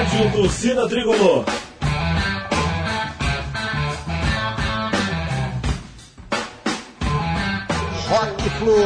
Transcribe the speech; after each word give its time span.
Rádio 0.00 0.32
Torcida 0.32 0.88
Tricolor. 0.88 1.44
Rock 8.08 8.50
Flu. 8.58 8.76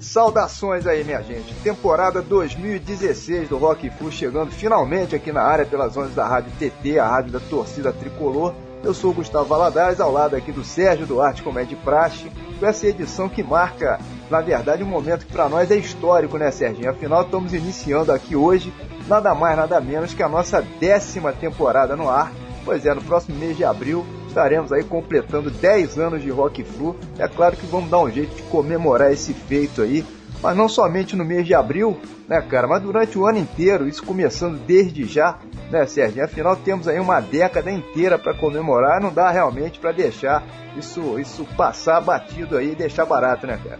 Saudações 0.00 0.86
aí, 0.86 1.04
minha 1.04 1.22
gente. 1.22 1.52
Temporada 1.56 2.22
2016 2.22 3.50
do 3.50 3.58
Rock 3.58 3.90
Flu 3.90 4.10
chegando 4.10 4.50
finalmente 4.50 5.14
aqui 5.14 5.30
na 5.30 5.42
área 5.42 5.66
pelas 5.66 5.94
ondas 5.94 6.14
da 6.14 6.26
Rádio 6.26 6.50
TT, 6.58 6.98
a 6.98 7.06
rádio 7.06 7.32
da 7.32 7.40
torcida 7.40 7.92
tricolor. 7.92 8.54
Eu 8.82 8.94
sou 8.94 9.10
o 9.10 9.14
Gustavo 9.14 9.44
Valadares, 9.44 10.00
ao 10.00 10.10
lado 10.10 10.34
aqui 10.34 10.50
do 10.50 10.64
Sérgio 10.64 11.06
Duarte 11.06 11.42
Comédia 11.42 11.76
Praxe, 11.84 12.30
com 12.58 12.66
essa 12.66 12.86
edição 12.86 13.28
que 13.28 13.42
marca, 13.42 14.00
na 14.30 14.40
verdade, 14.40 14.82
um 14.82 14.86
momento 14.86 15.26
que 15.26 15.32
para 15.32 15.50
nós 15.50 15.70
é 15.70 15.76
histórico, 15.76 16.38
né, 16.38 16.50
Serginho? 16.50 16.90
Afinal, 16.90 17.22
estamos 17.22 17.52
iniciando 17.52 18.10
aqui 18.10 18.34
hoje, 18.34 18.72
nada 19.06 19.34
mais, 19.34 19.56
nada 19.56 19.78
menos 19.82 20.14
que 20.14 20.22
a 20.22 20.28
nossa 20.28 20.62
décima 20.80 21.30
temporada 21.30 21.94
no 21.94 22.08
ar. 22.08 22.32
Pois 22.64 22.86
é, 22.86 22.94
no 22.94 23.02
próximo 23.02 23.38
mês 23.38 23.56
de 23.56 23.64
abril 23.64 24.04
estaremos 24.28 24.72
aí 24.72 24.84
completando 24.84 25.50
10 25.50 25.98
anos 25.98 26.22
de 26.22 26.30
Rock 26.30 26.64
Flu. 26.64 26.96
É 27.18 27.28
claro 27.28 27.56
que 27.56 27.66
vamos 27.66 27.90
dar 27.90 27.98
um 27.98 28.10
jeito 28.10 28.34
de 28.34 28.42
comemorar 28.44 29.12
esse 29.12 29.34
feito 29.34 29.82
aí, 29.82 30.04
mas 30.42 30.56
não 30.56 30.68
somente 30.68 31.16
no 31.16 31.24
mês 31.24 31.46
de 31.46 31.54
abril, 31.54 31.98
né, 32.28 32.40
cara, 32.40 32.66
mas 32.66 32.82
durante 32.82 33.18
o 33.18 33.26
ano 33.26 33.38
inteiro, 33.38 33.88
isso 33.88 34.02
começando 34.02 34.58
desde 34.58 35.04
já, 35.04 35.38
né, 35.70 35.86
Sérgio? 35.86 36.24
Afinal, 36.24 36.56
temos 36.56 36.88
aí 36.88 36.98
uma 36.98 37.20
década 37.20 37.70
inteira 37.70 38.18
para 38.18 38.34
comemorar, 38.34 39.00
não 39.00 39.12
dá 39.12 39.30
realmente 39.30 39.78
para 39.78 39.92
deixar 39.92 40.42
isso, 40.76 41.18
isso 41.18 41.44
passar 41.56 42.00
batido 42.00 42.56
aí 42.56 42.72
e 42.72 42.76
deixar 42.76 43.04
barato, 43.04 43.46
né, 43.46 43.58
cara? 43.62 43.78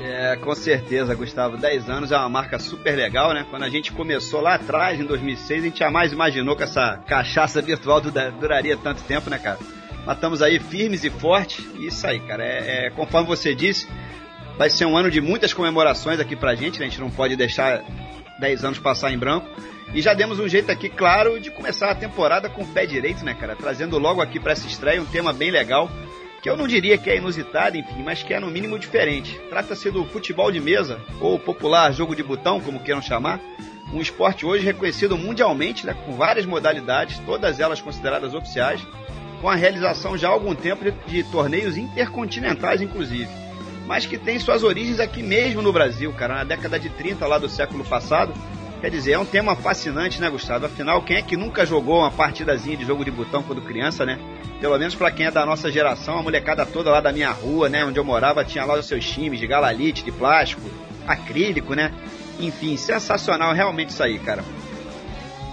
É, 0.00 0.36
com 0.36 0.54
certeza, 0.54 1.14
Gustavo. 1.14 1.56
10 1.56 1.90
anos 1.90 2.12
é 2.12 2.16
uma 2.16 2.28
marca 2.28 2.58
super 2.58 2.94
legal, 2.94 3.34
né? 3.34 3.44
Quando 3.50 3.64
a 3.64 3.68
gente 3.68 3.90
começou 3.90 4.40
lá 4.40 4.54
atrás, 4.54 5.00
em 5.00 5.04
2006, 5.04 5.60
a 5.60 5.66
gente 5.66 5.78
jamais 5.80 6.12
imaginou 6.12 6.54
que 6.54 6.62
essa 6.62 7.00
cachaça 7.06 7.60
virtual 7.60 8.00
duraria 8.00 8.76
tanto 8.76 9.02
tempo, 9.02 9.28
né, 9.28 9.38
cara? 9.38 9.58
Mas 10.06 10.16
estamos 10.16 10.40
aí 10.40 10.60
firmes 10.60 11.02
e 11.02 11.10
fortes. 11.10 11.66
E 11.74 11.88
isso 11.88 12.06
aí, 12.06 12.20
cara. 12.20 12.44
É, 12.44 12.86
é, 12.86 12.90
conforme 12.90 13.26
você 13.26 13.56
disse, 13.56 13.88
vai 14.58 14.68
ser 14.68 14.84
um 14.84 14.96
ano 14.96 15.10
de 15.10 15.20
muitas 15.20 15.54
comemorações 15.54 16.18
aqui 16.18 16.34
pra 16.34 16.56
gente. 16.56 16.80
Né? 16.80 16.86
A 16.86 16.88
gente 16.88 17.00
não 17.00 17.10
pode 17.10 17.36
deixar 17.36 17.84
10 18.40 18.64
anos 18.64 18.78
passar 18.78 19.12
em 19.12 19.18
branco. 19.18 19.48
E 19.94 20.02
já 20.02 20.12
demos 20.12 20.38
um 20.38 20.48
jeito 20.48 20.70
aqui, 20.70 20.88
claro, 20.90 21.40
de 21.40 21.50
começar 21.50 21.90
a 21.90 21.94
temporada 21.94 22.50
com 22.50 22.62
o 22.62 22.66
pé 22.66 22.84
direito, 22.84 23.24
né, 23.24 23.32
cara? 23.32 23.56
Trazendo 23.56 23.98
logo 23.98 24.20
aqui 24.20 24.38
para 24.38 24.52
essa 24.52 24.66
estreia 24.66 25.00
um 25.00 25.06
tema 25.06 25.32
bem 25.32 25.50
legal, 25.50 25.88
que 26.42 26.50
eu 26.50 26.58
não 26.58 26.66
diria 26.66 26.98
que 26.98 27.08
é 27.08 27.16
inusitado, 27.16 27.78
enfim, 27.78 28.02
mas 28.04 28.22
que 28.22 28.34
é 28.34 28.38
no 28.38 28.50
mínimo 28.50 28.78
diferente. 28.78 29.40
Trata-se 29.48 29.90
do 29.90 30.04
futebol 30.04 30.52
de 30.52 30.60
mesa, 30.60 31.00
ou 31.22 31.38
popular 31.38 31.90
jogo 31.90 32.14
de 32.14 32.22
botão, 32.22 32.60
como 32.60 32.80
queiram 32.80 33.00
chamar. 33.00 33.40
Um 33.90 34.02
esporte 34.02 34.44
hoje 34.44 34.62
reconhecido 34.62 35.16
mundialmente, 35.16 35.86
né, 35.86 35.96
com 36.04 36.12
várias 36.12 36.44
modalidades, 36.44 37.18
todas 37.20 37.58
elas 37.58 37.80
consideradas 37.80 38.34
oficiais 38.34 38.82
com 39.40 39.48
a 39.48 39.54
realização 39.54 40.18
já 40.18 40.28
há 40.28 40.32
algum 40.32 40.54
tempo 40.54 40.84
de, 40.84 40.90
de 41.06 41.22
torneios 41.30 41.76
intercontinentais, 41.76 42.82
inclusive, 42.82 43.28
mas 43.88 44.04
que 44.04 44.18
tem 44.18 44.38
suas 44.38 44.62
origens 44.62 45.00
aqui 45.00 45.22
mesmo 45.22 45.62
no 45.62 45.72
Brasil, 45.72 46.12
cara, 46.12 46.34
na 46.34 46.44
década 46.44 46.78
de 46.78 46.90
30 46.90 47.26
lá 47.26 47.38
do 47.38 47.48
século 47.48 47.82
passado. 47.82 48.34
Quer 48.82 48.90
dizer, 48.90 49.12
é 49.12 49.18
um 49.18 49.24
tema 49.24 49.56
fascinante, 49.56 50.20
né, 50.20 50.28
Gustavo? 50.30 50.66
Afinal, 50.66 51.02
quem 51.02 51.16
é 51.16 51.22
que 51.22 51.36
nunca 51.36 51.66
jogou 51.66 52.00
uma 52.00 52.10
partidazinha 52.10 52.76
de 52.76 52.84
jogo 52.84 53.04
de 53.04 53.10
botão 53.10 53.42
quando 53.42 53.62
criança, 53.62 54.04
né? 54.04 54.20
Pelo 54.60 54.78
menos 54.78 54.94
para 54.94 55.10
quem 55.10 55.26
é 55.26 55.30
da 55.30 55.44
nossa 55.44 55.72
geração, 55.72 56.18
a 56.18 56.22
molecada 56.22 56.66
toda 56.66 56.90
lá 56.90 57.00
da 57.00 57.12
minha 57.12 57.30
rua, 57.30 57.68
né, 57.68 57.84
onde 57.84 57.98
eu 57.98 58.04
morava, 58.04 58.44
tinha 58.44 58.64
lá 58.64 58.78
os 58.78 58.86
seus 58.86 59.04
times 59.08 59.40
de 59.40 59.46
galalite, 59.46 60.04
de 60.04 60.12
plástico, 60.12 60.62
acrílico, 61.06 61.74
né? 61.74 61.90
Enfim, 62.38 62.76
sensacional 62.76 63.52
realmente 63.54 63.88
isso 63.88 64.02
aí, 64.02 64.18
cara. 64.18 64.44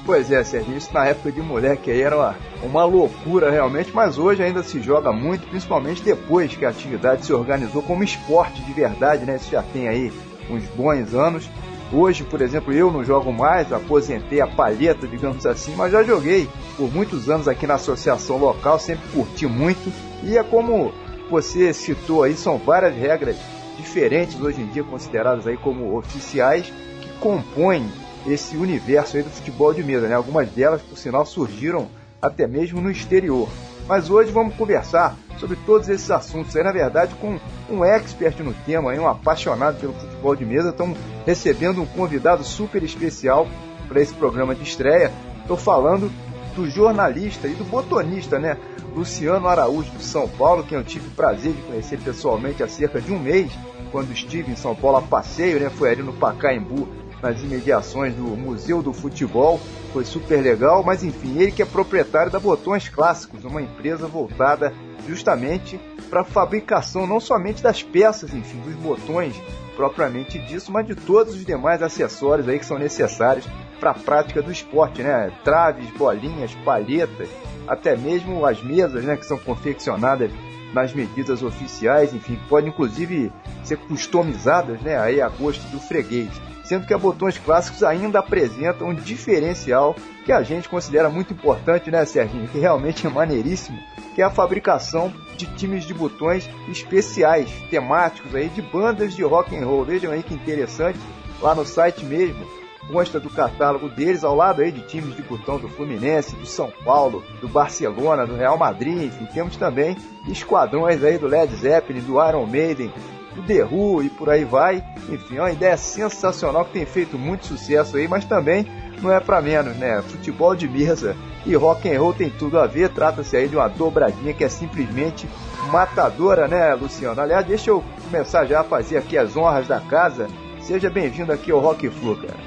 Pois 0.05 0.31
é, 0.31 0.43
Sérgio, 0.43 0.77
isso 0.77 0.93
na 0.93 1.07
época 1.07 1.31
de 1.31 1.41
moleque 1.41 1.89
aí 1.89 1.99
era 1.99 2.16
uma, 2.16 2.35
uma 2.61 2.85
loucura 2.85 3.49
realmente, 3.49 3.91
mas 3.91 4.19
hoje 4.19 4.43
ainda 4.43 4.61
se 4.61 4.79
joga 4.79 5.11
muito, 5.11 5.47
principalmente 5.47 6.03
depois 6.03 6.55
que 6.55 6.63
a 6.63 6.69
atividade 6.69 7.25
se 7.25 7.33
organizou 7.33 7.81
como 7.81 8.03
esporte 8.03 8.61
de 8.61 8.71
verdade, 8.71 9.25
né? 9.25 9.38
Isso 9.38 9.49
já 9.49 9.63
tem 9.63 9.88
aí 9.88 10.13
uns 10.47 10.63
bons 10.75 11.15
anos. 11.15 11.49
Hoje, 11.91 12.23
por 12.23 12.39
exemplo, 12.41 12.71
eu 12.71 12.91
não 12.91 13.03
jogo 13.03 13.33
mais, 13.33 13.73
aposentei 13.73 14.41
a 14.41 14.47
palheta, 14.47 15.07
digamos 15.07 15.44
assim, 15.44 15.75
mas 15.75 15.91
já 15.91 16.03
joguei 16.03 16.47
por 16.77 16.94
muitos 16.94 17.27
anos 17.27 17.47
aqui 17.47 17.65
na 17.65 17.73
associação 17.75 18.38
local, 18.38 18.77
sempre 18.77 19.07
curti 19.11 19.47
muito. 19.47 19.91
E 20.21 20.38
é 20.38 20.44
como 20.44 20.94
você 21.31 21.73
citou 21.73 22.21
aí, 22.21 22.35
são 22.35 22.59
várias 22.59 22.95
regras 22.95 23.38
diferentes 23.75 24.39
hoje 24.39 24.61
em 24.61 24.67
dia 24.67 24.83
consideradas 24.83 25.47
aí 25.47 25.57
como 25.57 25.97
oficiais 25.97 26.71
que 27.01 27.09
compõem 27.19 27.89
esse 28.25 28.58
universo 28.58 29.18
aí 29.18 29.24
do 29.24 29.30
futebol 29.30 29.74
de 29.74 29.84
mesa, 29.84 30.08
né? 30.08 30.16
Algumas 30.16 30.50
delas, 30.50 30.81
por 30.81 30.97
sinal, 30.97 31.25
surgiram 31.25 31.88
até 32.22 32.47
mesmo 32.47 32.81
no 32.81 32.90
exterior. 32.90 33.47
Mas 33.88 34.09
hoje 34.09 34.31
vamos 34.31 34.56
conversar 34.56 35.16
sobre 35.38 35.58
todos 35.66 35.88
esses 35.90 36.09
assuntos 36.09 36.56
aí, 36.56 36.63
na 36.63 36.72
verdade, 36.72 37.13
com 37.16 37.40
um 37.69 37.86
expert 37.86 38.40
no 38.40 38.53
tema, 38.66 38.91
aí, 38.91 39.00
um 39.00 39.08
apaixonado 39.08 39.80
pelo 39.80 39.94
futebol 39.94 40.36
de 40.36 40.46
mesa. 40.46 40.69
Estamos 40.69 40.97
recebendo 41.25 41.81
um 41.81 41.86
convidado 41.86 42.44
super 42.44 42.81
especial 42.81 43.47
para 43.88 44.02
esse 44.02 44.13
programa 44.13 44.56
de 44.56 44.63
estreia. 44.63 45.12
Estou 45.42 45.57
falando 45.57 46.12
do 46.56 46.68
jornalista 46.69 47.47
e 47.47 47.53
do 47.53 47.63
botonista, 47.63 48.40
né? 48.40 48.57
Luciano 48.96 49.47
Araújo, 49.47 49.92
do 49.92 50.02
São 50.02 50.28
Paulo, 50.28 50.63
que 50.63 50.74
eu 50.74 50.84
tive 50.84 51.07
o 51.09 51.12
prazer 51.12 51.52
de 51.52 51.62
conhecer 51.63 52.00
pessoalmente 52.00 52.63
há 52.63 52.68
cerca 52.68 53.02
de 53.02 53.12
um 53.12 53.19
mês, 53.19 53.52
quando 53.92 54.12
estive 54.13 54.52
em 54.52 54.56
São 54.56 54.74
Paulo 54.74 54.97
a 54.97 55.02
passeio, 55.02 55.59
né? 55.59 55.69
Foi 55.69 55.92
ali 55.92 56.02
no 56.02 56.13
Pacaembu 56.13 56.88
nas 57.21 57.41
imediações 57.41 58.13
do 58.13 58.23
Museu 58.23 58.81
do 58.81 58.93
Futebol, 58.93 59.59
foi 59.93 60.03
super 60.05 60.41
legal, 60.41 60.83
mas 60.83 61.03
enfim, 61.03 61.37
ele 61.37 61.51
que 61.51 61.61
é 61.61 61.65
proprietário 61.65 62.31
da 62.31 62.39
Botões 62.39 62.89
Clássicos, 62.89 63.45
uma 63.45 63.61
empresa 63.61 64.07
voltada 64.07 64.73
justamente 65.07 65.79
para 66.09 66.21
a 66.21 66.25
fabricação 66.25 67.07
não 67.07 67.19
somente 67.19 67.61
das 67.63 67.81
peças, 67.81 68.33
enfim, 68.33 68.59
dos 68.59 68.75
botões 68.75 69.35
propriamente 69.75 70.39
disso, 70.39 70.71
mas 70.71 70.85
de 70.87 70.95
todos 70.95 71.35
os 71.35 71.45
demais 71.45 71.81
acessórios 71.81 72.47
aí 72.47 72.59
que 72.59 72.65
são 72.65 72.79
necessários 72.79 73.47
para 73.79 73.91
a 73.91 73.93
prática 73.93 74.41
do 74.41 74.51
esporte, 74.51 75.03
né? 75.03 75.31
Traves, 75.43 75.89
bolinhas, 75.97 76.53
palhetas, 76.63 77.27
até 77.67 77.95
mesmo 77.95 78.45
as 78.45 78.63
mesas, 78.63 79.03
né, 79.03 79.17
que 79.17 79.25
são 79.25 79.37
confeccionadas 79.37 80.31
nas 80.73 80.93
medidas 80.93 81.41
oficiais, 81.43 82.13
enfim, 82.13 82.39
podem 82.49 82.69
inclusive 82.69 83.31
ser 83.63 83.77
customizadas, 83.77 84.81
né, 84.81 84.97
aí 84.97 85.21
a 85.21 85.29
gosto 85.29 85.63
do 85.69 85.79
freguês 85.79 86.29
sendo 86.65 86.85
que 86.85 86.93
a 86.93 86.97
Botões 86.97 87.37
Clássicos 87.37 87.83
ainda 87.83 88.19
apresenta 88.19 88.83
um 88.83 88.93
diferencial 88.93 89.95
que 90.25 90.31
a 90.31 90.41
gente 90.41 90.67
considera 90.67 91.09
muito 91.09 91.33
importante, 91.33 91.91
né, 91.91 92.03
Serginho? 92.05 92.47
Que 92.47 92.59
realmente 92.59 93.05
é 93.05 93.09
maneiríssimo, 93.09 93.79
que 94.13 94.21
é 94.21 94.25
a 94.25 94.29
fabricação 94.29 95.13
de 95.37 95.45
times 95.55 95.85
de 95.85 95.93
botões 95.93 96.49
especiais, 96.67 97.49
temáticos 97.69 98.33
aí, 98.33 98.49
de 98.49 98.61
bandas 98.61 99.15
de 99.15 99.23
rock 99.23 99.55
and 99.55 99.65
roll. 99.65 99.85
Vejam 99.85 100.11
aí 100.11 100.23
que 100.23 100.33
interessante, 100.33 100.99
lá 101.41 101.53
no 101.53 101.65
site 101.65 102.03
mesmo, 102.03 102.45
consta 102.91 103.19
do 103.19 103.29
catálogo 103.29 103.89
deles, 103.89 104.23
ao 104.23 104.35
lado 104.35 104.61
aí 104.61 104.71
de 104.71 104.81
times 104.81 105.15
de 105.15 105.21
botão 105.21 105.59
do 105.59 105.67
Fluminense, 105.69 106.35
do 106.35 106.45
São 106.45 106.71
Paulo, 106.83 107.23
do 107.41 107.47
Barcelona, 107.47 108.25
do 108.25 108.35
Real 108.35 108.57
Madrid, 108.57 109.03
enfim, 109.03 109.25
temos 109.33 109.57
também 109.57 109.97
esquadrões 110.27 111.03
aí 111.03 111.17
do 111.17 111.27
Led 111.27 111.53
Zeppelin, 111.55 112.01
do 112.01 112.23
Iron 112.25 112.45
Maiden, 112.45 112.91
do 113.35 113.44
The 113.44 113.63
Who 113.63 114.03
e 114.03 114.09
por 114.09 114.29
aí 114.29 114.44
vai. 114.44 114.84
Enfim, 115.09 115.38
é 115.38 115.41
uma 115.41 115.51
ideia 115.51 115.78
sensacional 115.78 116.66
que 116.66 116.73
tem 116.73 116.85
feito 116.85 117.18
muito 117.18 117.46
sucesso 117.46 117.97
aí, 117.97 118.07
mas 118.07 118.25
também 118.25 118.66
não 119.01 119.12
é 119.12 119.19
para 119.19 119.41
menos, 119.41 119.75
né? 119.75 120.01
Futebol 120.01 120.56
de 120.56 120.68
mesa 120.68 121.16
e 121.45 121.56
rock 121.56 121.89
and 121.89 122.00
roll 122.00 122.13
tem 122.13 122.30
tudo 122.30 122.57
a 122.59 122.65
ver. 122.65 122.89
Trata-se 122.89 123.36
aí 123.36 123.48
de 123.48 123.56
uma 123.56 123.68
dobradinha 123.68 124.33
que 124.33 124.44
é 124.44 124.50
simplesmente 124.50 125.27
matadora, 125.71 126.48
né, 126.48 126.74
Luciano? 126.74 127.19
Aliás, 127.19 127.45
deixa 127.45 127.69
eu 127.69 127.83
começar 128.04 128.45
já 128.45 128.62
a 128.62 128.63
fazer 128.63 128.98
aqui 128.98 129.18
as 129.18 129.36
honras 129.36 129.68
da 129.68 129.80
casa. 129.80 130.27
Seja 130.62 130.89
bem-vindo 130.89 131.31
aqui 131.31 131.51
ao 131.51 131.59
Rock 131.59 131.89
Flu, 131.89 132.15
cara. 132.15 132.39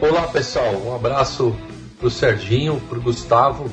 Olá, 0.00 0.28
pessoal. 0.28 0.74
Um 0.74 0.94
abraço 0.94 1.54
pro 1.98 2.10
Serginho, 2.10 2.80
pro 2.88 3.00
Gustavo. 3.00 3.70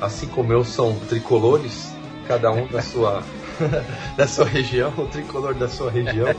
Assim 0.00 0.26
como 0.26 0.52
eu, 0.52 0.64
são 0.64 0.98
tricolores, 1.08 1.92
cada 2.26 2.50
um 2.50 2.66
da 2.66 2.80
sua 2.80 3.22
da 4.16 4.26
sua 4.26 4.44
região, 4.44 4.92
o 4.96 5.06
tricolor 5.06 5.54
da 5.54 5.68
sua 5.68 5.90
região. 5.90 6.34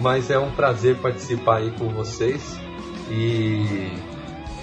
Mas 0.00 0.30
é 0.30 0.38
um 0.38 0.50
prazer 0.50 0.96
participar 0.96 1.58
aí 1.58 1.70
com 1.72 1.88
vocês. 1.88 2.58
E 3.10 3.92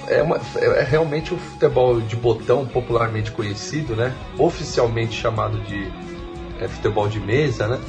é, 0.08 0.22
uma, 0.22 0.40
é 0.56 0.84
realmente 0.84 1.34
o 1.34 1.38
futebol 1.38 2.00
de 2.00 2.16
botão 2.16 2.66
popularmente 2.66 3.32
conhecido, 3.32 3.96
né? 3.96 4.14
Oficialmente 4.38 5.20
chamado 5.20 5.60
de 5.62 5.92
é, 6.60 6.68
futebol 6.68 7.08
de 7.08 7.20
mesa, 7.20 7.68
né? 7.68 7.80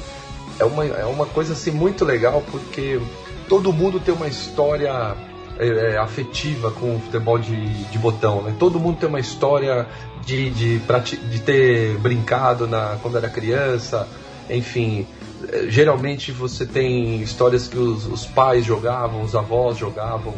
É 0.59 0.65
uma, 0.65 0.85
é 0.85 1.05
uma 1.05 1.25
coisa 1.25 1.53
assim 1.53 1.71
muito 1.71 2.03
legal 2.03 2.43
porque 2.51 2.99
todo 3.47 3.71
mundo 3.71 3.99
tem 3.99 4.13
uma 4.13 4.27
história 4.27 5.15
é, 5.59 5.93
é 5.93 5.97
afetiva 5.97 6.71
com 6.71 6.95
o 6.95 6.99
futebol 6.99 7.37
de, 7.37 7.83
de 7.85 7.97
botão, 7.97 8.41
né? 8.41 8.55
Todo 8.57 8.79
mundo 8.79 8.97
tem 8.97 9.07
uma 9.09 9.19
história 9.19 9.87
de, 10.27 10.49
de, 10.49 10.81
de 11.29 11.39
ter 11.39 11.97
brincado 11.99 12.67
na, 12.67 12.97
quando 13.01 13.17
era 13.17 13.29
criança, 13.29 14.05
enfim, 14.49 15.07
é, 15.49 15.67
geralmente 15.69 16.33
você 16.33 16.65
tem 16.65 17.21
histórias 17.21 17.69
que 17.69 17.77
os, 17.77 18.05
os 18.05 18.25
pais 18.25 18.65
jogavam, 18.65 19.21
os 19.21 19.33
avós 19.33 19.77
jogavam. 19.77 20.33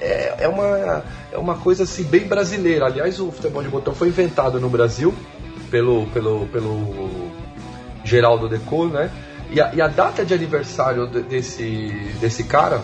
É, 0.00 0.44
é, 0.44 0.48
uma, 0.48 1.04
é 1.30 1.36
uma 1.36 1.56
coisa 1.56 1.82
assim 1.82 2.04
bem 2.04 2.26
brasileira. 2.26 2.86
Aliás, 2.86 3.20
o 3.20 3.30
futebol 3.30 3.62
de 3.62 3.68
botão 3.68 3.94
foi 3.94 4.08
inventado 4.08 4.58
no 4.58 4.70
Brasil 4.70 5.14
pelo, 5.70 6.06
pelo, 6.06 6.46
pelo 6.46 7.30
Geraldo 8.02 8.48
Decor, 8.48 8.90
né? 8.90 9.10
E 9.50 9.60
a, 9.60 9.74
e 9.74 9.80
a, 9.82 9.88
data 9.88 10.24
de 10.24 10.32
aniversário 10.32 11.06
desse, 11.06 12.14
desse 12.18 12.44
cara 12.44 12.80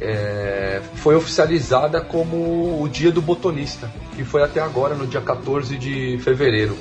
é, 0.00 0.80
foi 0.96 1.14
oficializada 1.14 2.00
como 2.00 2.82
o 2.82 2.88
dia 2.88 3.10
do 3.10 3.20
botonista, 3.20 3.90
que 4.14 4.24
foi 4.24 4.42
até 4.42 4.60
agora, 4.60 4.94
no 4.94 5.06
dia 5.06 5.20
14 5.20 5.76
de 5.76 6.18
fevereiro. 6.18 6.76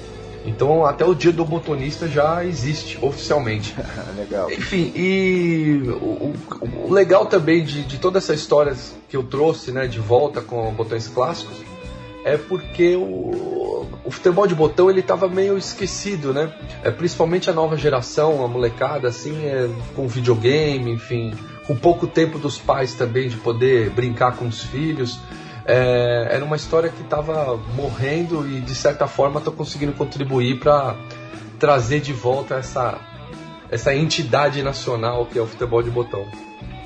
Então 0.45 0.85
até 0.85 1.03
o 1.03 1.13
dia 1.13 1.33
do 1.33 1.43
botonista 1.43 2.07
já 2.07 2.43
existe 2.45 2.97
oficialmente. 3.01 3.75
legal. 4.17 4.49
Enfim, 4.51 4.91
e 4.95 5.81
o, 5.87 6.31
o, 6.31 6.87
o 6.87 6.93
legal 6.93 7.25
também 7.25 7.63
de, 7.63 7.83
de 7.83 7.97
toda 7.97 8.19
essa 8.19 8.33
história 8.33 8.73
que 9.09 9.17
eu 9.17 9.23
trouxe 9.23 9.71
né, 9.71 9.87
de 9.87 9.99
volta 9.99 10.41
com 10.41 10.71
botões 10.73 11.07
clássicos 11.07 11.57
é 12.23 12.37
porque 12.37 12.95
o, 12.95 13.87
o 14.03 14.11
futebol 14.11 14.45
de 14.47 14.53
botão 14.55 14.89
ele 14.89 14.99
estava 14.99 15.29
meio 15.29 15.57
esquecido, 15.57 16.33
né? 16.33 16.51
É, 16.83 16.91
principalmente 16.91 17.49
a 17.49 17.53
nova 17.53 17.77
geração, 17.77 18.43
a 18.43 18.47
molecada, 18.47 19.07
assim, 19.07 19.45
é, 19.45 19.69
com 19.95 20.07
videogame, 20.07 20.91
enfim, 20.91 21.33
com 21.67 21.75
pouco 21.75 22.07
tempo 22.07 22.39
dos 22.39 22.57
pais 22.57 22.93
também 22.93 23.27
de 23.27 23.35
poder 23.35 23.89
brincar 23.89 24.37
com 24.37 24.47
os 24.47 24.63
filhos. 24.63 25.19
É, 25.65 26.29
era 26.31 26.45
uma 26.45 26.55
história 26.55 26.89
que 26.89 27.01
estava 27.01 27.57
morrendo 27.75 28.47
e 28.49 28.61
de 28.61 28.73
certa 28.73 29.05
forma 29.05 29.39
estou 29.39 29.53
conseguindo 29.53 29.91
contribuir 29.91 30.59
para 30.59 30.95
trazer 31.59 31.99
de 31.99 32.13
volta 32.13 32.55
essa, 32.55 32.97
essa 33.69 33.93
entidade 33.93 34.63
nacional 34.63 35.25
que 35.25 35.37
é 35.37 35.41
o 35.41 35.45
futebol 35.45 35.83
de 35.83 35.89
botão. 35.89 36.25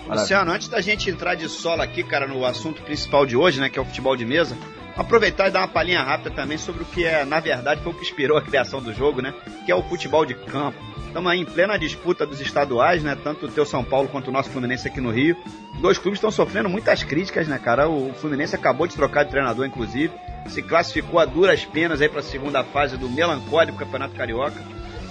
Luciano, 0.10 0.52
antes 0.52 0.68
da 0.68 0.82
gente 0.82 1.10
entrar 1.10 1.36
de 1.36 1.48
solo 1.48 1.82
aqui, 1.82 2.04
cara, 2.04 2.28
no 2.28 2.44
assunto 2.44 2.82
principal 2.82 3.26
de 3.26 3.38
hoje, 3.38 3.62
né, 3.62 3.70
que 3.70 3.80
é 3.80 3.82
o 3.82 3.86
futebol 3.86 4.16
de 4.18 4.26
mesa, 4.26 4.58
aproveitar 4.96 5.48
e 5.48 5.52
dar 5.52 5.62
uma 5.62 5.68
palhinha 5.68 6.04
rápida 6.04 6.32
também 6.32 6.58
sobre 6.58 6.84
o 6.84 6.86
que 6.86 7.06
é, 7.06 7.26
na 7.26 7.40
verdade, 7.40 7.82
foi 7.82 7.92
o 7.92 7.96
que 7.96 8.04
inspirou 8.04 8.38
a 8.38 8.42
criação 8.42 8.82
do 8.82 8.94
jogo, 8.94 9.22
né, 9.22 9.34
que 9.66 9.72
é 9.72 9.76
o 9.76 9.84
futebol 9.84 10.26
de 10.26 10.34
campo. 10.34 10.92
Estamos 11.12 11.30
aí 11.30 11.42
em 11.42 11.46
plena 11.46 11.78
disputa 11.78 12.26
dos 12.26 12.40
estaduais, 12.40 13.04
né? 13.04 13.18
Tanto 13.22 13.46
o 13.46 13.52
teu 13.52 13.66
São 13.66 13.84
Paulo 13.84 14.08
quanto 14.08 14.30
o 14.30 14.32
nosso 14.32 14.50
Fluminense 14.50 14.88
aqui 14.88 15.02
no 15.02 15.12
Rio. 15.12 15.36
Dois 15.82 15.98
clubes 15.98 16.20
estão 16.20 16.32
sofrendo 16.32 16.70
muitas 16.70 17.04
críticas, 17.04 17.50
né, 17.50 17.60
cara? 17.60 17.90
O 17.90 18.14
Fluminense 18.14 18.56
acabou 18.56 18.88
de 18.88 18.96
trocar 18.96 19.26
de 19.26 19.30
treinador, 19.30 19.66
inclusive. 19.66 20.14
Se 20.48 20.62
classificou 20.62 21.20
a 21.20 21.26
duras 21.26 21.66
penas 21.66 22.00
aí 22.00 22.08
para 22.08 22.22
a 22.22 22.24
segunda 22.24 22.64
fase 22.64 22.96
do 22.96 23.10
melancólico 23.10 23.78
Campeonato 23.78 24.16
Carioca. 24.16 24.56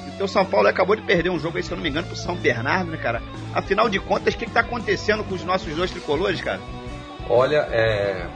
E 0.06 0.08
o 0.08 0.12
teu 0.16 0.26
São 0.26 0.42
Paulo 0.46 0.68
acabou 0.68 0.96
de 0.96 1.02
perder 1.02 1.28
um 1.28 1.38
jogo 1.38 1.58
aí, 1.58 1.62
se 1.62 1.70
eu 1.70 1.76
não 1.76 1.82
me 1.82 1.90
engano, 1.90 2.06
pro 2.06 2.16
São 2.16 2.34
Bernardo, 2.34 2.90
né, 2.90 2.96
cara? 2.96 3.22
Afinal 3.52 3.90
de 3.90 4.00
contas, 4.00 4.32
o 4.32 4.38
que, 4.38 4.46
está 4.46 4.60
acontecendo 4.60 5.22
com 5.22 5.34
os 5.34 5.44
nossos 5.44 5.74
dois 5.76 5.90
tricolores, 5.90 6.40
cara? 6.40 6.60
Olha, 7.28 7.68
é... 7.70 8.26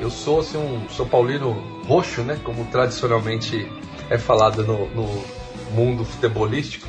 eu 0.00 0.10
sou 0.10 0.40
assim, 0.40 0.58
um 0.58 0.88
São 0.88 1.06
Paulino 1.06 1.52
roxo, 1.86 2.22
né? 2.22 2.38
Como 2.42 2.64
tradicionalmente 2.66 3.70
é 4.10 4.18
falado 4.18 4.64
no, 4.64 4.88
no 4.90 5.24
mundo 5.74 6.04
futebolístico 6.04 6.86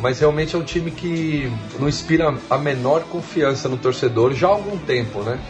mas 0.00 0.20
realmente 0.20 0.54
é 0.54 0.58
um 0.58 0.62
time 0.62 0.90
que 0.90 1.50
não 1.78 1.88
inspira 1.88 2.34
a 2.50 2.58
menor 2.58 3.04
confiança 3.04 3.70
no 3.70 3.78
torcedor 3.78 4.34
já 4.34 4.48
há 4.48 4.50
algum 4.50 4.76
tempo, 4.76 5.20
né? 5.20 5.40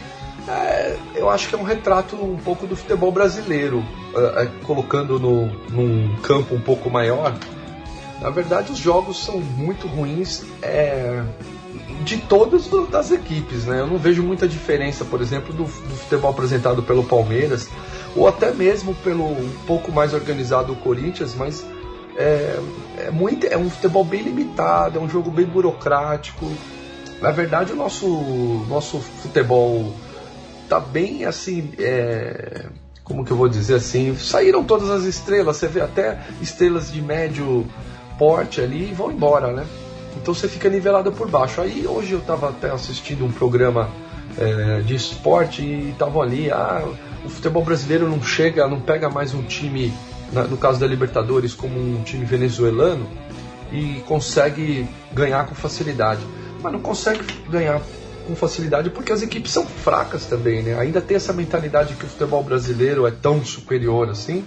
É, 0.47 0.97
eu 1.15 1.31
acho 1.31 1.49
que 1.49 1.55
é 1.55 1.59
um 1.59 1.65
retrato 1.65 2.15
um 2.17 2.37
pouco 2.37 2.67
do 2.67 2.77
futebol 2.77 3.11
brasileiro, 3.11 3.85
é, 4.15 4.43
é, 4.43 4.51
colocando 4.63 5.19
no, 5.19 5.47
num 5.71 6.15
campo 6.23 6.55
um 6.55 6.61
pouco 6.61 6.91
maior. 6.91 7.35
Na 8.21 8.31
verdade, 8.31 8.71
os 8.71 8.79
jogos 8.79 9.25
são 9.25 9.41
muito 9.41 9.89
ruins 9.89 10.45
é, 10.63 11.23
de 12.03 12.19
todas 12.19 12.73
as 12.95 13.11
equipes, 13.11 13.65
né? 13.65 13.81
Eu 13.81 13.87
não 13.87 13.99
vejo 13.99 14.23
muita 14.23 14.49
diferença, 14.49 15.05
por 15.05 15.21
exemplo, 15.21 15.53
do, 15.53 15.65
do 15.65 15.97
futebol 15.97 16.31
apresentado 16.31 16.83
pelo 16.83 17.05
Palmeiras 17.05 17.69
ou 18.17 18.29
até 18.29 18.53
mesmo 18.53 18.95
pelo 18.97 19.25
um 19.25 19.51
pouco 19.67 19.93
mais 19.93 20.15
organizado 20.15 20.75
Corinthians, 20.77 21.35
mas 21.35 21.65
é, 22.17 22.59
é, 22.99 23.11
muito, 23.11 23.47
é 23.47 23.57
um 23.57 23.69
futebol 23.69 24.05
bem 24.05 24.23
limitado, 24.23 24.99
é 24.99 25.03
um 25.03 25.09
jogo 25.09 25.31
bem 25.31 25.47
burocrático. 25.47 26.51
Na 27.21 27.31
verdade, 27.31 27.73
o 27.73 27.77
nosso, 27.77 28.07
nosso 28.69 28.99
futebol 28.99 29.95
tá 30.69 30.79
bem 30.79 31.25
assim. 31.25 31.73
É, 31.79 32.67
como 33.03 33.25
que 33.25 33.31
eu 33.31 33.37
vou 33.37 33.49
dizer 33.49 33.75
assim? 33.75 34.17
Saíram 34.17 34.65
todas 34.65 34.91
as 34.91 35.05
estrelas, 35.05 35.57
você 35.57 35.69
vê 35.69 35.81
até 35.81 36.21
estrelas 36.41 36.93
de 36.93 37.03
médio 37.03 37.67
porte 38.19 38.61
ali 38.61 38.91
e 38.91 38.95
vão 38.95 39.11
embora, 39.11 39.53
né? 39.53 39.67
Então 40.17 40.35
você 40.35 40.49
fica 40.49 40.69
nivelado 40.69 41.13
por 41.13 41.29
baixo. 41.29 41.61
Aí 41.61 41.87
hoje 41.87 42.13
eu 42.13 42.19
estava 42.19 42.51
até 42.51 42.71
assistindo 42.71 43.25
um 43.25 43.33
programa 43.33 43.91
é, 44.39 44.81
de 44.81 44.95
esporte 44.95 45.63
e 45.63 45.91
estavam 45.91 46.23
ali, 46.23 46.51
ah, 46.51 46.85
o 47.25 47.29
futebol 47.29 47.65
brasileiro 47.65 48.09
não 48.09 48.23
chega, 48.23 48.67
não 48.69 48.81
pega 48.81 49.09
mais 49.09 49.35
um 49.35 49.43
time 49.43 49.93
na, 50.33 50.45
no 50.45 50.57
caso 50.57 50.81
da 50.81 50.87
Libertadores, 50.87 51.55
como 51.55 51.79
um 51.79 52.03
time 52.03 52.25
venezuelano 52.25 53.07
e 53.73 54.03
consegue 54.07 54.87
ganhar 55.13 55.47
com 55.47 55.55
facilidade. 55.55 56.21
Mas 56.63 56.73
não 56.73 56.81
consegue 56.81 57.21
ganhar 57.49 57.81
com 58.27 58.35
facilidade 58.35 58.91
porque 58.91 59.13
as 59.13 59.23
equipes 59.23 59.53
são 59.53 59.67
fracas 59.67 60.27
também, 60.27 60.63
né? 60.63 60.79
Ainda 60.79 61.01
tem 61.01 61.17
essa 61.17 61.33
mentalidade 61.33 61.95
que 61.95 62.05
o 62.05 62.09
futebol 62.09 62.43
brasileiro 62.43 63.07
é 63.07 63.11
tão 63.11 63.45
superior 63.45 64.09
assim. 64.09 64.45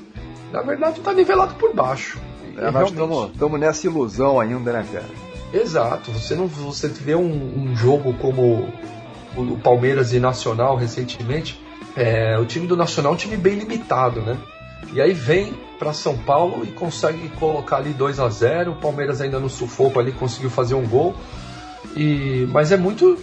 Na 0.52 0.62
verdade, 0.62 1.00
está 1.00 1.14
nivelado 1.14 1.56
por 1.56 1.74
baixo. 1.74 2.20
É, 2.58 2.72
nós 2.72 2.90
estamos 2.90 3.60
nessa 3.60 3.86
ilusão 3.86 4.40
ainda, 4.40 4.74
né, 4.74 4.86
cara? 4.92 5.27
Exato. 5.54 6.12
Você 6.12 6.36
não 6.36 6.48
você 6.48 6.88
vê 6.88 7.16
um, 7.16 7.70
um 7.72 7.76
jogo 7.76 8.14
como 8.14 8.68
o 9.36 9.58
Palmeiras 9.58 10.14
e 10.14 10.20
Nacional 10.20 10.76
recentemente. 10.76 11.60
É, 11.96 12.38
o 12.38 12.46
time 12.46 12.68
do 12.68 12.76
Nacional 12.76 13.14
é 13.14 13.16
um 13.16 13.18
time 13.18 13.38
bem 13.38 13.56
limitado, 13.56 14.22
né? 14.22 14.38
E 14.94 15.02
aí 15.02 15.14
vem 15.14 15.54
para 15.80 15.94
São 15.94 16.18
Paulo 16.18 16.64
e 16.64 16.68
consegue 16.68 17.30
colocar 17.30 17.78
ali 17.78 17.92
2 17.92 18.20
a 18.20 18.30
0 18.30 18.72
O 18.72 18.76
Palmeiras 18.76 19.22
ainda 19.22 19.40
no 19.40 19.50
sufoco 19.50 20.00
ali 20.00 20.12
conseguiu 20.12 20.50
fazer 20.50 20.76
um 20.76 20.88
gol. 20.88 21.16
E 21.96 22.48
mas 22.52 22.72
é 22.72 22.78
muito 22.78 23.18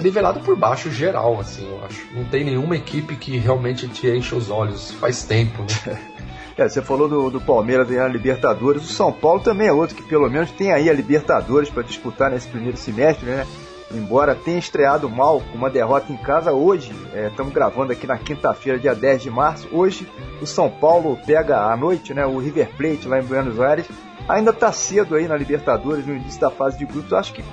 nivelado 0.00 0.40
por 0.40 0.56
baixo 0.56 0.90
geral, 0.90 1.40
assim, 1.40 1.66
eu 1.68 1.84
acho. 1.84 2.06
Não 2.14 2.24
tem 2.24 2.44
nenhuma 2.44 2.76
equipe 2.76 3.16
que 3.16 3.36
realmente 3.36 3.88
te 3.88 4.08
enche 4.08 4.34
os 4.34 4.50
olhos 4.50 4.90
faz 4.92 5.24
tempo, 5.24 5.62
né? 5.62 6.00
É, 6.56 6.68
você 6.68 6.80
falou 6.80 7.08
do, 7.08 7.30
do 7.30 7.40
Palmeiras 7.40 7.88
ganhar 7.88 8.04
a 8.04 8.08
Libertadores. 8.08 8.84
O 8.84 8.92
São 8.92 9.12
Paulo 9.12 9.40
também 9.40 9.68
é 9.68 9.72
outro 9.72 9.96
que 9.96 10.02
pelo 10.02 10.30
menos 10.30 10.50
tem 10.52 10.72
aí 10.72 10.88
a 10.88 10.92
Libertadores 10.92 11.68
para 11.68 11.82
disputar 11.82 12.30
nesse 12.30 12.48
primeiro 12.48 12.76
semestre, 12.76 13.26
né? 13.26 13.46
embora 13.92 14.34
tenha 14.34 14.58
estreado 14.58 15.08
mal 15.08 15.40
com 15.40 15.58
uma 15.58 15.70
derrota 15.70 16.12
em 16.12 16.16
casa 16.16 16.52
hoje, 16.52 16.92
é, 17.12 17.28
estamos 17.28 17.52
gravando 17.52 17.92
aqui 17.92 18.06
na 18.06 18.18
quinta-feira, 18.18 18.78
dia 18.78 18.94
10 18.94 19.22
de 19.22 19.30
março. 19.30 19.68
Hoje 19.72 20.08
o 20.40 20.46
São 20.46 20.70
Paulo 20.70 21.18
pega 21.26 21.60
à 21.70 21.76
noite 21.76 22.12
né, 22.12 22.26
o 22.26 22.38
River 22.38 22.68
Plate 22.76 23.08
lá 23.08 23.20
em 23.20 23.24
Buenos 23.24 23.60
Aires. 23.60 23.86
Ainda 24.28 24.50
está 24.50 24.72
cedo 24.72 25.14
aí 25.14 25.28
na 25.28 25.36
Libertadores, 25.36 26.06
no 26.06 26.14
início 26.14 26.40
da 26.40 26.50
fase 26.50 26.78
de 26.78 26.86
grupos. 26.86 27.12
Acho 27.12 27.34
que 27.34 27.44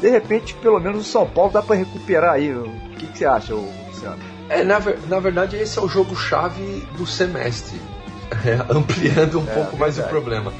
de 0.00 0.08
repente, 0.08 0.54
pelo 0.54 0.80
menos 0.80 1.06
o 1.06 1.10
São 1.10 1.26
Paulo 1.26 1.52
dá 1.52 1.62
para 1.62 1.76
recuperar 1.76 2.34
aí. 2.34 2.52
O 2.54 2.64
que, 2.96 3.06
que, 3.06 3.18
você 3.18 3.26
acha, 3.26 3.54
Luciano? 3.54 4.18
É, 4.48 4.64
na, 4.64 4.80
na 5.08 5.20
verdade, 5.20 5.56
esse 5.56 5.78
é 5.78 5.82
o 5.82 5.88
jogo-chave 5.88 6.86
do 6.96 7.06
semestre, 7.06 7.80
é, 8.44 8.64
ampliando 8.68 9.40
um 9.40 9.44
é, 9.48 9.54
pouco 9.54 9.76
mais 9.76 9.98
o 9.98 10.02
problema. 10.04 10.52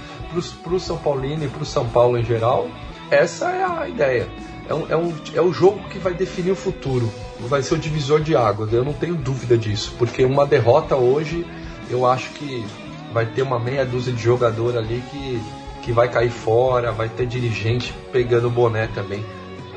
Para 0.63 0.75
o 0.75 0.81
São 0.81 0.97
Paulino 0.97 1.45
e 1.45 1.49
para 1.49 1.63
o 1.63 1.67
São 1.67 1.89
Paulo 1.89 2.17
em 2.19 2.25
geral, 2.25 2.69
essa 3.11 3.51
é 3.51 3.65
a 3.65 3.89
ideia 3.89 4.29
é, 4.71 4.75
um, 4.75 4.87
é, 4.89 4.97
um, 4.97 5.13
é 5.35 5.43
o 5.43 5.53
jogo 5.53 5.81
que 5.89 5.99
vai 5.99 6.15
definir 6.15 6.53
o 6.53 6.57
futuro. 6.57 7.11
Vai 7.41 7.61
ser 7.61 7.75
o 7.75 7.79
divisor 7.79 8.21
de 8.21 8.37
águas, 8.37 8.73
eu 8.73 8.85
não 8.85 8.93
tenho 8.93 9.17
dúvida 9.17 9.59
disso. 9.59 9.93
Porque 9.99 10.25
uma 10.25 10.47
derrota 10.47 10.95
hoje, 10.95 11.45
eu 11.91 12.07
acho 12.07 12.31
que 12.31 12.65
vai 13.13 13.27
ter 13.27 13.43
uma 13.43 13.59
meia 13.59 13.85
dúzia 13.85 14.13
de 14.13 14.23
jogador 14.23 14.79
ali 14.79 15.03
que, 15.11 15.43
que 15.83 15.93
vai 15.93 16.09
cair 16.09 16.31
fora, 16.31 16.93
vai 16.93 17.09
ter 17.09 17.27
dirigente 17.27 17.93
pegando 18.13 18.47
o 18.47 18.51
boné 18.51 18.87
também. 18.87 19.25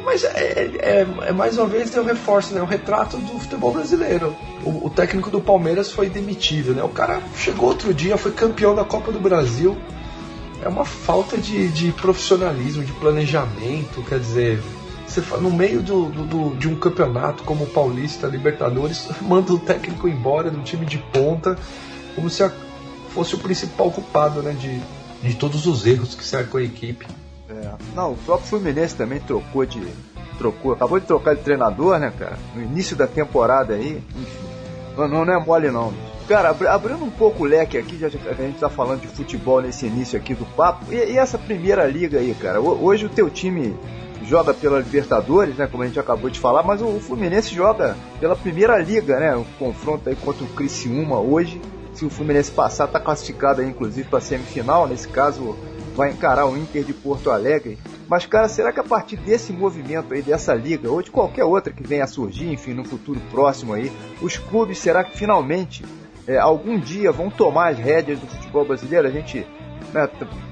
Mas 0.03 0.24
é, 0.24 0.69
é, 0.79 1.07
é, 1.22 1.31
mais 1.31 1.57
uma 1.57 1.65
vez 1.65 1.95
eu 1.95 2.03
reforço, 2.03 2.53
né? 2.53 2.62
O 2.62 2.65
retrato 2.65 3.17
do 3.17 3.39
futebol 3.39 3.72
brasileiro. 3.72 4.36
O, 4.63 4.88
o, 4.88 4.89
técnico 4.89 5.29
do 5.29 5.39
Palmeiras 5.39 5.91
foi 5.91 6.10
demitido, 6.10 6.74
né? 6.74 6.83
O 6.83 6.89
cara 6.89 7.22
chegou 7.36 7.69
outro 7.69 7.93
dia, 7.93 8.17
foi 8.17 8.31
campeão 8.31 8.75
da 8.75 8.83
Copa 8.83 9.12
do 9.12 9.19
Brasil. 9.19 9.77
É 10.62 10.67
uma 10.67 10.86
falta 10.86 11.38
de, 11.38 11.69
de 11.69 11.91
profissionalismo, 11.91 12.83
de 12.83 12.91
planejamento, 12.93 14.01
quer 14.07 14.19
dizer, 14.19 14.62
você 15.05 15.22
no 15.38 15.51
meio 15.51 15.81
do, 15.81 16.05
do, 16.05 16.55
de 16.55 16.67
um 16.69 16.75
campeonato 16.75 17.43
como 17.43 17.65
o 17.65 17.67
Paulista, 17.67 18.27
Libertadores, 18.27 19.07
manda 19.22 19.53
o 19.53 19.60
técnico 19.60 20.07
embora 20.07 20.50
do 20.50 20.62
time 20.62 20.86
de 20.86 20.98
ponta, 20.98 21.57
como 22.15 22.29
se 22.29 22.50
fosse 23.10 23.36
o 23.36 23.39
principal 23.39 23.91
culpado 23.91 24.41
né, 24.41 24.53
de, 24.53 24.81
de 25.27 25.36
todos 25.36 25.65
os 25.65 25.86
erros 25.86 26.15
que 26.15 26.24
cercam 26.24 26.60
a 26.60 26.63
equipe. 26.63 27.05
É. 27.62 27.72
Não, 27.95 28.13
o 28.13 28.17
próprio 28.17 28.48
Fluminense 28.48 28.95
também 28.95 29.19
trocou 29.19 29.65
de. 29.65 29.81
trocou, 30.38 30.74
acabou 30.74 31.00
de 31.00 31.05
trocar 31.05 31.36
de 31.36 31.41
treinador, 31.41 32.00
né, 32.00 32.12
cara? 32.17 32.38
No 32.55 32.62
início 32.62 32.95
da 32.95 33.07
temporada 33.07 33.74
aí, 33.74 34.01
enfim. 34.15 34.53
Não, 34.98 35.25
não 35.25 35.33
é 35.33 35.39
mole 35.39 35.72
não. 35.72 35.93
Cara, 36.27 36.55
abrindo 36.69 37.03
um 37.03 37.10
pouco 37.10 37.43
o 37.43 37.45
leque 37.45 37.77
aqui, 37.77 37.98
já 37.98 38.07
a 38.07 38.33
gente 38.33 38.60
tá 38.60 38.69
falando 38.69 39.01
de 39.01 39.07
futebol 39.07 39.62
nesse 39.62 39.86
início 39.86 40.17
aqui 40.17 40.33
do 40.33 40.45
papo, 40.55 40.86
e, 40.89 40.95
e 40.95 41.17
essa 41.17 41.38
primeira 41.38 41.86
liga 41.86 42.19
aí, 42.19 42.33
cara? 42.33 42.62
Hoje 42.62 43.05
o 43.05 43.10
teu 43.10 43.29
time 43.29 43.75
joga 44.24 44.53
pela 44.53 44.79
Libertadores, 44.79 45.57
né, 45.57 45.67
como 45.67 45.83
a 45.83 45.86
gente 45.86 46.00
acabou 46.00 46.29
de 46.29 46.39
falar, 46.39 46.63
mas 46.63 46.81
o 46.81 47.00
Fluminense 47.00 47.53
joga 47.53 47.98
pela 48.22 48.36
primeira 48.36 48.77
liga, 48.77 49.19
né, 49.19 49.36
o 49.36 49.45
confronto 49.60 50.07
aí 50.07 50.15
contra 50.15 50.45
o 50.45 50.48
Criciúma 50.48 51.19
hoje. 51.19 51.62
Se 51.93 52.05
o 52.05 52.10
Fluminense 52.10 52.50
passar, 52.50 52.88
tá 52.88 53.00
classificado 53.00 53.62
aí 53.62 53.67
inclusive 53.67 54.07
para 54.07 54.22
semifinal, 54.22 54.88
nesse 54.88 55.07
caso 55.07 55.55
vai 55.95 56.12
encarar 56.12 56.45
o 56.45 56.57
Inter 56.57 56.83
de 56.83 56.93
Porto 56.93 57.31
Alegre. 57.31 57.77
Mas, 58.07 58.25
cara, 58.25 58.47
será 58.47 58.71
que 58.71 58.79
a 58.79 58.83
partir 58.83 59.17
desse 59.17 59.53
movimento 59.53 60.13
aí, 60.13 60.21
dessa 60.21 60.53
liga, 60.53 60.91
ou 60.91 61.01
de 61.01 61.12
qualquer 61.12 61.45
outra 61.45 61.71
que 61.71 61.85
venha 61.85 62.03
a 62.03 62.07
surgir, 62.07 62.51
enfim, 62.51 62.73
no 62.73 62.83
futuro 62.83 63.19
próximo 63.31 63.73
aí, 63.73 63.91
os 64.21 64.38
clubes, 64.38 64.77
será 64.77 65.03
que 65.03 65.17
finalmente, 65.17 65.85
é, 66.27 66.38
algum 66.38 66.79
dia, 66.79 67.12
vão 67.12 67.29
tomar 67.29 67.69
as 67.69 67.77
rédeas 67.77 68.19
do 68.19 68.27
futebol 68.27 68.65
brasileiro? 68.65 69.07
A 69.07 69.12
gente 69.12 69.47
né, 69.93 70.09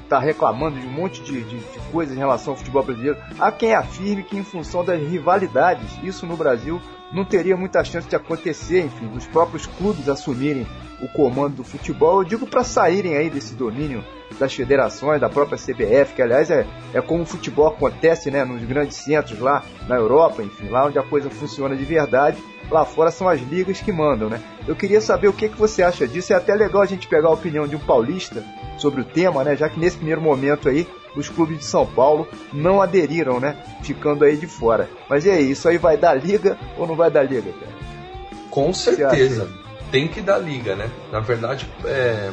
tá 0.07 0.19
reclamando 0.19 0.79
de 0.79 0.85
um 0.85 0.91
monte 0.91 1.21
de, 1.23 1.41
de, 1.43 1.57
de 1.57 1.79
coisas 1.91 2.15
em 2.15 2.19
relação 2.19 2.53
ao 2.53 2.57
futebol 2.57 2.83
brasileiro. 2.83 3.17
Há 3.39 3.51
quem 3.51 3.73
afirme 3.73 4.23
que, 4.23 4.37
em 4.37 4.43
função 4.43 4.83
das 4.83 5.01
rivalidades, 5.01 5.89
isso 6.03 6.25
no 6.25 6.37
Brasil 6.37 6.81
não 7.13 7.25
teria 7.25 7.57
muita 7.57 7.83
chance 7.83 8.07
de 8.07 8.15
acontecer, 8.15 8.85
enfim, 8.85 9.07
dos 9.07 9.27
próprios 9.27 9.65
clubes 9.65 10.07
assumirem 10.07 10.65
o 11.01 11.07
comando 11.07 11.57
do 11.57 11.63
futebol. 11.63 12.21
Eu 12.21 12.27
digo 12.27 12.47
para 12.47 12.63
saírem 12.63 13.15
aí 13.15 13.29
desse 13.29 13.53
domínio 13.53 14.03
das 14.39 14.53
federações, 14.53 15.19
da 15.19 15.29
própria 15.29 15.57
CBF, 15.57 16.13
que 16.15 16.21
aliás 16.21 16.49
é, 16.49 16.65
é 16.93 17.01
como 17.01 17.23
o 17.23 17.25
futebol 17.25 17.67
acontece 17.67 18.31
né, 18.31 18.45
nos 18.45 18.63
grandes 18.63 18.97
centros 18.97 19.39
lá 19.39 19.63
na 19.87 19.95
Europa, 19.95 20.41
enfim, 20.41 20.69
lá 20.69 20.85
onde 20.85 20.97
a 20.97 21.03
coisa 21.03 21.29
funciona 21.29 21.75
de 21.75 21.83
verdade. 21.83 22.41
Lá 22.71 22.85
fora 22.85 23.11
são 23.11 23.27
as 23.27 23.41
ligas 23.41 23.81
que 23.81 23.91
mandam, 23.91 24.29
né? 24.29 24.41
Eu 24.65 24.75
queria 24.75 25.01
saber 25.01 25.27
o 25.27 25.33
que, 25.33 25.49
que 25.49 25.57
você 25.57 25.83
acha 25.83 26.07
disso. 26.07 26.31
É 26.31 26.37
até 26.37 26.55
legal 26.55 26.81
a 26.81 26.85
gente 26.85 27.05
pegar 27.05 27.27
a 27.27 27.33
opinião 27.33 27.67
de 27.67 27.75
um 27.75 27.79
paulista 27.79 28.43
sobre 28.77 29.01
o 29.01 29.03
tema, 29.05 29.43
né? 29.43 29.57
Já 29.57 29.67
que 29.67 29.77
nesse 29.77 29.97
primeiro 29.97 30.21
momento 30.21 30.69
aí 30.69 30.87
os 31.13 31.27
clubes 31.27 31.59
de 31.59 31.65
São 31.65 31.85
Paulo 31.85 32.25
não 32.53 32.81
aderiram, 32.81 33.41
né? 33.41 33.57
Ficando 33.83 34.23
aí 34.23 34.37
de 34.37 34.47
fora. 34.47 34.89
Mas 35.09 35.25
e 35.25 35.29
aí, 35.29 35.51
isso 35.51 35.67
aí 35.67 35.77
vai 35.77 35.97
dar 35.97 36.13
liga 36.13 36.57
ou 36.77 36.87
não 36.87 36.95
vai 36.95 37.11
dar 37.11 37.23
liga, 37.23 37.51
cara? 37.51 37.73
Com 38.49 38.73
certeza. 38.73 39.49
Tem 39.91 40.07
que 40.07 40.21
dar 40.21 40.37
liga, 40.37 40.73
né? 40.73 40.89
Na 41.11 41.19
verdade, 41.19 41.67
é, 41.83 42.31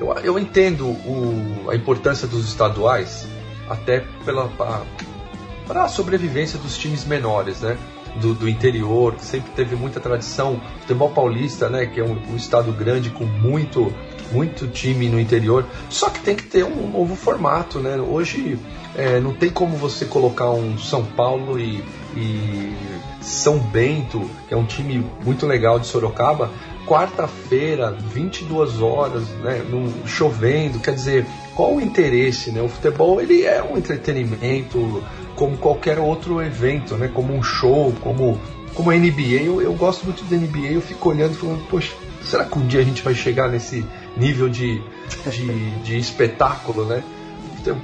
eu, 0.00 0.12
eu 0.24 0.38
entendo 0.38 0.88
o, 0.88 1.70
a 1.70 1.76
importância 1.76 2.26
dos 2.26 2.48
estaduais, 2.48 3.28
até 3.68 4.04
pela 4.24 4.48
para 4.48 5.84
a 5.84 5.88
sobrevivência 5.88 6.58
dos 6.58 6.76
times 6.76 7.04
menores, 7.04 7.60
né? 7.60 7.78
Do, 8.20 8.34
do, 8.34 8.48
interior, 8.48 9.14
que 9.14 9.24
sempre 9.24 9.50
teve 9.52 9.74
muita 9.74 9.98
tradição. 9.98 10.60
Futebol 10.80 11.10
paulista, 11.10 11.68
né? 11.68 11.86
Que 11.86 12.00
é 12.00 12.04
um, 12.04 12.18
um, 12.30 12.36
estado 12.36 12.70
grande 12.72 13.08
com 13.08 13.24
muito, 13.24 13.92
muito 14.30 14.66
time 14.68 15.08
no 15.08 15.18
interior. 15.18 15.64
Só 15.88 16.10
que 16.10 16.20
tem 16.20 16.36
que 16.36 16.44
ter 16.44 16.64
um 16.64 16.90
novo 16.90 17.16
formato, 17.16 17.78
né? 17.80 17.96
Hoje 17.96 18.58
é, 18.94 19.18
não 19.20 19.32
tem 19.32 19.50
como 19.50 19.76
você 19.76 20.04
colocar 20.04 20.50
um 20.50 20.76
São 20.76 21.04
Paulo 21.04 21.58
e, 21.58 21.82
e 22.14 22.76
São 23.22 23.58
Bento, 23.58 24.28
que 24.46 24.54
é 24.54 24.56
um 24.56 24.66
time 24.66 25.04
muito 25.24 25.46
legal 25.46 25.78
de 25.78 25.86
Sorocaba, 25.86 26.50
quarta-feira, 26.86 27.90
22 27.90 28.82
horas, 28.82 29.28
né, 29.42 29.64
num, 29.68 30.06
chovendo, 30.06 30.78
quer 30.78 30.94
dizer, 30.94 31.26
qual 31.54 31.76
o 31.76 31.80
interesse, 31.80 32.50
né? 32.50 32.60
O 32.60 32.68
futebol 32.68 33.20
ele 33.20 33.44
é 33.44 33.62
um 33.62 33.76
entretenimento 33.76 35.02
como 35.42 35.58
qualquer 35.58 35.98
outro 35.98 36.40
evento, 36.40 36.96
né? 36.96 37.10
Como 37.12 37.34
um 37.34 37.42
show, 37.42 37.92
como 38.00 38.38
como 38.74 38.90
a 38.90 38.94
NBA, 38.94 39.42
eu, 39.42 39.60
eu 39.60 39.74
gosto 39.74 40.04
muito 40.04 40.22
da 40.24 40.36
NBA, 40.36 40.74
eu 40.74 40.80
fico 40.80 41.08
olhando 41.08 41.32
e 41.32 41.36
falando, 41.36 41.66
poxa, 41.68 41.92
será 42.22 42.44
que 42.44 42.56
um 42.56 42.66
dia 42.66 42.80
a 42.80 42.84
gente 42.84 43.02
vai 43.02 43.12
chegar 43.12 43.50
nesse 43.50 43.84
nível 44.16 44.48
de, 44.48 44.80
de, 45.26 45.70
de 45.80 45.98
espetáculo, 45.98 46.84
né? 46.84 47.02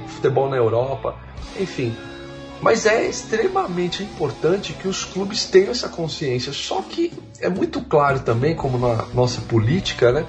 Futebol 0.07 0.49
na 0.49 0.55
Europa, 0.55 1.15
enfim, 1.59 1.93
mas 2.61 2.85
é 2.85 3.05
extremamente 3.05 4.03
importante 4.03 4.71
que 4.71 4.87
os 4.87 5.03
clubes 5.03 5.45
tenham 5.45 5.71
essa 5.71 5.89
consciência. 5.89 6.53
Só 6.53 6.81
que 6.81 7.11
é 7.41 7.49
muito 7.49 7.81
claro 7.81 8.21
também, 8.21 8.55
como 8.55 8.77
na 8.77 9.05
nossa 9.13 9.41
política, 9.41 10.13
né? 10.13 10.25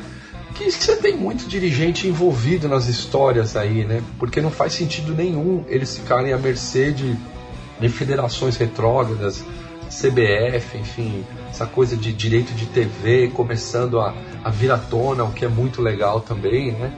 Que 0.61 0.71
você 0.71 0.95
tem 0.97 1.17
muito 1.17 1.49
dirigente 1.49 2.07
envolvido 2.07 2.69
nas 2.69 2.87
histórias 2.87 3.57
aí, 3.57 3.83
né? 3.83 4.03
Porque 4.19 4.43
não 4.43 4.51
faz 4.51 4.75
sentido 4.75 5.15
nenhum 5.15 5.65
eles 5.69 5.97
ficarem 5.97 6.35
à 6.35 6.39
mercê 6.39 6.93
de, 6.93 7.17
de 7.81 7.89
federações 7.89 8.59
retrógradas, 8.59 9.43
CBF, 9.89 10.77
enfim, 10.77 11.25
essa 11.49 11.65
coisa 11.65 11.97
de 11.97 12.13
direito 12.13 12.53
de 12.53 12.67
TV 12.67 13.29
começando 13.29 13.99
a, 13.99 14.15
a 14.45 14.51
vir 14.51 14.71
à 14.71 14.77
tona, 14.77 15.25
o 15.25 15.33
que 15.33 15.47
é 15.47 15.49
muito 15.49 15.81
legal 15.81 16.21
também, 16.21 16.73
né? 16.73 16.93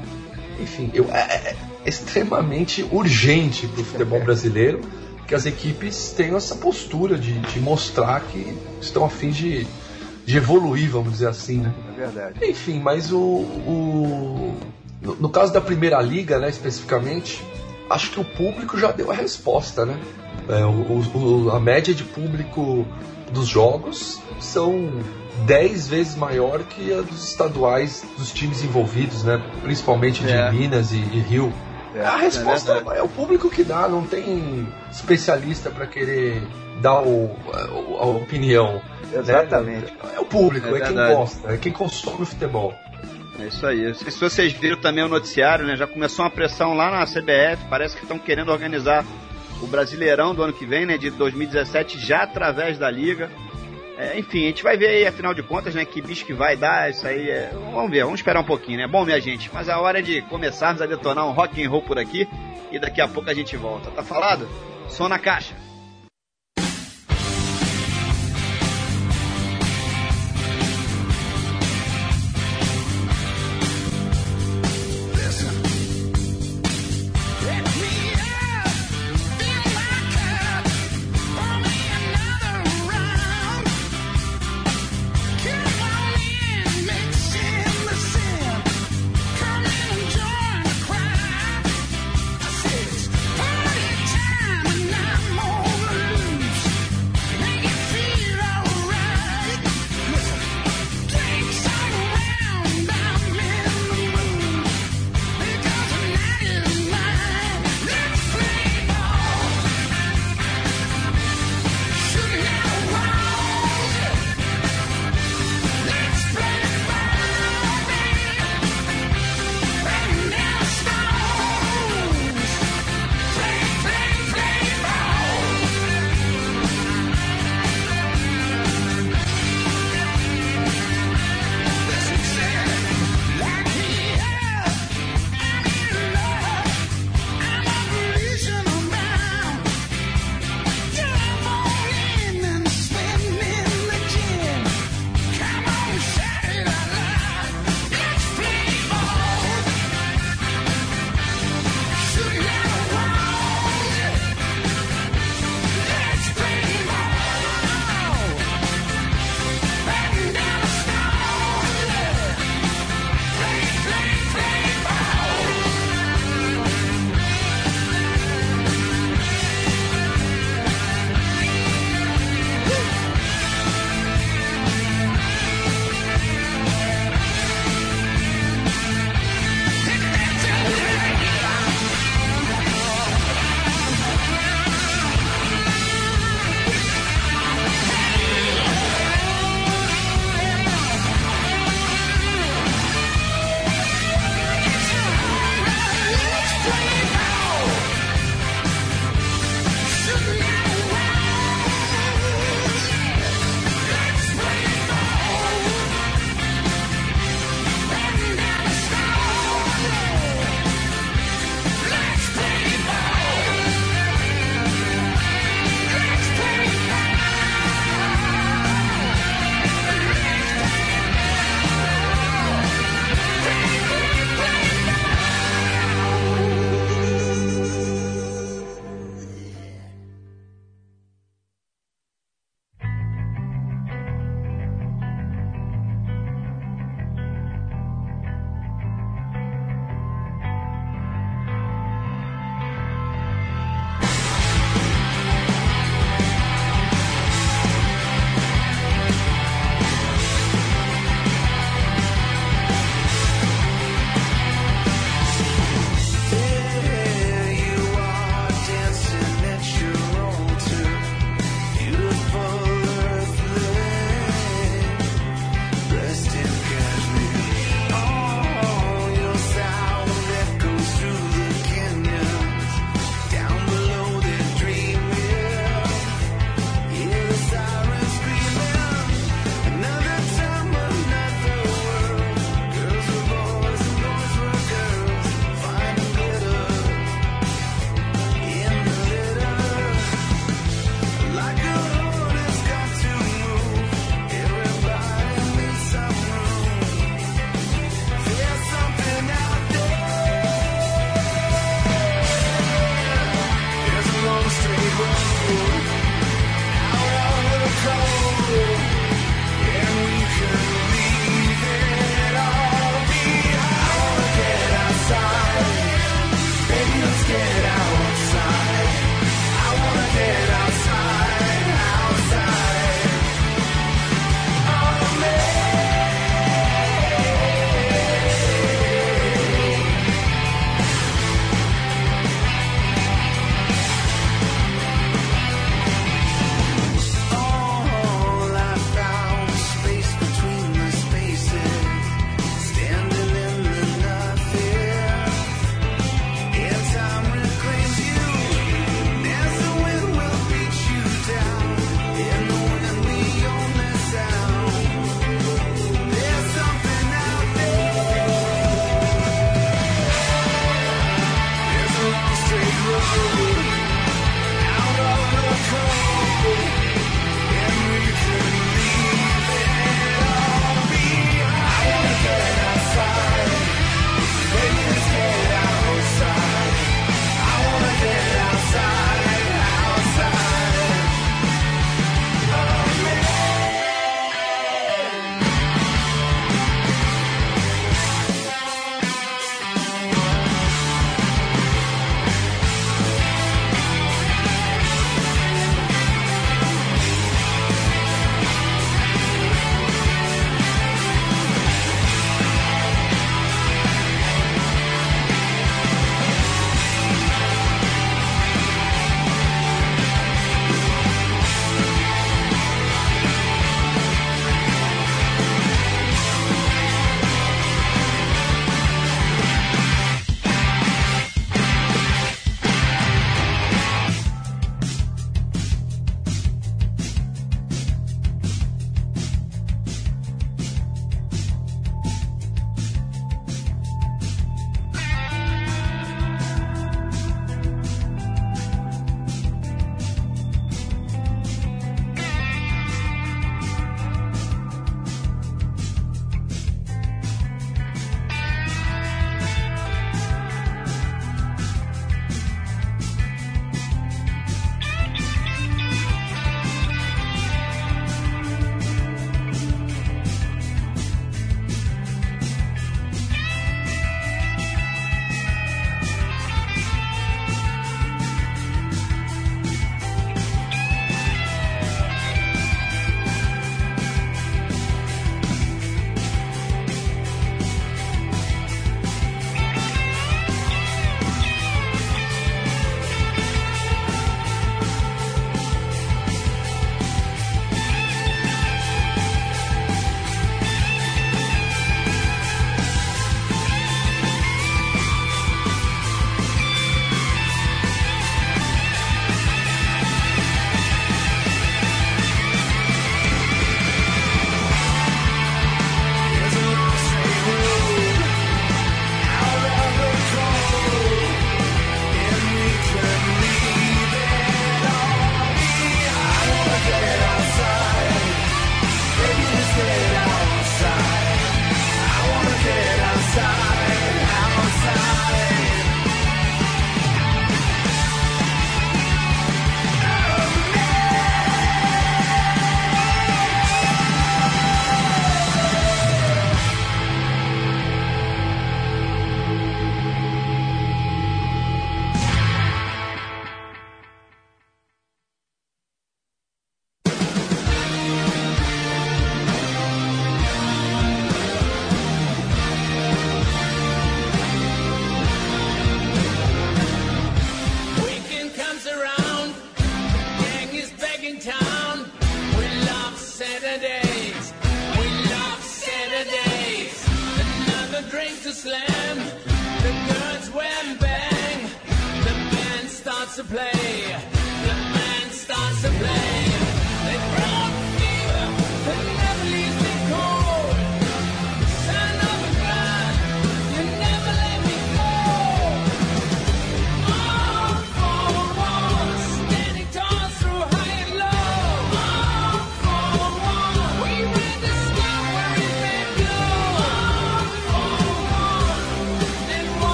Enfim, 0.61 0.91
eu, 0.93 1.09
é, 1.13 1.21
é 1.21 1.57
extremamente 1.87 2.85
urgente 2.91 3.69
para 3.69 3.81
o 3.81 3.85
futebol 3.85 4.21
brasileiro 4.21 4.81
que 5.25 5.37
as 5.37 5.47
equipes 5.47 6.11
tenham 6.11 6.37
essa 6.37 6.57
postura 6.57 7.17
de, 7.17 7.39
de 7.39 7.61
mostrar 7.61 8.23
que 8.23 8.59
estão 8.81 9.05
a 9.05 9.09
fim 9.09 9.31
de, 9.31 9.69
de 10.25 10.37
evoluir, 10.37 10.91
vamos 10.91 11.13
dizer 11.13 11.29
assim, 11.29 11.59
né? 11.59 11.73
É 11.89 12.01
verdade. 12.01 12.45
Enfim, 12.45 12.81
mas 12.81 13.13
o, 13.13 13.19
o 13.19 14.57
no, 15.01 15.17
no, 15.17 15.29
caso 15.29 15.53
da 15.53 15.61
primeira 15.61 16.01
liga, 16.01 16.39
né, 16.39 16.49
especificamente, 16.49 17.43
acho 17.91 18.11
que 18.11 18.21
o 18.21 18.25
público 18.25 18.79
já 18.79 18.93
deu 18.93 19.11
a 19.11 19.15
resposta, 19.15 19.85
né? 19.85 19.99
É, 20.49 20.65
o, 20.65 21.19
o, 21.19 21.51
a 21.51 21.61
média 21.61 21.95
de 21.95 22.05
público 22.05 22.87
dos 23.33 23.49
jogos 23.49 24.21
são 24.41 24.91
10 25.47 25.89
vezes 25.89 26.15
maior 26.15 26.63
que 26.65 26.93
a 26.93 27.01
dos 27.01 27.25
estaduais 27.25 28.05
dos 28.17 28.33
times 28.33 28.63
envolvidos, 28.63 29.25
né? 29.25 29.43
Principalmente 29.63 30.23
de 30.23 30.33
é. 30.33 30.51
Minas 30.51 30.93
e, 30.93 30.97
e 30.97 31.21
Rio. 31.21 31.53
É, 31.95 32.05
a 32.05 32.17
resposta 32.17 32.73
é, 32.73 32.99
é, 32.99 33.03
o 33.03 33.09
público 33.09 33.51
que 33.51 33.63
dá, 33.63 33.89
não 33.89 34.07
tem 34.07 34.67
especialista 34.91 35.71
para 35.71 35.87
querer 35.87 36.43
dar 36.81 37.03
o, 37.03 37.35
a, 37.53 38.03
a 38.03 38.07
opinião. 38.07 38.81
Exatamente. 39.13 39.93
É, 40.13 40.17
é 40.17 40.21
o 40.21 40.25
público, 40.25 40.75
é, 40.75 40.79
é 40.79 40.81
quem 40.81 40.95
gosta, 40.95 41.53
é 41.53 41.57
quem 41.57 41.73
consome 41.73 42.23
o 42.23 42.27
futebol. 42.27 42.75
É 43.39 43.47
isso 43.47 43.67
aí. 43.67 43.95
Se 43.95 44.21
vocês 44.21 44.53
viram 44.53 44.77
também 44.77 45.05
o 45.05 45.09
noticiário, 45.09 45.67
né? 45.67 45.77
Já 45.77 45.87
começou 45.87 46.25
uma 46.25 46.31
pressão 46.31 46.75
lá 46.75 46.91
na 46.91 47.05
CBF, 47.05 47.65
parece 47.69 47.97
que 47.97 48.03
estão 48.03 48.19
querendo 48.19 48.53
organizar 48.53 49.05
o 49.61 49.67
Brasileirão 49.67 50.35
do 50.35 50.43
ano 50.43 50.53
que 50.53 50.67
vem, 50.67 50.87
né? 50.87 50.99
De 50.99 51.11
2017, 51.11 51.99
já 51.99 52.23
através 52.23 52.79
da 52.79 52.91
Liga. 52.91 53.31
É, 53.99 54.19
enfim, 54.19 54.45
a 54.45 54.47
gente 54.47 54.63
vai 54.63 54.77
ver 54.77 54.89
aí, 54.89 55.07
afinal 55.07 55.35
de 55.35 55.43
contas, 55.43 55.75
né, 55.75 55.85
que 55.85 56.01
bicho 56.01 56.25
que 56.25 56.33
vai 56.33 56.57
dar, 56.57 56.91
isso 56.91 57.07
aí 57.07 57.29
é... 57.29 57.53
Vamos 57.73 57.91
ver, 57.91 58.03
vamos 58.03 58.19
esperar 58.19 58.41
um 58.41 58.45
pouquinho, 58.45 58.79
né? 58.79 58.87
Bom, 58.89 59.05
minha 59.05 59.21
gente, 59.21 59.51
mas 59.53 59.69
a 59.69 59.79
hora 59.79 59.99
é 59.99 60.03
de 60.03 60.23
começarmos 60.23 60.81
a 60.81 60.87
detonar 60.87 61.27
um 61.27 61.33
rock 61.33 61.63
and 61.63 61.69
roll 61.69 61.83
por 61.83 61.99
aqui 61.99 62.27
e 62.73 62.79
daqui 62.79 63.01
a 63.01 63.07
pouco 63.07 63.29
a 63.31 63.35
gente 63.35 63.57
volta. 63.57 63.91
Tá 63.91 64.03
falado? 64.03 64.49
Som 64.89 65.09
na 65.09 65.19
caixa. 65.19 65.55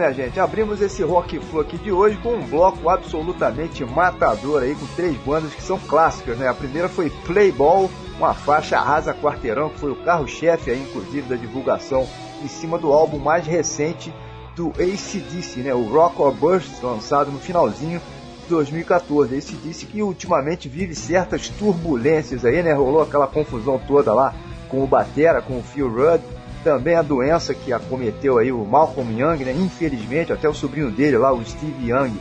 Minha 0.00 0.14
gente, 0.14 0.40
abrimos 0.40 0.80
esse 0.80 1.02
Rock 1.02 1.38
Flu 1.38 1.60
aqui 1.60 1.76
de 1.76 1.92
hoje 1.92 2.16
com 2.16 2.30
um 2.30 2.46
bloco 2.46 2.88
absolutamente 2.88 3.84
matador 3.84 4.62
aí, 4.62 4.74
com 4.74 4.86
três 4.96 5.14
bandas 5.18 5.52
que 5.52 5.62
são 5.62 5.78
clássicas, 5.78 6.38
né? 6.38 6.48
A 6.48 6.54
primeira 6.54 6.88
foi 6.88 7.10
Playball, 7.26 7.90
uma 8.16 8.32
faixa 8.32 8.78
arrasa 8.78 9.12
quarteirão, 9.12 9.68
que 9.68 9.78
foi 9.78 9.90
o 9.90 9.96
carro-chefe 9.96 10.70
aí, 10.70 10.80
inclusive, 10.80 11.28
da 11.28 11.36
divulgação 11.36 12.08
em 12.42 12.48
cima 12.48 12.78
do 12.78 12.90
álbum 12.90 13.18
mais 13.18 13.46
recente 13.46 14.10
do 14.56 14.68
ACDC, 14.70 15.60
né? 15.60 15.74
O 15.74 15.82
Rock 15.82 16.20
or 16.22 16.32
Burst, 16.32 16.82
lançado 16.82 17.30
no 17.30 17.38
finalzinho 17.38 18.00
de 18.44 18.48
2014. 18.48 19.36
ACDC 19.36 19.84
que 19.84 20.02
ultimamente 20.02 20.66
vive 20.66 20.94
certas 20.94 21.50
turbulências 21.50 22.46
aí, 22.46 22.62
né? 22.62 22.72
Rolou 22.72 23.02
aquela 23.02 23.26
confusão 23.26 23.78
toda 23.86 24.14
lá 24.14 24.34
com 24.70 24.82
o 24.82 24.86
Batera, 24.86 25.42
com 25.42 25.58
o 25.58 25.62
Phil 25.62 25.90
Rudd, 25.90 26.22
também 26.62 26.94
a 26.94 27.02
doença 27.02 27.54
que 27.54 27.72
acometeu 27.72 28.38
aí 28.38 28.52
o 28.52 28.64
Malcolm 28.64 29.18
Young, 29.18 29.44
né? 29.44 29.52
Infelizmente, 29.52 30.32
até 30.32 30.48
o 30.48 30.54
sobrinho 30.54 30.90
dele 30.90 31.18
lá, 31.18 31.32
o 31.32 31.44
Steve 31.44 31.90
Young, 31.90 32.12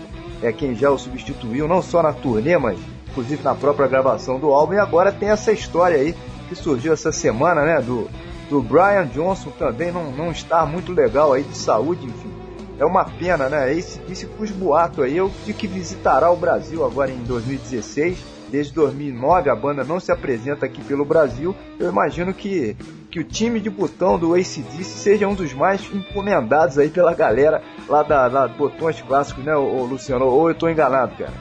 é 0.42 0.52
quem 0.52 0.76
já 0.76 0.90
o 0.90 0.98
substituiu, 0.98 1.68
não 1.68 1.82
só 1.82 2.02
na 2.02 2.14
turnê, 2.14 2.58
mas 2.58 2.80
inclusive 3.10 3.44
na 3.44 3.56
própria 3.56 3.88
gravação 3.88 4.40
do 4.40 4.52
álbum. 4.52 4.74
E 4.74 4.80
agora 4.80 5.12
tem 5.12 5.30
essa 5.30 5.52
história 5.52 5.98
aí 5.98 6.16
que 6.48 6.56
surgiu 6.56 6.94
essa 6.94 7.12
semana, 7.12 7.64
né? 7.64 7.82
Do, 7.82 8.10
do 8.50 8.62
Brian 8.62 9.08
Johnson 9.08 9.52
também 9.52 9.92
não, 9.92 10.12
não 10.12 10.32
estar 10.32 10.66
muito 10.66 10.92
legal 10.92 11.34
aí 11.34 11.44
de 11.44 11.58
saúde, 11.58 12.06
enfim. 12.06 12.32
É 12.80 12.86
uma 12.86 13.04
pena, 13.04 13.50
né? 13.50 13.74
Esse 13.74 14.00
disse 14.08 14.28
os 14.40 14.52
boatos 14.52 15.04
aí, 15.04 15.18
de 15.46 15.54
que 15.54 15.68
visitará 15.68 16.32
o 16.32 16.38
Brasil 16.38 16.86
agora 16.86 17.12
em 17.12 17.24
2016. 17.24 18.18
Desde 18.50 18.74
2009 18.74 19.50
a 19.50 19.56
banda 19.56 19.84
não 19.84 20.00
se 20.00 20.12
apresenta 20.12 20.66
aqui 20.66 20.82
pelo 20.82 21.06
Brasil. 21.06 21.56
Eu 21.78 21.90
imagino 21.90 22.34
que, 22.34 22.76
que 23.10 23.20
o 23.20 23.24
time 23.24 23.60
de 23.60 23.70
botão 23.70 24.18
do 24.20 24.34
ACDC 24.34 24.84
seja 24.84 25.28
um 25.28 25.34
dos 25.34 25.54
mais 25.54 25.82
encomendados 25.94 26.78
aí 26.78 26.90
pela 26.90 27.14
galera 27.14 27.62
lá 27.88 28.04
da, 28.04 28.30
da 28.30 28.48
Botões 28.48 29.02
Clássicos, 29.02 29.44
né, 29.44 29.56
ô, 29.56 29.84
Luciano? 29.86 30.26
Ou 30.26 30.50
eu 30.50 30.54
estou 30.54 30.70
enganado, 30.70 31.16
cara? 31.18 31.34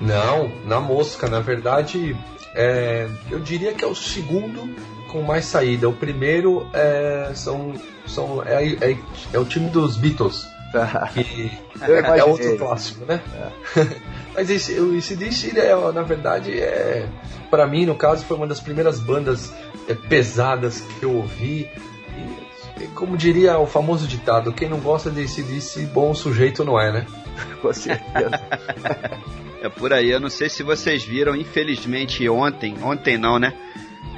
Não, 0.00 0.50
na 0.66 0.80
mosca, 0.80 1.28
na 1.28 1.40
verdade, 1.40 2.16
é, 2.54 3.08
eu 3.30 3.38
diria 3.38 3.72
que 3.72 3.84
é 3.84 3.86
o 3.86 3.94
segundo 3.94 4.68
com 5.08 5.22
mais 5.22 5.46
saída. 5.46 5.88
O 5.88 5.92
primeiro 5.92 6.66
é, 6.72 7.30
são, 7.34 7.72
são, 8.06 8.42
é, 8.42 8.64
é, 8.80 8.98
é 9.32 9.38
o 9.38 9.44
time 9.44 9.70
dos 9.70 9.96
Beatles. 9.96 10.46
Que 11.14 11.50
é, 11.80 12.24
outro 12.24 12.58
clássico, 12.58 13.06
né? 13.06 13.20
Mas 14.34 14.50
esse, 14.50 14.78
o 14.78 14.98
ACDC, 14.98 15.58
é, 15.58 15.92
na 15.92 16.02
verdade, 16.02 16.60
é, 16.60 17.08
para 17.50 17.66
mim, 17.66 17.86
no 17.86 17.94
caso, 17.94 18.24
foi 18.24 18.36
uma 18.36 18.46
das 18.46 18.60
primeiras 18.60 18.98
bandas 19.00 19.50
é, 19.50 19.75
pesadas 19.94 20.80
que 20.80 21.04
eu 21.04 21.14
ouvi. 21.14 21.68
E, 22.80 22.86
como 22.88 23.16
diria 23.16 23.58
o 23.58 23.66
famoso 23.66 24.06
ditado, 24.06 24.52
quem 24.52 24.68
não 24.68 24.78
gosta 24.80 25.10
de 25.10 25.22
ACDC, 25.22 25.86
bom 25.86 26.14
sujeito 26.14 26.64
não 26.64 26.80
é, 26.80 26.92
né? 26.92 27.06
Com 27.60 27.72
certeza. 27.72 28.40
É 29.62 29.68
por 29.68 29.92
aí, 29.92 30.10
eu 30.10 30.20
não 30.20 30.28
sei 30.28 30.48
se 30.48 30.62
vocês 30.62 31.04
viram, 31.04 31.34
infelizmente 31.34 32.28
ontem, 32.28 32.76
ontem 32.82 33.16
não, 33.16 33.38
né? 33.38 33.52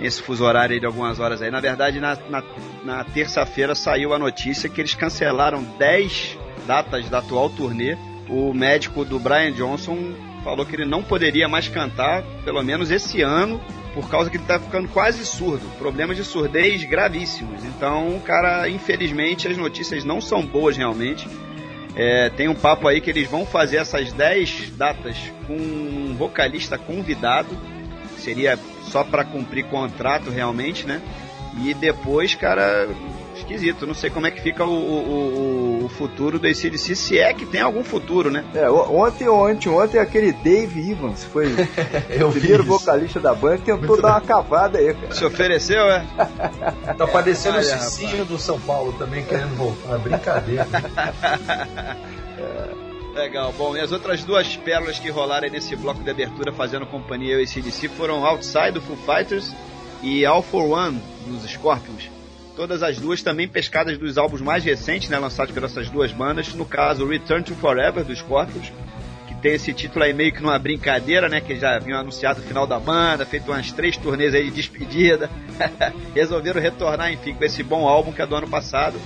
Esse 0.00 0.22
fuso 0.22 0.44
horário 0.44 0.78
de 0.78 0.87
algumas 0.87 1.18
horas 1.18 1.42
aí. 1.42 1.50
Na 1.50 1.61
verdade, 1.61 2.00
na, 2.00 2.16
na, 2.28 2.42
na 2.85 3.04
terça-feira 3.04 3.74
saiu 3.74 4.12
a 4.12 4.18
notícia 4.18 4.68
que 4.68 4.81
eles 4.81 4.94
cancelaram 4.94 5.62
10 5.62 6.38
datas 6.66 7.09
da 7.09 7.18
atual 7.18 7.50
turnê 7.50 7.96
o 8.28 8.52
médico 8.52 9.04
do 9.04 9.18
Brian 9.18 9.52
Johnson 9.52 10.14
falou 10.44 10.64
que 10.64 10.76
ele 10.76 10.85
não 10.85 11.02
poderia 11.02 11.48
mais 11.48 11.68
cantar, 11.68 12.22
pelo 12.44 12.62
menos 12.62 12.90
esse 12.90 13.22
ano, 13.22 13.61
por 13.98 14.08
causa 14.08 14.30
que 14.30 14.37
ele 14.37 14.44
tá 14.44 14.61
ficando 14.61 14.87
quase 14.87 15.26
surdo. 15.26 15.68
Problemas 15.76 16.16
de 16.16 16.22
surdez 16.22 16.84
gravíssimos. 16.84 17.64
Então, 17.64 18.20
cara, 18.24 18.68
infelizmente 18.68 19.48
as 19.48 19.56
notícias 19.56 20.04
não 20.04 20.20
são 20.20 20.46
boas 20.46 20.76
realmente. 20.76 21.28
É, 21.96 22.30
tem 22.30 22.46
um 22.46 22.54
papo 22.54 22.87
aí 22.87 23.00
que 23.00 23.11
eles 23.11 23.28
vão 23.28 23.44
fazer 23.44 23.78
essas 23.78 24.12
10 24.12 24.70
datas 24.76 25.16
com 25.48 25.56
um 25.56 26.14
vocalista 26.16 26.78
convidado. 26.78 27.48
Seria 28.18 28.56
só 28.84 29.02
para 29.02 29.24
cumprir 29.24 29.64
contrato 29.64 30.30
realmente, 30.30 30.87
né? 30.87 31.02
E 31.61 31.74
depois, 31.74 32.37
cara, 32.37 32.88
esquisito. 33.54 33.87
Não 33.87 33.94
sei 33.94 34.11
como 34.11 34.26
é 34.26 34.30
que 34.30 34.40
fica 34.40 34.64
o, 34.64 34.70
o, 34.70 35.84
o 35.84 35.88
futuro 35.88 36.38
do 36.38 36.46
ACDC, 36.46 36.94
se 36.94 37.18
é 37.18 37.32
que 37.32 37.46
tem 37.46 37.61
algum 37.61 37.82
futuro, 37.82 38.30
né? 38.30 38.44
É, 38.54 38.68
o- 38.70 38.98
ontem 39.00 39.26
ou 39.26 39.46
anteontem 39.46 40.00
aquele 40.00 40.32
Dave 40.32 40.90
Evans 40.90 41.24
foi 41.24 41.48
Eu 42.11 42.28
o 42.28 42.30
vi 42.30 42.40
primeiro 42.40 42.64
vocalista 42.64 43.18
da 43.18 43.34
banda 43.34 43.58
tentou 43.64 44.00
dar 44.00 44.12
uma 44.12 44.20
cavada 44.20 44.78
aí, 44.78 44.94
cara. 44.94 45.14
Se 45.14 45.24
ofereceu, 45.24 45.82
é? 45.90 46.04
Tá 46.96 47.06
parecendo 47.06 47.56
o 47.56 47.61
Olha, 47.61 47.72
rapaz. 47.74 47.92
Cicinho 47.92 48.24
do 48.24 48.38
São 48.38 48.61
Paulo 48.61 48.92
também 48.98 49.24
querendo 49.24 49.56
voltar. 49.56 49.98
Brincadeira. 49.98 50.66
Legal. 53.14 53.52
Bom, 53.56 53.76
e 53.76 53.80
as 53.80 53.90
outras 53.92 54.22
duas 54.24 54.56
pérolas 54.56 54.98
que 54.98 55.11
rolaram 55.11 55.44
aí 55.46 55.50
nesse 55.50 55.74
bloco 55.74 56.02
de 56.02 56.11
abertura 56.11 56.52
fazendo 56.52 56.87
companhia 56.87 57.37
ao 57.37 57.42
ACDC 57.42 57.88
foram 57.88 58.24
Outside 58.24 58.72
do 58.72 58.80
Foo 58.80 58.96
Fighters 58.96 59.52
e 60.02 60.24
All 60.24 60.42
For 60.42 60.62
One 60.64 61.00
dos 61.26 61.42
Scorpions. 61.50 62.11
Todas 62.58 62.82
as 62.82 62.98
duas 62.98 63.22
também 63.22 63.46
pescadas 63.46 63.96
dos 63.96 64.18
álbuns 64.18 64.40
mais 64.40 64.64
recentes, 64.64 65.08
né, 65.08 65.16
lançados 65.16 65.54
por 65.54 65.62
essas 65.62 65.88
duas 65.88 66.10
bandas. 66.10 66.52
No 66.54 66.64
caso, 66.64 67.06
Return 67.06 67.44
to 67.44 67.54
Forever 67.54 68.04
dos 68.04 68.18
Scorpions, 68.18 68.72
que 69.28 69.34
tem 69.36 69.52
esse 69.52 69.72
título 69.72 70.04
aí 70.04 70.12
meio 70.12 70.32
que 70.32 70.42
numa 70.42 70.58
brincadeira, 70.58 71.28
né, 71.28 71.40
que 71.40 71.54
já 71.54 71.76
haviam 71.76 72.00
anunciado 72.00 72.40
o 72.40 72.42
final 72.42 72.66
da 72.66 72.80
banda, 72.80 73.24
feito 73.24 73.52
umas 73.52 73.70
três 73.70 73.96
turnês 73.96 74.34
aí 74.34 74.46
de 74.46 74.56
despedida. 74.56 75.30
Resolveram 76.12 76.60
retornar, 76.60 77.12
enfim, 77.12 77.32
com 77.32 77.44
esse 77.44 77.62
bom 77.62 77.86
álbum 77.86 78.10
que 78.10 78.20
é 78.20 78.26
do 78.26 78.34
ano 78.34 78.48
passado. 78.48 79.00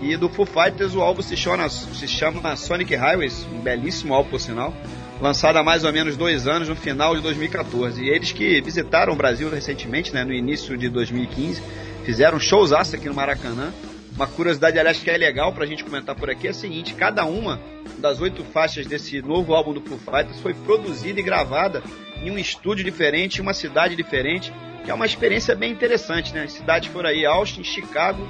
E 0.00 0.16
do 0.16 0.28
Foo 0.28 0.46
Fighters 0.46 0.94
o 0.94 1.00
álbum 1.00 1.20
se 1.20 1.36
chama, 1.36 1.68
se 1.68 2.06
chama 2.06 2.54
Sonic 2.54 2.94
Highways, 2.94 3.44
um 3.52 3.58
belíssimo 3.58 4.14
álbum 4.14 4.30
por 4.30 4.40
sinal, 4.40 4.72
lançado 5.20 5.56
há 5.56 5.64
mais 5.64 5.82
ou 5.82 5.92
menos 5.92 6.16
dois 6.16 6.46
anos, 6.46 6.68
no 6.68 6.76
final 6.76 7.16
de 7.16 7.22
2014. 7.22 8.04
E 8.04 8.08
eles 8.08 8.30
que 8.30 8.60
visitaram 8.60 9.14
o 9.14 9.16
Brasil 9.16 9.50
recentemente, 9.50 10.14
né, 10.14 10.22
no 10.22 10.32
início 10.32 10.78
de 10.78 10.88
2015, 10.88 11.60
fizeram 12.04 12.38
shows 12.38 12.72
aqui 12.72 13.08
no 13.08 13.14
Maracanã. 13.14 13.72
Uma 14.14 14.26
curiosidade, 14.28 14.78
aliás, 14.78 14.98
que 14.98 15.10
é 15.10 15.16
legal 15.16 15.52
pra 15.52 15.66
gente 15.66 15.82
comentar 15.82 16.14
por 16.14 16.30
aqui 16.30 16.46
é 16.46 16.50
a 16.50 16.54
seguinte: 16.54 16.94
cada 16.94 17.24
uma 17.24 17.60
das 17.98 18.20
oito 18.20 18.44
faixas 18.44 18.86
desse 18.86 19.20
novo 19.20 19.54
álbum 19.54 19.72
do 19.72 19.80
Foo 19.80 19.98
Fighters 19.98 20.40
foi 20.40 20.54
produzida 20.54 21.18
e 21.18 21.22
gravada 21.22 21.82
em 22.22 22.30
um 22.30 22.38
estúdio 22.38 22.84
diferente, 22.84 23.38
em 23.38 23.42
uma 23.42 23.54
cidade 23.54 23.96
diferente, 23.96 24.52
que 24.84 24.90
é 24.90 24.94
uma 24.94 25.06
experiência 25.06 25.54
bem 25.56 25.72
interessante, 25.72 26.32
né? 26.32 26.44
As 26.44 26.52
cidades 26.52 26.88
foram 26.90 27.08
aí 27.08 27.26
Austin, 27.26 27.64
Chicago, 27.64 28.24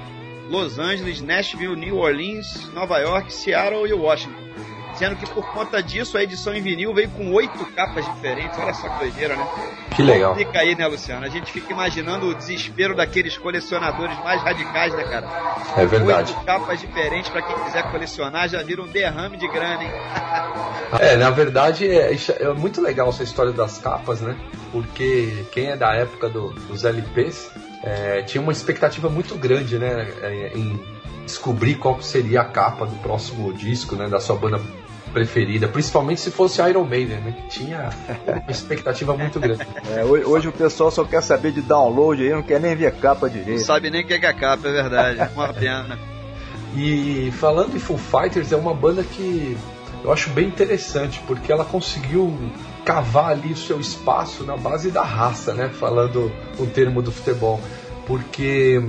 Los 0.49 0.79
Angeles, 0.79 1.21
Nashville, 1.21 1.75
New 1.75 1.97
Orleans, 1.97 2.67
Nova 2.73 2.97
York, 2.99 3.31
Seattle 3.31 3.87
e 3.87 3.93
Washington. 3.93 4.45
Sendo 4.97 5.15
que 5.15 5.25
por 5.25 5.43
conta 5.51 5.81
disso 5.83 6.17
a 6.17 6.23
edição 6.23 6.53
em 6.53 6.61
vinil 6.61 6.93
veio 6.93 7.09
com 7.09 7.31
oito 7.33 7.65
capas 7.75 8.05
diferentes. 8.05 8.57
Olha 8.57 8.73
só 8.73 8.87
que 8.89 8.99
doideira, 8.99 9.35
né? 9.35 9.47
Que 9.95 10.01
legal. 10.01 10.35
Fica 10.35 10.59
aí, 10.59 10.75
né, 10.75 10.87
Luciano? 10.87 11.25
A 11.25 11.29
gente 11.29 11.51
fica 11.51 11.71
imaginando 11.73 12.27
o 12.27 12.35
desespero 12.35 12.95
daqueles 12.95 13.37
colecionadores 13.37 14.17
mais 14.23 14.41
radicais, 14.41 14.93
né, 14.93 15.03
cara? 15.03 15.27
É 15.77 15.85
verdade. 15.85 16.33
Oito 16.33 16.45
capas 16.45 16.79
diferentes 16.79 17.29
pra 17.29 17.41
quem 17.41 17.55
quiser 17.55 17.83
colecionar 17.91 18.47
já 18.49 18.61
vira 18.63 18.81
um 18.81 18.87
derrame 18.87 19.37
de 19.37 19.47
grana, 19.47 19.83
hein? 19.83 19.91
É, 20.99 21.17
na 21.17 21.29
verdade 21.31 21.89
é, 21.89 22.15
é 22.39 22.53
muito 22.53 22.79
legal 22.79 23.09
essa 23.09 23.23
história 23.23 23.51
das 23.51 23.79
capas, 23.79 24.21
né? 24.21 24.37
Porque 24.71 25.43
quem 25.51 25.67
é 25.71 25.75
da 25.75 25.93
época 25.93 26.29
do- 26.29 26.51
dos 26.51 26.85
LPs 26.85 27.49
é, 27.83 28.21
tinha 28.21 28.41
uma 28.41 28.51
expectativa 28.51 29.09
muito 29.09 29.35
grande, 29.35 29.77
né? 29.77 30.07
é, 30.21 30.51
Em 30.55 30.79
descobrir 31.25 31.75
qual 31.75 32.01
seria 32.01 32.41
a 32.41 32.45
capa 32.45 32.85
do 32.85 32.95
próximo 32.97 33.51
disco, 33.51 33.95
né? 33.95 34.07
Da 34.07 34.19
sua 34.19 34.35
banda 34.35 34.61
preferida, 35.15 35.65
principalmente 35.69 36.19
se 36.19 36.29
fosse 36.29 36.61
Iron 36.61 36.83
Maiden, 36.83 37.19
né? 37.21 37.31
Que 37.31 37.47
tinha 37.47 37.89
uma 38.27 38.51
expectativa 38.51 39.15
muito 39.15 39.39
grande. 39.39 39.65
É, 39.95 40.03
hoje, 40.03 40.25
hoje 40.25 40.47
o 40.49 40.51
pessoal 40.51 40.91
só 40.91 41.05
quer 41.05 41.23
saber 41.23 41.53
de 41.53 41.61
download 41.61 42.21
aí, 42.21 42.31
não 42.33 42.43
quer 42.43 42.59
nem 42.59 42.75
ver 42.75 42.91
capa 42.95 43.27
Não 43.27 43.33
direito. 43.33 43.61
sabe 43.61 43.89
nem 43.89 44.03
o 44.03 44.05
que 44.05 44.13
é 44.13 44.17
a 44.17 44.33
capa, 44.33 44.67
é 44.67 44.71
verdade. 44.73 45.19
Uma 45.33 45.53
pena. 45.53 45.97
E 46.75 47.31
falando 47.39 47.73
em 47.77 47.79
Foo 47.79 47.97
Fighters, 47.97 48.51
é 48.51 48.57
uma 48.57 48.73
banda 48.73 49.03
que 49.03 49.57
eu 50.03 50.11
acho 50.11 50.29
bem 50.31 50.49
interessante, 50.49 51.21
porque 51.25 51.49
ela 51.49 51.63
conseguiu 51.63 52.37
cavar 52.83 53.31
ali 53.31 53.53
o 53.53 53.57
seu 53.57 53.79
espaço 53.79 54.43
na 54.43 54.57
base 54.57 54.91
da 54.91 55.01
raça, 55.03 55.53
né? 55.53 55.69
Falando 55.69 56.29
o 56.59 56.65
termo 56.65 57.01
do 57.01 57.09
futebol. 57.13 57.61
Porque 58.05 58.83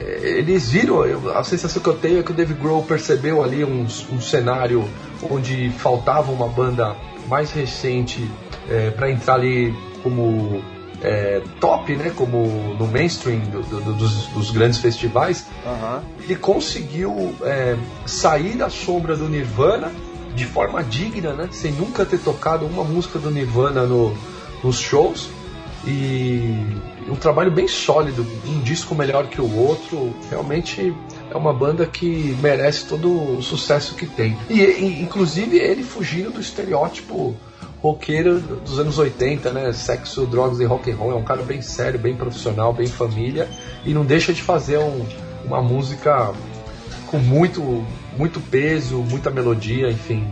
eles 0.00 0.68
viram, 0.70 1.02
a 1.34 1.42
sensação 1.44 1.82
que 1.82 1.88
eu 1.88 1.94
tenho 1.96 2.20
é 2.20 2.22
que 2.22 2.30
o 2.30 2.34
Dave 2.34 2.54
Grohl 2.54 2.82
percebeu 2.82 3.42
ali 3.42 3.64
um, 3.64 3.86
um 4.12 4.20
cenário 4.20 4.84
onde 5.30 5.70
faltava 5.70 6.30
uma 6.32 6.48
banda 6.48 6.94
mais 7.28 7.50
recente 7.52 8.28
para 8.96 9.10
entrar 9.10 9.34
ali 9.34 9.74
como 10.02 10.62
eh, 11.02 11.42
top, 11.60 11.94
né? 11.94 12.10
Como 12.14 12.74
no 12.78 12.86
mainstream 12.86 13.40
do- 13.40 13.62
do- 13.62 13.92
dos- 13.94 14.26
dos 14.28 14.50
grandes 14.50 14.78
festivais 14.78 15.46
Aham. 15.66 16.02
ele 16.22 16.36
conseguiu 16.36 17.34
é, 17.42 17.76
sair 18.06 18.56
da 18.56 18.70
sombra 18.70 19.14
do 19.16 19.28
Nirvana 19.28 19.92
de 20.34 20.44
forma 20.46 20.82
digna, 20.82 21.32
né? 21.34 21.48
Sem 21.52 21.72
nunca 21.72 22.04
ter 22.04 22.18
tocado 22.18 22.64
uma 22.66 22.82
música 22.84 23.18
do 23.18 23.30
Nirvana 23.30 23.84
no, 23.84 24.16
nos 24.64 24.78
shows. 24.80 25.28
E 25.86 26.64
um 27.08 27.14
trabalho 27.14 27.50
bem 27.50 27.68
sólido, 27.68 28.26
um 28.46 28.60
disco 28.60 28.94
melhor 28.94 29.26
que 29.28 29.40
o 29.40 29.56
outro. 29.56 30.14
Realmente 30.30 30.94
é 31.30 31.36
uma 31.36 31.52
banda 31.52 31.86
que 31.86 32.36
merece 32.42 32.86
todo 32.86 33.36
o 33.38 33.42
sucesso 33.42 33.94
que 33.94 34.06
tem. 34.06 34.36
E, 34.48 34.60
e, 34.60 35.02
inclusive 35.02 35.56
ele 35.58 35.82
fugindo 35.82 36.30
do 36.30 36.40
estereótipo 36.40 37.34
roqueiro 37.82 38.40
dos 38.40 38.78
anos 38.78 38.98
80, 38.98 39.52
né? 39.52 39.72
Sexo, 39.72 40.26
drogas 40.26 40.58
e 40.60 40.64
rock 40.64 40.90
and 40.90 40.96
roll. 40.96 41.12
É 41.12 41.14
um 41.14 41.22
cara 41.22 41.42
bem 41.42 41.62
sério, 41.62 41.98
bem 41.98 42.16
profissional, 42.16 42.72
bem 42.72 42.86
família 42.86 43.48
e 43.84 43.92
não 43.94 44.04
deixa 44.04 44.32
de 44.32 44.42
fazer 44.42 44.78
um- 44.78 45.06
uma 45.44 45.62
música 45.62 46.32
com 47.06 47.18
muito, 47.18 47.84
muito 48.16 48.40
peso, 48.40 48.96
muita 48.96 49.30
melodia, 49.30 49.88
enfim. 49.90 50.26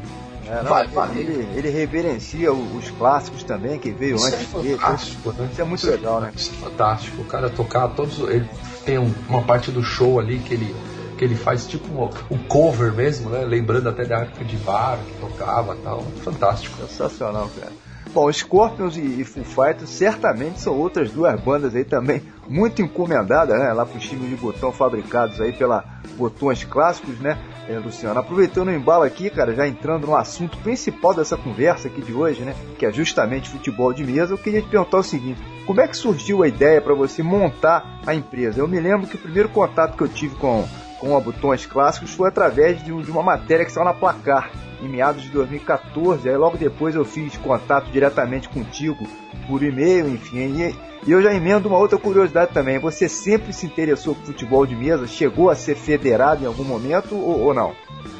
É, 0.58 0.62
não, 0.62 0.70
Vai, 0.70 0.86
ele-. 1.16 1.32
Ele, 1.32 1.48
ele 1.58 1.70
reverencia 1.70 2.52
os 2.52 2.90
clássicos 2.90 3.42
também, 3.42 3.78
que 3.78 3.90
veio 3.90 4.16
Isso 4.16 4.26
é 4.26 4.28
antes 4.36 4.52
dele. 4.52 4.76
fantástico, 4.78 5.32
né? 5.32 5.48
Isso 5.52 5.60
é 5.60 5.64
muito 5.64 5.86
legal, 5.86 6.20
né? 6.20 6.32
Isso 6.36 6.50
é 6.52 6.64
fantástico. 6.64 7.22
O 7.22 7.24
cara 7.24 7.50
tocar 7.50 7.88
todos. 7.88 8.18
Ele 8.28 8.48
tem 8.84 8.98
um- 8.98 9.12
uma 9.28 9.42
parte 9.42 9.70
do 9.70 9.82
show 9.82 10.20
ali 10.20 10.38
que 10.38 10.54
ele, 10.54 10.74
que 11.18 11.24
ele 11.24 11.34
faz 11.34 11.66
tipo 11.66 11.86
um, 11.92 12.08
um 12.34 12.38
cover 12.44 12.92
mesmo, 12.92 13.30
né? 13.30 13.44
Lembrando 13.44 13.88
até 13.88 14.04
da 14.04 14.18
época 14.20 14.44
de 14.44 14.56
bar 14.58 14.98
que 15.06 15.20
tocava 15.20 15.74
e 15.74 15.78
tal. 15.78 16.02
Fantástico. 16.22 16.76
Sensacional, 16.86 17.50
cara. 17.58 17.72
Bom, 18.12 18.30
Scorpions 18.32 18.96
e, 18.96 19.00
e 19.00 19.24
Foo 19.24 19.42
Fighters 19.42 19.90
certamente 19.90 20.60
são 20.60 20.74
outras 20.78 21.10
duas 21.10 21.40
bandas 21.40 21.74
aí 21.74 21.82
também 21.84 22.22
muito 22.48 22.80
encomendadas, 22.80 23.58
né? 23.58 23.72
Lá 23.72 23.84
pros 23.84 24.04
times 24.06 24.28
de 24.30 24.36
botão 24.36 24.70
fabricados 24.70 25.40
aí 25.40 25.52
pela 25.52 25.84
Botões 26.16 26.62
Clássicos, 26.62 27.18
né, 27.18 27.36
eh, 27.68 27.78
Luciano? 27.78 28.18
Aproveitando 28.18 28.68
o 28.68 28.72
embalo 28.72 29.04
aqui, 29.04 29.30
cara, 29.30 29.54
já 29.54 29.66
entrando 29.66 30.06
no 30.06 30.16
assunto 30.16 30.56
principal 30.58 31.14
dessa 31.14 31.36
conversa 31.36 31.88
aqui 31.88 32.02
de 32.02 32.12
hoje, 32.12 32.42
né? 32.42 32.54
Que 32.78 32.86
é 32.86 32.92
justamente 32.92 33.48
futebol 33.48 33.92
de 33.92 34.04
mesa, 34.04 34.32
eu 34.32 34.38
queria 34.38 34.62
te 34.62 34.68
perguntar 34.68 34.98
o 34.98 35.02
seguinte: 35.02 35.40
como 35.66 35.80
é 35.80 35.88
que 35.88 35.96
surgiu 35.96 36.42
a 36.42 36.48
ideia 36.48 36.80
para 36.80 36.94
você 36.94 37.22
montar 37.22 38.00
a 38.06 38.14
empresa? 38.14 38.60
Eu 38.60 38.68
me 38.68 38.80
lembro 38.80 39.06
que 39.06 39.16
o 39.16 39.20
primeiro 39.20 39.48
contato 39.48 39.96
que 39.96 40.02
eu 40.02 40.08
tive 40.08 40.36
com, 40.36 40.66
com 41.04 41.20
Botões 41.20 41.66
Clássicos 41.66 42.12
foi 42.14 42.28
através 42.28 42.82
de, 42.82 42.92
um- 42.92 43.02
uma 43.02 43.22
matéria 43.22 43.64
que 43.64 43.70
saiu 43.72 43.84
na 43.84 43.92
placar 43.92 44.50
em 44.82 44.88
meados 44.88 45.22
de 45.22 45.28
2014. 45.30 46.28
Aí 46.28 46.36
logo 46.36 46.56
depois 46.56 46.94
eu 46.94 47.04
fiz 47.04 47.36
contato 47.36 47.90
diretamente 47.90 48.48
contigo 48.48 49.06
por 49.46 49.62
e-mail, 49.62 50.08
enfim. 50.08 50.38
E, 50.62 50.74
e 51.06 51.12
eu 51.12 51.20
já 51.22 51.34
emendo 51.34 51.68
uma 51.68 51.78
outra 51.78 51.98
curiosidade 51.98 52.52
também. 52.52 52.78
Você 52.78 53.08
sempre 53.08 53.52
se 53.52 53.66
interessou 53.66 54.14
por 54.14 54.24
futebol 54.26 54.64
de 54.66 54.74
mesa? 54.74 55.06
Chegou 55.06 55.50
a 55.50 55.54
ser 55.54 55.74
federado 55.74 56.42
em 56.42 56.46
algum 56.46 56.64
momento 56.64 57.14
ou, 57.14 57.40
ou 57.40 57.54
não? 57.54 57.72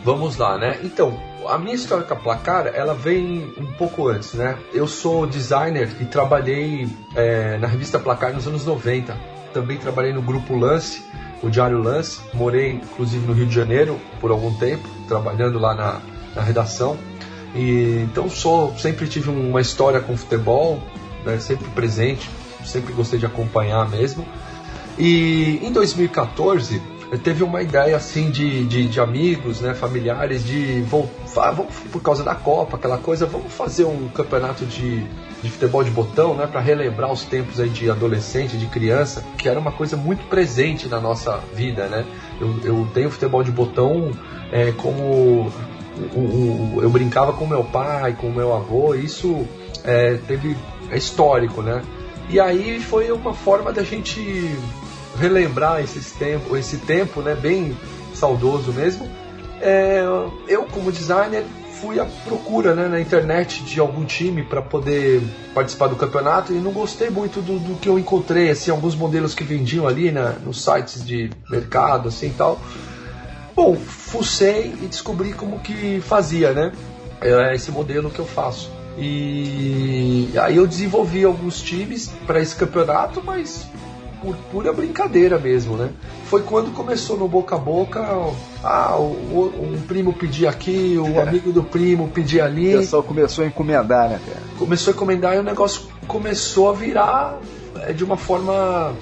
Vamos 0.04 0.36
lá, 0.36 0.58
né? 0.58 0.78
Então, 0.84 1.18
a 1.48 1.56
minha 1.56 1.74
história 1.74 2.04
com 2.04 2.12
a 2.12 2.16
Placar, 2.16 2.66
ela 2.74 2.92
vem 2.94 3.50
um 3.58 3.64
pouco 3.78 4.08
antes, 4.08 4.34
né? 4.34 4.58
Eu 4.74 4.86
sou 4.86 5.26
designer 5.26 5.88
e 6.00 6.04
trabalhei 6.04 6.86
é, 7.16 7.56
na 7.56 7.66
revista 7.66 7.98
Placar 7.98 8.34
nos 8.34 8.46
anos 8.46 8.66
90. 8.66 9.16
Também 9.54 9.78
trabalhei 9.78 10.12
no 10.12 10.20
grupo 10.20 10.54
Lance, 10.56 11.04
o 11.44 11.50
Diário 11.50 11.82
Lance. 11.82 12.20
Morei, 12.32 12.72
inclusive, 12.72 13.26
no 13.26 13.32
Rio 13.32 13.46
de 13.46 13.54
Janeiro 13.54 14.00
por 14.20 14.30
algum 14.30 14.52
tempo, 14.54 14.88
trabalhando 15.06 15.58
lá 15.58 15.74
na, 15.74 16.00
na 16.34 16.42
redação. 16.42 16.96
E, 17.54 18.04
então, 18.10 18.28
sou, 18.28 18.76
sempre 18.78 19.06
tive 19.06 19.30
uma 19.30 19.60
história 19.60 20.00
com 20.00 20.16
futebol, 20.16 20.82
né? 21.24 21.38
sempre 21.38 21.68
presente, 21.70 22.28
sempre 22.64 22.92
gostei 22.92 23.18
de 23.18 23.26
acompanhar 23.26 23.88
mesmo. 23.88 24.26
E 24.98 25.60
em 25.62 25.72
2014, 25.72 26.80
teve 27.22 27.42
uma 27.44 27.62
ideia 27.62 27.96
assim 27.96 28.30
de, 28.30 28.64
de, 28.64 28.88
de 28.88 29.00
amigos, 29.00 29.60
né, 29.60 29.74
familiares, 29.74 30.44
de 30.44 30.82
vamos, 30.82 31.10
vamos, 31.34 31.66
por 31.92 32.00
causa 32.02 32.24
da 32.24 32.34
Copa, 32.34 32.76
aquela 32.76 32.98
coisa, 32.98 33.26
vamos 33.26 33.52
fazer 33.52 33.84
um 33.84 34.08
campeonato 34.08 34.64
de, 34.64 35.04
de 35.44 35.50
futebol 35.50 35.84
de 35.84 35.90
botão, 35.90 36.34
né, 36.34 36.46
para 36.46 36.60
relembrar 36.60 37.12
os 37.12 37.22
tempos 37.22 37.60
aí 37.60 37.68
de 37.68 37.90
adolescente, 37.90 38.56
de 38.56 38.66
criança, 38.66 39.22
que 39.36 39.46
era 39.46 39.60
uma 39.60 39.70
coisa 39.70 39.94
muito 39.94 40.24
presente 40.24 40.88
na 40.88 40.98
nossa 40.98 41.38
vida, 41.54 41.86
né. 41.86 42.04
Eu, 42.40 42.60
eu 42.64 42.88
tenho 42.94 43.10
futebol 43.10 43.42
de 43.44 43.50
botão 43.50 44.10
é, 44.50 44.72
como 44.72 45.52
o, 46.14 46.18
o, 46.18 46.78
eu 46.80 46.88
brincava 46.88 47.34
com 47.34 47.46
meu 47.46 47.62
pai, 47.62 48.16
com 48.18 48.30
meu 48.30 48.54
avô, 48.54 48.94
isso 48.94 49.46
é, 49.84 50.14
teve 50.26 50.56
é 50.90 50.96
histórico, 50.96 51.60
né? 51.60 51.82
E 52.30 52.40
aí 52.40 52.80
foi 52.80 53.12
uma 53.12 53.34
forma 53.34 53.70
da 53.70 53.84
gente 53.84 54.56
relembrar 55.20 55.82
esses 55.82 56.10
tempo, 56.12 56.56
esse 56.56 56.78
tempo, 56.78 57.20
né, 57.20 57.34
bem 57.34 57.76
saudoso 58.14 58.72
mesmo. 58.72 59.06
É, 59.60 60.02
eu 60.48 60.64
como 60.64 60.90
designer 60.90 61.44
fui 61.84 62.00
à 62.00 62.06
procura 62.24 62.74
né, 62.74 62.88
na 62.88 62.98
internet 62.98 63.62
de 63.62 63.78
algum 63.78 64.06
time 64.06 64.42
para 64.42 64.62
poder 64.62 65.22
participar 65.54 65.88
do 65.88 65.96
campeonato 65.96 66.50
e 66.50 66.56
não 66.56 66.72
gostei 66.72 67.10
muito 67.10 67.42
do, 67.42 67.58
do, 67.58 67.74
que 67.74 67.86
eu 67.86 67.98
encontrei, 67.98 68.48
assim, 68.48 68.70
alguns 68.70 68.94
modelos 68.94 69.34
que 69.34 69.44
vendiam 69.44 69.86
ali 69.86 70.10
né, 70.10 70.36
nos 70.42 70.64
sites 70.64 71.04
de 71.04 71.30
mercado, 71.50 72.08
assim 72.08 72.32
tal. 72.36 72.58
Bom, 73.54 73.76
fucei 73.76 74.74
e 74.82 74.86
descobri 74.86 75.34
como 75.34 75.60
que 75.60 76.00
fazia, 76.00 76.52
né? 76.52 76.72
É 77.20 77.54
esse 77.54 77.70
modelo 77.70 78.10
que 78.10 78.18
eu 78.18 78.26
faço. 78.26 78.70
E 78.96 80.30
aí 80.40 80.56
eu 80.56 80.66
desenvolvi 80.66 81.22
alguns 81.24 81.60
times 81.60 82.08
para 82.26 82.40
esse 82.40 82.56
campeonato, 82.56 83.22
mas 83.22 83.66
por 84.24 84.36
pura 84.50 84.72
brincadeira 84.72 85.38
mesmo, 85.38 85.76
né? 85.76 85.90
Foi 86.24 86.42
quando 86.42 86.72
começou 86.72 87.18
no 87.18 87.28
boca 87.28 87.56
a 87.56 87.58
boca, 87.58 88.00
ah, 88.62 88.96
o, 88.96 89.52
um 89.60 89.80
primo 89.86 90.14
pedia 90.14 90.48
aqui, 90.48 90.96
o 90.98 91.20
amigo 91.20 91.52
do 91.52 91.62
primo 91.62 92.08
pedia 92.08 92.46
ali. 92.46 92.74
O 92.74 92.78
pessoal 92.78 93.02
começou 93.02 93.44
a 93.44 93.46
encomendar, 93.46 94.08
né, 94.08 94.20
cara? 94.26 94.40
Começou 94.58 94.92
a 94.92 94.94
encomendar 94.94 95.36
e 95.36 95.38
o 95.38 95.42
negócio 95.42 95.82
começou 96.08 96.70
a 96.70 96.72
virar 96.72 97.38
é, 97.82 97.92
de 97.92 98.02
uma 98.02 98.16
forma 98.16 98.94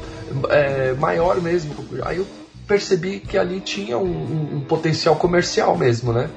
é, 0.50 0.92
maior 0.94 1.40
mesmo. 1.40 1.72
Aí 2.04 2.18
eu 2.18 2.26
percebi 2.66 3.20
que 3.20 3.38
ali 3.38 3.60
tinha 3.60 3.96
um, 3.96 4.02
um, 4.02 4.56
um 4.56 4.60
potencial 4.60 5.14
comercial 5.14 5.76
mesmo, 5.76 6.12
né? 6.12 6.28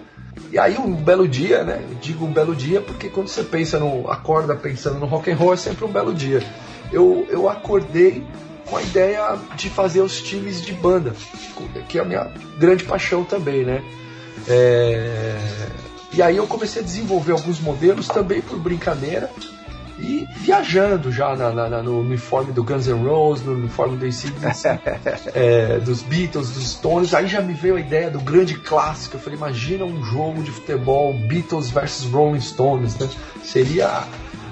E 0.51 0.59
aí 0.59 0.77
um 0.77 0.93
belo 0.93 1.27
dia, 1.27 1.63
né? 1.63 1.81
Digo 2.01 2.25
um 2.25 2.31
belo 2.31 2.55
dia 2.55 2.81
porque 2.81 3.09
quando 3.09 3.27
você 3.27 3.43
pensa 3.43 3.79
no 3.79 4.09
acorda 4.11 4.55
pensando 4.55 4.99
no 4.99 5.05
rock 5.05 5.31
and 5.31 5.35
roll 5.35 5.53
é 5.53 5.57
sempre 5.57 5.85
um 5.85 5.91
belo 5.91 6.13
dia. 6.13 6.43
Eu, 6.91 7.25
eu 7.29 7.49
acordei 7.49 8.23
com 8.65 8.78
a 8.78 8.82
ideia 8.82 9.38
de 9.56 9.69
fazer 9.69 10.01
os 10.01 10.21
times 10.21 10.62
de 10.62 10.73
banda, 10.73 11.13
que 11.88 11.97
é 11.97 12.01
a 12.01 12.06
minha 12.06 12.32
grande 12.58 12.84
paixão 12.84 13.23
também, 13.23 13.63
né? 13.63 13.84
É... 14.47 15.38
E 16.13 16.21
aí 16.21 16.38
eu 16.38 16.47
comecei 16.47 16.82
a 16.82 16.86
desenvolver 16.86 17.34
alguns 17.34 17.60
modelos 17.60 18.08
também 18.08 18.41
por 18.41 18.58
brincadeira 18.58 19.30
e 19.99 20.28
viajando 20.38 21.12
já 21.12 21.36
na, 21.36 21.51
na, 21.51 21.82
no 21.82 21.99
uniforme 21.99 22.51
do 22.51 22.63
Guns 22.63 22.88
N' 22.88 23.06
Roses, 23.08 23.45
no 23.45 23.54
uniforme 23.54 23.97
do 23.97 24.06
é, 25.34 25.80
dos 25.80 26.01
Beatles, 26.01 26.51
dos 26.51 26.71
Stones. 26.71 27.13
Aí 27.13 27.28
já 27.28 27.41
me 27.41 27.54
veio 27.54 27.75
a 27.75 27.80
ideia 27.80 28.10
do 28.10 28.19
grande 28.19 28.56
clássico. 28.56 29.15
Eu 29.15 29.21
falei, 29.21 29.38
imagina 29.38 29.86
um 29.86 30.04
jogo 30.04 30.43
de 30.43 30.51
futebol 30.51 31.13
Beatles 31.13 31.69
versus 31.69 32.10
Rolling 32.12 32.41
Stones, 32.41 32.97
né? 32.97 33.10
Seria 33.43 34.04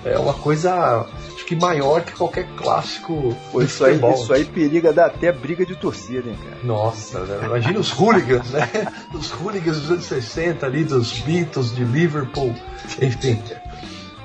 é, 0.05 0.17
uma 0.17 0.33
coisa 0.33 1.05
acho 1.43 1.45
que 1.45 1.55
maior 1.55 2.01
que 2.01 2.13
qualquer 2.13 2.47
clássico 2.55 3.35
Pô, 3.51 3.61
isso. 3.61 3.83
Aí, 3.83 3.99
isso 4.13 4.33
aí 4.33 4.45
periga 4.45 4.93
dar 4.93 5.07
até 5.07 5.31
briga 5.31 5.65
de 5.65 5.75
torcida, 5.75 6.29
hein, 6.29 6.37
cara? 6.41 6.57
Nossa, 6.63 7.19
né? 7.19 7.45
imagina 7.45 7.79
os 7.79 7.91
hooligans, 7.91 8.49
né? 8.51 8.69
Os 9.13 9.29
hooligans 9.31 9.81
dos 9.81 9.91
anos 9.91 10.05
60 10.05 10.65
ali, 10.65 10.83
dos 10.83 11.19
Beatles, 11.19 11.75
de 11.75 11.83
Liverpool, 11.83 12.55
enfim. 13.01 13.41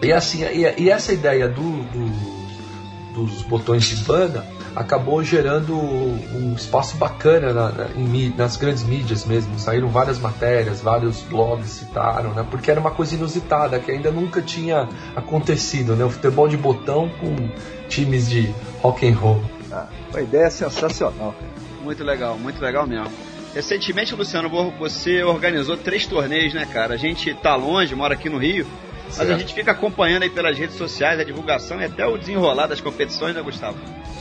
E 0.00 0.12
assim, 0.12 0.44
e, 0.44 0.82
e 0.82 0.90
essa 0.90 1.12
ideia 1.12 1.48
do, 1.48 1.82
do, 1.84 3.14
dos 3.14 3.42
botões 3.42 3.84
de 3.84 3.96
banda 4.04 4.46
acabou 4.78 5.22
gerando 5.24 5.76
um 5.76 6.54
espaço 6.54 6.96
bacana 6.96 7.52
na, 7.52 7.72
na, 7.72 7.90
em, 7.96 8.32
nas 8.36 8.56
grandes 8.56 8.84
mídias 8.84 9.24
mesmo. 9.24 9.58
Saíram 9.58 9.88
várias 9.88 10.18
matérias, 10.18 10.80
vários 10.80 11.22
blogs 11.22 11.68
citaram, 11.68 12.32
né? 12.32 12.46
Porque 12.48 12.70
era 12.70 12.78
uma 12.78 12.92
coisa 12.92 13.14
inusitada, 13.14 13.78
que 13.80 13.90
ainda 13.90 14.10
nunca 14.10 14.40
tinha 14.40 14.88
acontecido, 15.16 15.96
né? 15.96 16.04
O 16.04 16.10
futebol 16.10 16.48
de 16.48 16.56
botão 16.56 17.10
com 17.20 17.50
times 17.88 18.28
de 18.30 18.54
rock 18.80 19.06
and 19.08 19.16
roll. 19.16 19.42
Ah, 19.72 19.86
a 20.14 20.22
ideia 20.22 20.44
é 20.44 20.50
sensacional. 20.50 21.34
Muito 21.82 22.04
legal, 22.04 22.38
muito 22.38 22.60
legal 22.60 22.86
mesmo. 22.86 23.10
Recentemente, 23.54 24.14
Luciano, 24.14 24.48
você 24.78 25.22
organizou 25.24 25.76
três 25.76 26.06
torneios, 26.06 26.54
né, 26.54 26.66
cara? 26.66 26.94
A 26.94 26.96
gente 26.96 27.34
tá 27.34 27.56
longe, 27.56 27.94
mora 27.94 28.14
aqui 28.14 28.28
no 28.28 28.38
Rio, 28.38 28.66
mas 29.16 29.30
a 29.30 29.38
gente 29.38 29.54
fica 29.54 29.72
acompanhando 29.72 30.22
aí 30.22 30.30
pelas 30.30 30.56
redes 30.56 30.76
sociais 30.76 31.18
a 31.18 31.24
divulgação 31.24 31.80
e 31.80 31.84
até 31.84 32.06
o 32.06 32.16
desenrolar 32.16 32.66
das 32.66 32.80
competições, 32.80 33.34
né, 33.34 33.42
Gustavo? 33.42 33.76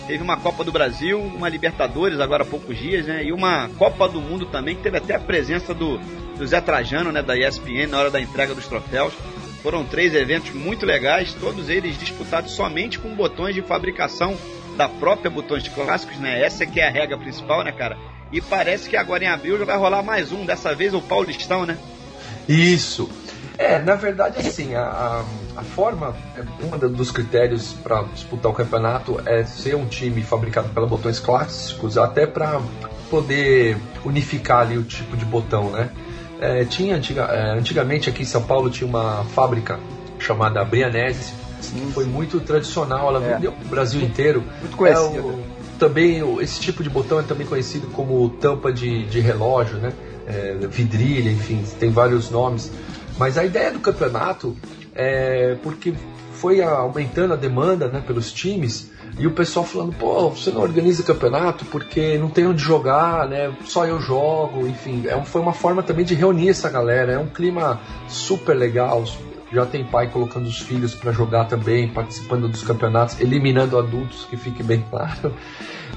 Teve 0.08 0.24
uma 0.24 0.38
Copa 0.38 0.64
do 0.64 0.72
Brasil, 0.72 1.20
uma 1.20 1.50
Libertadores 1.50 2.22
agora 2.22 2.44
há 2.44 2.46
poucos 2.46 2.78
dias, 2.78 3.06
né? 3.06 3.26
E 3.26 3.34
uma 3.34 3.70
Copa 3.78 4.08
do 4.08 4.22
Mundo 4.22 4.46
também, 4.46 4.74
que 4.74 4.82
teve 4.82 4.98
até 4.98 5.16
a 5.16 5.20
presença 5.20 5.74
do, 5.74 5.98
do 6.38 6.48
Zé 6.48 6.62
Trajano, 6.62 7.12
né, 7.12 7.22
da 7.22 7.38
ESPN, 7.38 7.88
na 7.90 8.00
hora 8.00 8.10
da 8.10 8.22
entrega 8.22 8.56
dos 8.56 8.68
troféus. 8.68 9.14
Foram 9.62 9.84
três 9.84 10.16
eventos 10.16 10.52
muito 10.54 10.86
legais, 10.86 11.34
todos 11.34 11.68
eles 11.68 12.00
disputados 12.00 12.54
somente 12.54 12.98
com 12.98 13.14
botões 13.14 13.54
de 13.54 13.62
fabricação 13.62 14.38
da 14.78 14.88
própria 14.88 15.30
Botões 15.30 15.68
Clássicos, 15.68 16.18
né? 16.20 16.42
Essa 16.42 16.64
é 16.64 16.68
que 16.68 16.80
é 16.80 16.88
a 16.88 16.92
regra 16.92 17.18
principal, 17.18 17.64
né, 17.66 17.74
cara? 17.74 17.98
E 18.32 18.40
parece 18.40 18.90
que 18.90 18.96
agora 18.96 19.26
em 19.26 19.28
abril 19.28 19.58
já 19.58 19.66
vai 19.66 19.78
rolar 19.78 20.04
mais 20.04 20.32
um, 20.32 20.46
dessa 20.46 20.74
vez 20.74 20.94
o 20.94 21.02
Paulistão, 21.02 21.66
né? 21.66 21.78
Isso. 22.48 23.10
É, 23.58 23.80
na 23.80 23.96
verdade, 23.96 24.40
assim, 24.40 24.76
a, 24.76 25.24
a, 25.56 25.64
forma, 25.64 26.16
é, 26.36 26.66
um 26.66 26.78
dos 26.92 27.12
critérios 27.12 27.74
para 27.74 28.04
disputar 28.04 28.52
o 28.52 28.56
campeonato 28.56 29.20
é 29.26 29.44
ser 29.44 29.76
um 29.76 29.88
time 29.88 30.22
fabricado 30.22 30.70
pela 30.70 30.86
Botões 30.86 31.20
Clássicos, 31.20 31.98
até 31.98 32.28
para 32.28 32.62
poder 33.10 33.78
unificar 34.06 34.60
ali 34.60 34.78
o 34.78 34.84
tipo 34.84 35.18
de 35.18 35.26
botão, 35.26 35.72
né? 35.72 35.90
É, 36.40 36.66
tinha 36.66 36.96
antiga, 36.96 37.24
é, 37.24 37.58
antigamente 37.58 38.10
aqui 38.10 38.22
em 38.22 38.26
São 38.26 38.44
Paulo 38.44 38.70
tinha 38.70 38.88
uma 38.88 39.24
fábrica 39.34 39.80
chamada 40.20 40.64
Brianese, 40.64 41.34
que 41.62 41.92
foi 41.92 42.06
muito 42.06 42.40
tradicional, 42.40 43.10
ela 43.10 43.26
é. 43.26 43.34
vendeu 43.34 43.54
o 43.66 43.68
Brasil 43.68 44.02
inteiro. 44.02 44.44
Muito 44.62 44.78
conhecida. 44.78 45.18
É 45.18 45.58
também 45.78 46.22
esse 46.42 46.60
tipo 46.60 46.84
de 46.84 46.90
botão 46.90 47.20
é 47.20 47.24
também 47.24 47.46
conhecido 47.46 47.88
como 47.88 48.30
tampa 48.30 48.72
de, 48.72 49.06
de 49.06 49.20
relógio, 49.20 49.78
né? 49.78 49.94
É, 50.28 50.58
vidrilha, 50.70 51.32
enfim, 51.32 51.64
tem 51.80 51.90
vários 51.90 52.30
nomes. 52.30 52.72
Mas 53.18 53.38
a 53.38 53.46
ideia 53.46 53.72
do 53.72 53.80
campeonato 53.80 54.56
é 54.94 55.56
porque 55.64 55.94
foi 56.34 56.62
aumentando 56.62 57.34
a 57.34 57.38
demanda 57.38 57.88
né, 57.88 58.02
pelos 58.06 58.32
times 58.32 58.92
e 59.20 59.26
o 59.26 59.32
pessoal 59.32 59.66
falando, 59.66 59.94
pô, 59.94 60.30
você 60.30 60.52
não 60.52 60.62
organiza 60.62 61.02
campeonato 61.02 61.66
porque 61.66 62.18
não 62.18 62.30
tem 62.30 62.46
onde 62.46 62.62
jogar, 62.62 63.28
né? 63.28 63.52
Só 63.66 63.86
eu 63.86 64.00
jogo, 64.00 64.68
enfim. 64.68 65.08
É, 65.08 65.20
foi 65.24 65.42
uma 65.42 65.54
forma 65.54 65.82
também 65.82 66.06
de 66.06 66.14
reunir 66.14 66.50
essa 66.50 66.70
galera. 66.70 67.14
É 67.14 67.18
um 67.18 67.28
clima 67.28 67.80
super 68.08 68.56
legal. 68.56 69.04
Já 69.52 69.66
tem 69.66 69.84
pai 69.84 70.10
colocando 70.10 70.46
os 70.46 70.60
filhos 70.60 70.94
para 70.94 71.12
jogar 71.12 71.46
também, 71.46 71.88
participando 71.88 72.48
dos 72.48 72.62
campeonatos, 72.62 73.20
eliminando 73.20 73.80
adultos, 73.80 74.26
que 74.26 74.38
fique 74.38 74.62
bem 74.62 74.86
claro. 74.92 75.34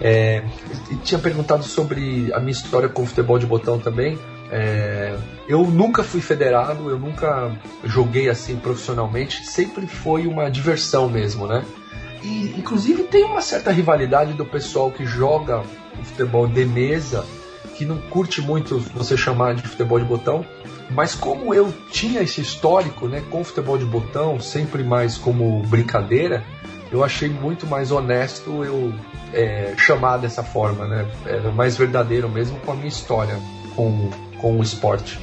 É, 0.01 0.43
e 0.91 0.95
tinha 0.97 1.18
perguntado 1.18 1.64
sobre 1.64 2.33
a 2.33 2.41
minha 2.41 2.53
história 2.53 2.89
com 2.89 3.03
o 3.03 3.07
futebol 3.07 3.39
de 3.39 3.45
botão 3.45 3.79
também. 3.79 4.18
É, 4.51 5.16
eu 5.48 5.64
nunca 5.64 6.03
fui 6.03 6.20
federado, 6.20 6.90
eu 6.90 6.98
nunca 6.98 7.53
joguei 7.84 8.28
assim 8.28 8.57
profissionalmente, 8.57 9.46
sempre 9.46 9.86
foi 9.86 10.26
uma 10.26 10.51
diversão 10.51 11.09
mesmo, 11.09 11.46
né? 11.46 11.64
E 12.22 12.55
inclusive 12.59 13.05
tem 13.05 13.24
uma 13.24 13.40
certa 13.40 13.70
rivalidade 13.70 14.32
do 14.32 14.44
pessoal 14.44 14.90
que 14.90 15.07
joga 15.07 15.62
futebol 16.03 16.46
de 16.48 16.64
mesa, 16.64 17.24
que 17.76 17.84
não 17.84 17.98
curte 17.98 18.42
muito 18.42 18.78
você 18.94 19.16
chamar 19.16 19.55
de 19.55 19.62
futebol 19.62 19.98
de 19.98 20.05
botão, 20.05 20.44
mas 20.90 21.14
como 21.14 21.55
eu 21.55 21.72
tinha 21.90 22.20
esse 22.20 22.40
histórico, 22.40 23.07
né, 23.07 23.22
com 23.30 23.44
futebol 23.44 23.78
de 23.78 23.84
botão, 23.84 24.40
sempre 24.40 24.82
mais 24.82 25.16
como 25.16 25.62
brincadeira, 25.62 26.44
eu 26.90 27.05
achei 27.05 27.28
muito 27.28 27.66
mais 27.66 27.92
honesto 27.92 28.64
eu 28.64 28.92
é, 29.32 29.74
chamar 29.78 30.16
dessa 30.16 30.42
forma, 30.42 30.88
né? 30.88 31.07
Era 31.24 31.53
mais 31.53 31.76
verdadeiro 31.76 32.28
mesmo 32.28 32.59
com 32.61 32.72
a 32.72 32.74
minha 32.74 32.88
história 32.88 33.38
com 33.76 34.11
com 34.41 34.59
o 34.59 34.62
esporte. 34.62 35.18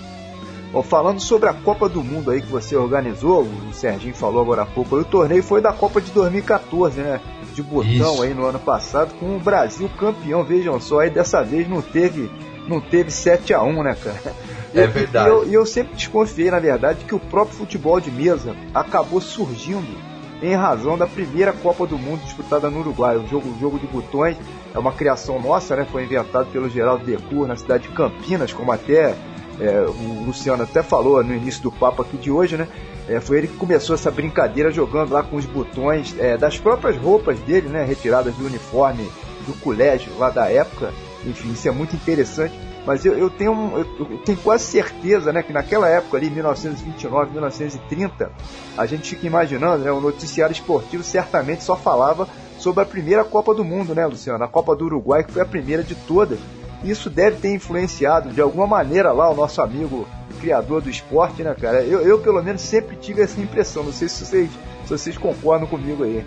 Bom, 0.72 0.84
falando 0.84 1.20
sobre 1.20 1.50
a 1.50 1.54
Copa 1.54 1.88
do 1.88 2.04
Mundo 2.04 2.30
aí 2.30 2.42
que 2.42 2.52
você 2.52 2.76
organizou, 2.76 3.44
o 3.44 3.74
Serginho 3.74 4.14
falou 4.14 4.42
agora 4.42 4.64
há 4.64 4.66
pouco, 4.66 4.96
o 4.96 5.06
torneio 5.06 5.42
foi 5.42 5.62
da 5.62 5.72
Copa 5.72 6.02
de 6.02 6.12
2014, 6.12 7.00
né? 7.00 7.22
De 7.54 7.64
botão 7.64 7.90
Isso. 7.90 8.24
aí 8.24 8.34
no 8.34 8.46
ano 8.46 8.60
passado, 8.60 9.14
com 9.16 9.38
o 9.38 9.40
Brasil 9.40 9.90
campeão, 9.98 10.44
vejam 10.44 10.80
só, 10.80 11.00
aí 11.00 11.10
dessa 11.10 11.42
vez 11.42 11.68
não 11.70 11.82
teve, 11.82 12.30
não 12.68 12.82
teve 12.82 13.10
7 13.10 13.54
a 13.54 13.64
1 13.64 13.84
né, 13.84 13.96
cara? 13.96 14.36
É 14.76 14.86
verdade. 14.86 15.30
E 15.30 15.32
eu, 15.32 15.52
eu, 15.52 15.66
sempre 15.66 15.96
desconfiei, 15.96 16.52
na 16.52 16.60
verdade, 16.60 17.06
que 17.06 17.16
o 17.16 17.20
próprio 17.20 17.58
futebol 17.58 18.00
de 18.00 18.12
mesa 18.12 18.56
acabou 18.74 19.22
surgindo 19.22 19.98
em 20.42 20.54
razão 20.54 20.98
da 20.98 21.08
primeira 21.08 21.54
Copa 21.54 21.88
do 21.88 21.98
Mundo 21.98 22.22
disputada 22.24 22.70
no 22.70 22.82
Uruguai. 22.82 23.18
O 23.18 23.28
jogo, 23.28 23.50
o 23.50 23.60
jogo 23.60 23.80
de 23.80 23.88
botões 23.88 24.38
é 24.78 24.80
uma 24.80 24.92
criação 24.92 25.42
nossa, 25.42 25.76
né? 25.76 25.88
Foi 25.92 26.04
inventado 26.04 26.52
pelo 26.52 26.70
Geraldo 26.70 27.04
Decour 27.04 27.48
na 27.48 27.56
cidade 27.56 27.88
de 27.88 27.94
Campinas, 27.96 28.54
como 28.54 28.72
até 28.72 29.16
é, 29.60 29.86
o 29.88 30.24
Luciano 30.24 30.64
até 30.64 30.84
falou 30.84 31.24
no 31.24 31.34
início 31.34 31.64
do 31.64 31.72
papo 31.72 32.04
aqui 32.04 32.16
de 32.16 32.30
hoje, 32.30 32.56
né? 32.56 32.68
É, 33.10 33.20
foi 33.20 33.40
ele 33.40 33.48
que 33.48 33.58
começou 33.58 33.96
essa 33.96 34.12
brincadeira 34.12 34.70
jogando 34.70 35.12
lá 35.12 35.24
com 35.24 35.36
os 35.36 35.46
botões 35.46 36.16
é, 36.20 36.38
das 36.38 36.60
próprias 36.60 36.96
roupas 36.96 37.40
dele, 37.40 37.70
né? 37.70 37.84
Retiradas 37.84 38.36
do 38.36 38.46
uniforme 38.46 39.10
do 39.48 39.54
colégio 39.62 40.12
lá 40.20 40.30
da 40.30 40.48
época. 40.52 40.94
Enfim, 41.26 41.52
isso 41.54 41.68
é 41.68 41.72
muito 41.72 41.96
interessante. 41.96 42.54
Mas 42.86 43.04
eu, 43.04 43.18
eu, 43.18 43.30
tenho, 43.30 43.86
eu 44.00 44.18
tenho 44.20 44.38
quase 44.38 44.64
certeza 44.64 45.34
né, 45.34 45.44
que 45.44 45.52
naquela 45.52 45.90
época 45.90 46.16
ali, 46.16 46.30
1929, 46.30 47.32
1930, 47.32 48.32
a 48.78 48.86
gente 48.86 49.10
fica 49.10 49.28
imaginando, 49.28 49.84
né, 49.84 49.92
o 49.92 50.00
noticiário 50.00 50.54
esportivo 50.54 51.04
certamente 51.04 51.66
só 51.66 51.76
falava 51.76 52.30
sobre 52.58 52.84
a 52.84 52.86
primeira 52.86 53.24
Copa 53.24 53.54
do 53.54 53.64
Mundo, 53.64 53.94
né, 53.94 54.06
Luciano? 54.06 54.44
A 54.44 54.48
Copa 54.48 54.76
do 54.76 54.86
Uruguai, 54.86 55.24
que 55.24 55.32
foi 55.32 55.42
a 55.42 55.46
primeira 55.46 55.84
de 55.84 55.96
todas. 55.96 56.40
Isso 56.84 57.10
deve 57.10 57.38
ter 57.38 57.54
influenciado 57.54 58.30
de 58.30 58.42
alguma 58.42 58.68
maneira 58.68 59.12
lá 59.12 59.30
o 59.30 59.36
nosso 59.36 59.62
amigo 59.62 60.08
criador 60.40 60.82
do 60.82 60.90
esporte, 60.90 61.44
né, 61.44 61.56
cara? 61.60 61.82
Eu, 61.84 62.02
eu 62.02 62.20
pelo 62.20 62.42
menos 62.44 62.62
sempre 62.62 62.96
tive 62.96 63.22
essa 63.22 63.40
impressão. 63.42 63.84
Não 63.84 63.94
sei 63.94 64.08
se 64.08 64.26
vocês, 64.26 64.50
se 64.86 64.90
vocês 64.90 65.18
concordam 65.18 65.68
comigo 65.68 66.04
aí. 66.04 66.24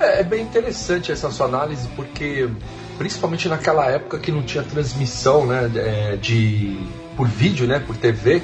É, 0.00 0.20
é 0.20 0.24
bem 0.24 0.42
interessante 0.42 1.12
essa 1.12 1.30
sua 1.30 1.46
análise, 1.46 1.88
porque 1.94 2.48
principalmente 2.96 3.48
naquela 3.48 3.86
época 3.86 4.18
que 4.18 4.32
não 4.32 4.42
tinha 4.42 4.64
transmissão 4.64 5.46
né, 5.46 5.70
é, 5.76 6.16
de, 6.16 6.78
por 7.16 7.28
vídeo, 7.28 7.66
né, 7.66 7.78
por 7.78 7.96
TV, 7.96 8.42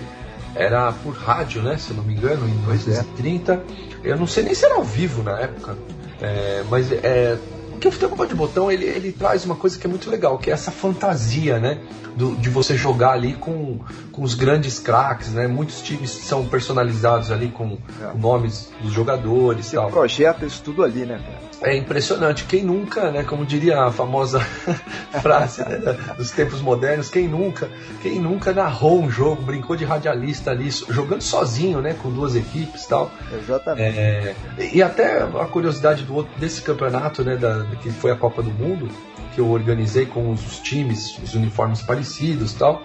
era 0.55 0.93
por 0.93 1.15
rádio, 1.15 1.63
né, 1.63 1.77
se 1.77 1.91
eu 1.91 1.97
não 1.97 2.05
me 2.05 2.15
engano, 2.15 2.47
em 2.47 2.53
1930. 2.53 3.53
É. 3.53 3.61
Eu 4.05 4.17
não 4.17 4.27
sei 4.27 4.45
nem 4.45 4.55
se 4.55 4.65
era 4.65 4.77
ao 4.77 4.85
vivo 4.85 5.23
na 5.23 5.41
época, 5.41 5.77
é, 6.21 6.65
mas 6.71 6.91
é, 6.93 7.39
porque 7.85 7.89
o 7.89 7.93
futebol 7.93 8.27
de 8.27 8.35
botão 8.35 8.71
ele, 8.71 8.85
ele 8.85 9.13
traz 9.13 9.45
uma 9.45 9.57
coisa 9.57 9.79
que 9.79 9.87
é 9.87 9.91
muito 9.91 10.09
legal, 10.09 10.39
que 10.39 10.51
é 10.51 10.53
essa 10.55 10.71
fantasia, 10.71 11.59
né? 11.59 11.79
Do, 12.17 12.37
de 12.37 12.49
você 12.49 12.77
jogar 12.77 13.11
ali 13.11 13.35
com, 13.35 13.81
com 14.13 14.23
os 14.23 14.35
grandes 14.35 14.79
craques, 14.79 15.33
né? 15.33 15.47
Muitos 15.47 15.83
times 15.83 16.11
são 16.11 16.47
personalizados 16.47 17.31
ali 17.31 17.49
com, 17.49 17.77
é. 18.01 18.07
com 18.13 18.19
nomes 18.19 18.71
dos 18.81 18.93
jogadores. 18.93 19.67
Você 19.67 19.77
projeta 19.91 20.47
isso 20.47 20.63
tudo 20.63 20.83
ali, 20.83 21.05
né, 21.05 21.19
cara? 21.19 21.54
É 21.65 21.75
impressionante. 21.75 22.45
Quem 22.45 22.63
nunca, 22.63 23.11
né, 23.11 23.25
como 23.25 23.45
diria 23.47 23.81
a 23.81 23.91
famosa 23.91 24.41
frase 25.23 25.63
né, 25.63 25.79
dos 26.17 26.31
tempos 26.31 26.61
modernos, 26.61 27.09
quem 27.09 27.27
nunca, 27.27 27.71
quem 28.03 28.21
nunca 28.21 28.53
narrou 28.53 29.03
um 29.03 29.11
jogo, 29.11 29.43
brincou 29.43 29.75
de 29.75 29.85
radialista 29.85 30.51
ali, 30.51 30.71
jogando 30.71 31.23
sozinho, 31.23 31.81
né, 31.81 31.95
com 31.95 32.11
duas 32.11 32.37
equipes, 32.37 32.85
tal. 32.87 33.11
Exatamente. 33.33 33.99
É, 33.99 34.35
e 34.73 34.83
até 34.83 35.23
a 35.23 35.47
curiosidade 35.47 36.05
do 36.05 36.15
outro, 36.15 36.39
desse 36.39 36.61
campeonato, 36.61 37.25
né, 37.25 37.37
da, 37.37 37.65
que 37.81 37.91
foi 37.91 38.11
a 38.11 38.17
Copa 38.17 38.43
do 38.43 38.51
Mundo, 38.51 38.89
que 39.35 39.41
eu 39.41 39.51
organizei 39.51 40.05
com 40.05 40.31
os, 40.31 40.47
os 40.47 40.59
times, 40.59 41.19
os 41.19 41.35
uniformes 41.35 41.81
parecidos, 41.81 42.53
tal, 42.53 42.83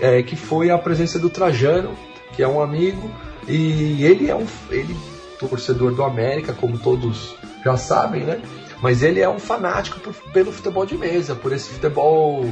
é, 0.00 0.22
que 0.24 0.34
foi 0.34 0.70
a 0.70 0.78
presença 0.78 1.18
do 1.20 1.30
Trajano, 1.30 1.96
que 2.32 2.42
é 2.42 2.48
um 2.48 2.60
amigo 2.60 3.10
e 3.46 4.04
ele 4.04 4.28
é 4.28 4.34
um 4.34 4.46
ele 4.70 4.94
torcedor 5.38 5.94
do 5.94 6.02
América, 6.02 6.52
como 6.52 6.78
todos 6.78 7.36
já 7.64 7.76
sabem, 7.76 8.22
né? 8.24 8.40
Mas 8.80 9.02
ele 9.02 9.20
é 9.20 9.28
um 9.28 9.38
fanático 9.38 9.98
por, 10.00 10.14
pelo 10.32 10.52
futebol 10.52 10.86
de 10.86 10.96
mesa, 10.96 11.34
por 11.34 11.52
esse 11.52 11.68
futebol 11.70 12.44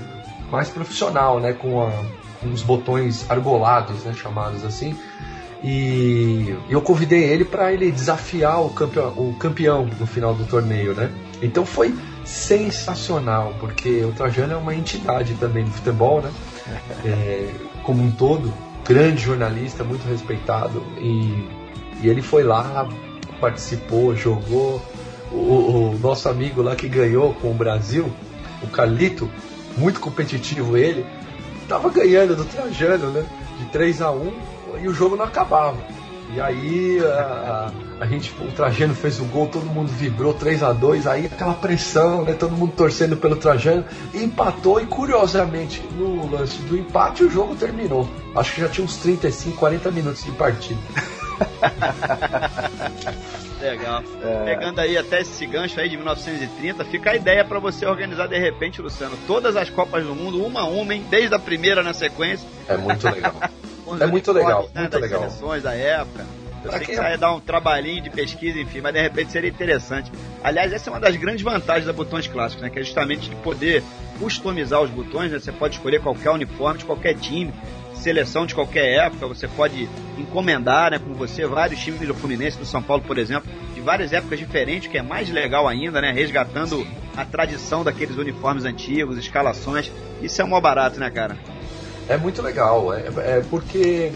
mais 0.51 0.69
profissional, 0.69 1.41
né? 1.41 1.53
Com, 1.53 1.83
a, 1.83 1.91
com 2.41 2.49
os 2.53 2.63
botões 2.63 3.29
argolados, 3.31 4.05
né? 4.05 4.13
Chamados 4.13 4.65
assim. 4.65 4.97
E 5.63 6.55
eu 6.69 6.81
convidei 6.83 7.25
ele 7.25 7.45
para 7.45 7.73
ele 7.73 7.91
desafiar 7.91 8.63
o 8.63 8.71
campeão, 8.71 9.09
o 9.17 9.35
campeão 9.39 9.89
no 9.99 10.07
final 10.07 10.35
do 10.35 10.45
torneio, 10.45 10.95
né? 10.95 11.11
Então 11.43 11.65
foi 11.65 11.95
sensacional, 12.25 13.55
porque 13.61 14.05
o 14.05 14.13
Trajano 14.13 14.53
é 14.53 14.57
uma 14.57 14.75
entidade 14.75 15.35
também 15.35 15.65
do 15.65 15.71
futebol, 15.71 16.21
né? 16.21 16.31
É, 17.05 17.49
como 17.85 18.03
um 18.03 18.11
todo, 18.11 18.53
grande 18.85 19.23
jornalista, 19.23 19.85
muito 19.85 20.05
respeitado, 20.09 20.83
e, 20.99 21.49
e 22.03 22.09
ele 22.09 22.21
foi 22.21 22.43
lá, 22.43 22.89
participou, 23.41 24.17
jogou, 24.17 24.83
o, 25.31 25.93
o, 25.93 25.99
nosso 25.99 26.29
amigo 26.29 26.63
lá 26.63 26.77
que 26.77 26.89
ganhou 26.89 27.35
com 27.35 27.51
o 27.51 27.55
Brasil, 27.55 28.13
o 28.63 28.67
Carlito, 28.69 29.31
muito 29.77 30.01
competitivo 30.01 30.77
ele, 30.77 31.05
tava 31.69 31.91
ganhando 31.91 32.37
do 32.37 32.45
Trajano, 32.45 33.11
né? 33.11 33.27
De 33.59 33.67
3 33.67 34.03
a 34.03 34.11
1 34.11 34.33
e 34.83 34.89
o 34.89 34.95
jogo 34.95 35.17
não 35.17 35.25
acabava. 35.25 35.79
E 36.35 36.41
aí 36.41 36.99
a, 37.05 37.73
a 38.01 38.07
gente, 38.07 38.35
o 38.41 38.51
Trajano 38.53 38.95
fez 38.95 39.21
o 39.21 39.25
gol, 39.27 39.47
todo 39.47 39.65
mundo 39.67 39.89
vibrou 39.89 40.35
3 40.35 40.63
a 40.63 40.73
2 40.73 41.07
aí 41.07 41.27
aquela 41.27 41.55
pressão, 41.55 42.25
né? 42.25 42.33
Todo 42.33 42.57
mundo 42.57 42.73
torcendo 42.77 43.17
pelo 43.17 43.37
Trajano, 43.37 43.85
empatou 44.13 44.81
e 44.81 44.87
curiosamente 44.87 45.83
no 45.97 46.31
lance 46.31 46.59
do 46.63 46.77
empate 46.77 47.25
o 47.25 47.31
jogo 47.31 47.55
terminou. 47.55 48.09
Acho 48.35 48.55
que 48.55 48.61
já 48.61 48.69
tinha 48.69 48.85
uns 48.85 48.97
35, 48.97 49.57
40 49.57 49.91
minutos 49.91 50.25
de 50.25 50.33
partida. 50.33 50.81
Legal. 53.61 54.03
É... 54.23 54.45
Pegando 54.45 54.81
aí 54.81 54.97
até 54.97 55.21
esse 55.21 55.47
gancho 55.47 55.81
aí 55.81 55.89
de 55.89 55.97
1930, 55.97 56.85
fica 56.85 57.11
a 57.11 57.17
ideia 57.17 57.45
para 57.45 57.59
você 57.59 57.87
organizar 57.87 58.27
de 58.27 58.39
repente, 58.39 58.81
Luciano, 58.81 59.17
todas 59.27 59.57
as 59.57 59.71
Copas 59.71 60.05
do 60.05 60.15
Mundo, 60.15 60.45
uma 60.45 60.61
a 60.61 60.65
uma, 60.65 60.95
hein? 60.95 61.05
desde 61.09 61.35
a 61.35 61.39
primeira 61.39 61.83
na 61.83 61.93
sequência. 61.93 62.49
É 62.69 62.77
muito 62.77 63.09
legal. 63.09 63.35
é 64.01 64.07
muito 64.07 64.33
legal, 64.33 64.71
né, 64.75 64.83
muito 64.83 64.99
legal. 64.99 65.21
seleções 65.21 65.63
da 65.63 65.75
época. 65.75 66.27
Eu 66.65 66.73
sei 66.73 66.81
que 66.81 66.93
isso 66.93 67.03
ia 67.03 67.17
dar 67.17 67.33
um 67.33 67.41
trabalhinho 67.41 68.03
de 68.03 68.11
pesquisa, 68.11 68.59
enfim, 68.59 68.81
mas 68.81 68.93
de 68.93 69.01
repente 69.01 69.31
seria 69.31 69.49
interessante. 69.49 70.11
Aliás, 70.43 70.73
essa 70.73 70.91
é 70.91 70.93
uma 70.93 70.99
das 70.99 71.15
grandes 71.15 71.43
vantagens 71.43 71.87
da 71.87 71.93
Botões 71.93 72.27
Clássicos, 72.27 72.63
né? 72.63 72.71
Que 72.71 72.81
é 72.81 72.83
justamente 72.83 73.31
de 73.31 73.37
poder 73.37 73.85
customizar 74.19 74.83
os 74.83 74.91
botões, 74.91 75.31
né? 75.31 75.39
Você 75.39 75.53
pode 75.53 75.77
escolher 75.77 76.01
qualquer 76.01 76.31
uniforme 76.31 76.81
de 76.81 76.85
qualquer 76.85 77.15
time 77.15 77.53
seleção 78.07 78.47
de 78.47 78.55
qualquer 78.55 79.07
época, 79.07 79.27
você 79.27 79.49
pode 79.49 79.89
encomendar, 80.17 80.93
né, 80.93 80.99
com 81.01 81.13
você, 81.13 81.45
vários 81.45 81.81
times 81.81 82.07
do 82.07 82.15
Fluminense, 82.15 82.57
do 82.57 82.65
São 82.65 82.81
Paulo, 82.81 83.03
por 83.03 83.19
exemplo, 83.19 83.51
de 83.75 83.81
várias 83.81 84.13
épocas 84.13 84.39
diferentes, 84.39 84.89
que 84.89 84.97
é 84.97 85.03
mais 85.03 85.29
legal 85.29 85.67
ainda, 85.67 86.01
né, 86.01 86.13
resgatando 86.13 86.87
a 87.17 87.25
tradição 87.25 87.83
daqueles 87.83 88.17
uniformes 88.17 88.65
antigos, 88.65 89.19
escalações, 89.19 89.91
isso 90.23 90.41
é 90.41 90.45
mó 90.45 90.61
barato, 90.61 91.01
né, 91.01 91.11
cara? 91.11 91.37
É 92.09 92.17
muito 92.17 92.41
legal, 92.43 92.95
é, 92.95 93.09
é 93.17 93.45
porque 93.51 94.13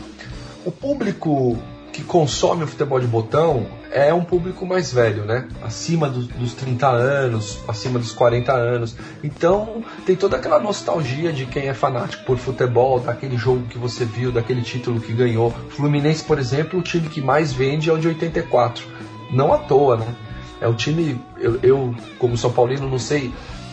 o 0.64 0.70
público 0.70 1.59
que 2.01 2.05
consome 2.05 2.64
o 2.64 2.66
futebol 2.66 2.98
de 2.98 3.07
botão 3.07 3.66
é 3.92 4.12
um 4.14 4.24
público 4.24 4.64
mais 4.64 4.92
velho, 4.92 5.24
né? 5.24 5.46
Acima 5.62 6.09
do, 6.09 6.22
dos 6.22 6.55
30 6.55 6.88
anos, 6.88 7.59
acima 7.68 7.98
dos 7.98 8.12
40 8.12 8.53
anos. 8.53 8.96
Então 9.22 9.84
tem 10.07 10.16
toda 10.16 10.36
aquela 10.36 10.59
nostalgia 10.59 11.32
de 11.32 11.44
quem 11.44 11.68
é 11.68 11.74
fanático 11.74 12.24
por 12.24 12.38
futebol, 12.38 13.01
daquele 13.01 13.36
jogo 13.36 13.66
que 13.66 13.76
você 13.76 14.05
viu, 14.05 14.32
daquele 14.32 14.62
título 14.62 15.01
que 15.01 15.12
ganhou. 15.12 15.51
Fluminense, 15.70 16.24
por 16.24 16.38
exemplo, 16.38 16.78
o 16.78 16.82
time 16.82 17.09
que 17.09 17.20
mais 17.20 17.53
vende 17.53 17.90
é 17.90 17.92
o 17.92 17.98
de 17.98 18.09
84. 18.09 18.86
Não 19.30 19.53
à 19.53 19.59
toa, 19.59 19.98
né? 19.98 20.14
É 20.61 20.68
o 20.68 20.74
time, 20.74 21.20
eu, 21.38 21.59
eu 21.62 21.94
como 22.18 22.36
São 22.36 22.51
Paulino, 22.51 22.88
não 22.88 22.98
sei 22.98 23.32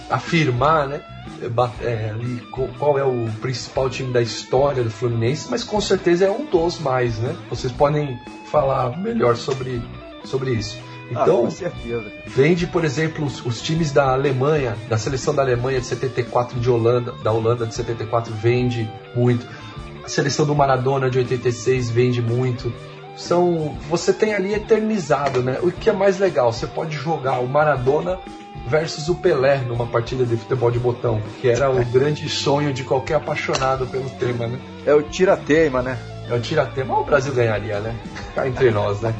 afirmar, 0.09 0.87
né? 0.87 1.01
É, 1.81 2.09
ali, 2.09 2.41
qual 2.79 2.97
é 2.97 3.03
o 3.03 3.27
principal 3.41 3.89
time 3.89 4.11
da 4.11 4.21
história 4.21 4.83
do 4.83 4.89
Fluminense, 4.89 5.47
mas 5.49 5.63
com 5.63 5.79
certeza 5.79 6.25
é 6.25 6.31
um 6.31 6.45
dos 6.45 6.79
mais, 6.79 7.17
né? 7.19 7.35
Vocês 7.49 7.71
podem 7.71 8.19
falar 8.51 8.97
melhor 8.97 9.35
sobre, 9.35 9.81
sobre 10.23 10.51
isso. 10.51 10.77
Ah, 11.15 11.21
então, 11.21 11.47
ah, 11.47 12.01
vende, 12.25 12.67
por 12.67 12.83
exemplo, 12.83 13.25
os, 13.25 13.45
os, 13.45 13.61
times 13.61 13.91
da 13.91 14.11
Alemanha, 14.11 14.75
da 14.89 14.97
seleção 14.97 15.33
da 15.33 15.41
Alemanha 15.41 15.79
de 15.79 15.85
74 15.85 16.59
de 16.59 16.69
Holanda, 16.69 17.13
da 17.23 17.31
Holanda 17.31 17.65
de 17.65 17.73
74 17.73 18.33
vende 18.33 18.89
muito. 19.15 19.47
A 20.03 20.09
seleção 20.09 20.45
do 20.45 20.55
Maradona 20.55 21.09
de 21.09 21.19
86 21.19 21.89
vende 21.89 22.21
muito. 22.21 22.73
São, 23.15 23.77
você 23.89 24.13
tem 24.13 24.33
ali 24.33 24.53
eternizado, 24.53 25.41
né? 25.41 25.59
O 25.61 25.71
que 25.71 25.89
é 25.89 25.93
mais 25.93 26.19
legal, 26.19 26.51
você 26.51 26.67
pode 26.67 26.95
jogar 26.95 27.39
o 27.39 27.47
Maradona 27.47 28.19
versus 28.67 29.07
o 29.09 29.15
Pelé 29.15 29.57
numa 29.59 29.87
partida 29.87 30.25
de 30.25 30.35
futebol 30.35 30.69
de 30.69 30.79
botão, 30.79 31.21
que 31.41 31.49
era 31.49 31.69
o 31.71 31.83
grande 31.85 32.27
sonho 32.29 32.73
de 32.73 32.83
qualquer 32.83 33.15
apaixonado 33.15 33.87
pelo 33.87 34.09
tema, 34.11 34.47
né? 34.47 34.59
É 34.85 34.93
o 34.93 35.01
tira-teima, 35.01 35.81
né? 35.81 35.97
É 36.29 36.33
o 36.33 36.39
tira-teima. 36.39 36.99
O 36.99 37.03
Brasil 37.03 37.33
ganharia, 37.33 37.79
né? 37.79 37.95
Cá 38.35 38.47
entre 38.47 38.69
nós, 38.71 39.01
né? 39.01 39.13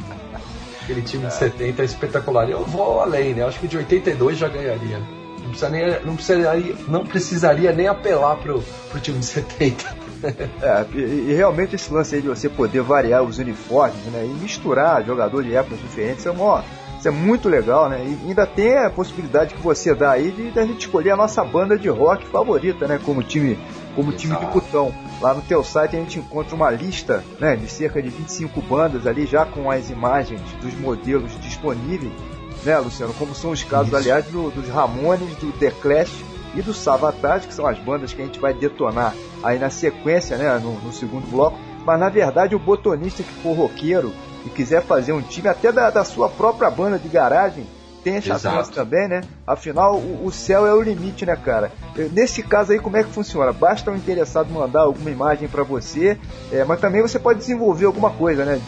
Aquele 0.84 1.02
time 1.02 1.28
de 1.28 1.34
70 1.34 1.82
é 1.82 1.86
espetacular. 1.86 2.50
Eu 2.50 2.64
vou 2.66 3.02
além, 3.02 3.34
né? 3.34 3.46
Acho 3.46 3.60
que 3.60 3.68
de 3.68 3.78
82 3.78 4.38
já 4.38 4.48
ganharia. 4.48 5.00
Não, 5.42 5.50
precisa 5.50 5.70
nem, 5.70 6.06
não, 6.06 6.16
precisaria, 6.16 6.76
não 6.88 7.06
precisaria 7.06 7.72
nem 7.72 7.88
apelar 7.88 8.36
pro, 8.38 8.62
pro 8.90 9.00
time 9.00 9.20
de 9.20 9.26
70. 9.26 10.08
É, 10.62 10.86
e, 10.96 11.30
e, 11.30 11.34
realmente 11.36 11.76
esse 11.76 11.94
lance 11.94 12.16
aí 12.16 12.22
de 12.22 12.28
você 12.28 12.50
poder 12.50 12.82
variar 12.82 13.22
os 13.22 13.38
uniformes, 13.38 14.04
né? 14.06 14.26
E 14.26 14.42
misturar 14.42 15.06
jogadores 15.06 15.48
de 15.48 15.56
épocas 15.56 15.80
diferentes 15.80 16.26
é 16.26 16.32
uma 16.32 16.64
isso 16.98 17.08
é 17.08 17.12
muito 17.12 17.48
legal, 17.48 17.88
né? 17.90 18.00
E 18.04 18.28
ainda 18.30 18.46
tem 18.46 18.78
a 18.78 18.90
possibilidade 18.90 19.54
que 19.54 19.62
você 19.62 19.94
dá 19.94 20.12
aí 20.12 20.32
de, 20.32 20.52
de 20.52 20.60
a 20.60 20.66
gente 20.66 20.80
escolher 20.82 21.12
a 21.12 21.16
nossa 21.16 21.44
banda 21.44 21.78
de 21.78 21.88
rock 21.90 22.26
favorita, 22.28 22.88
né? 22.88 23.00
Como 23.06 23.22
time, 23.24 23.58
como 23.96 24.12
time 24.12 24.36
de 24.36 24.46
botão. 24.48 24.92
Lá 25.22 25.34
no 25.34 25.42
teu 25.42 25.64
site 25.64 25.96
a 25.96 26.00
gente 26.00 26.20
encontra 26.20 26.56
uma 26.56 26.70
lista, 26.72 27.24
né? 27.40 27.56
De 27.56 27.68
cerca 27.68 28.02
de 28.02 28.10
25 28.10 28.62
bandas 28.62 29.06
ali, 29.08 29.26
já 29.26 29.46
com 29.46 29.70
as 29.70 29.90
imagens 29.90 30.42
dos 30.62 30.74
modelos 30.80 31.32
disponíveis, 31.40 32.12
né, 32.64 32.78
Luciano? 32.80 33.14
Como 33.14 33.34
são 33.36 33.52
os 33.52 33.64
casos, 33.64 33.88
Isso. 33.88 33.96
aliás, 33.98 34.26
do- 34.26 34.50
dos 34.52 34.68
Ramones, 34.68 35.36
do 35.38 35.52
The 35.54 35.72
Clash 35.72 36.12
e 36.56 36.62
do 36.62 36.74
Savatage, 36.74 37.48
que 37.48 37.54
são 37.54 37.68
as 37.68 37.78
bandas 37.80 38.14
que 38.14 38.22
a 38.22 38.26
gente 38.26 38.40
vai 38.40 38.54
detonar 38.54 39.14
aí 39.44 39.60
na 39.60 39.70
sequência, 39.70 40.36
né, 40.38 40.58
no, 40.58 40.74
no 40.80 40.92
segundo 40.92 41.30
bloco. 41.30 41.58
Mas 41.86 42.00
na 42.00 42.10
verdade, 42.10 42.56
o 42.56 42.60
botonista 42.60 43.24
que 43.24 43.32
for 43.42 43.54
roqueiro 43.56 44.12
e 44.48 44.50
quiser 44.50 44.82
fazer 44.84 45.12
um 45.14 45.22
time 45.22 45.48
até 45.48 45.72
da, 45.72 45.90
da 45.90 46.04
sua 46.04 46.30
própria 46.30 46.70
banda 46.72 46.98
de 46.98 47.08
garagem, 47.08 47.66
tem 48.04 48.16
essa 48.16 48.36
Exato. 48.36 48.56
chance 48.56 48.72
também, 48.72 49.08
né? 49.08 49.22
Afinal, 49.46 49.96
o, 49.98 50.26
o 50.26 50.32
céu 50.32 50.66
é 50.66 50.74
o 50.74 50.82
limite, 50.82 51.26
né, 51.26 51.36
cara? 51.36 51.72
Nesse 52.14 52.42
caso 52.42 52.72
aí, 52.72 52.80
como 52.80 52.96
é 52.96 53.04
que 53.04 53.10
funciona? 53.12 53.52
Basta 53.52 53.92
um 53.92 53.96
interessado 53.96 54.50
mandar 54.50 54.82
alguma 54.82 55.10
imagem 55.12 55.48
pra 55.50 55.64
você, 55.64 56.18
eh, 56.52 56.64
mas 56.64 56.80
também 56.80 57.02
você 57.02 57.20
pode 57.20 57.40
desenvolver 57.40 57.86
alguma 57.86 58.10
coisa, 58.12 58.46
né? 58.46 58.62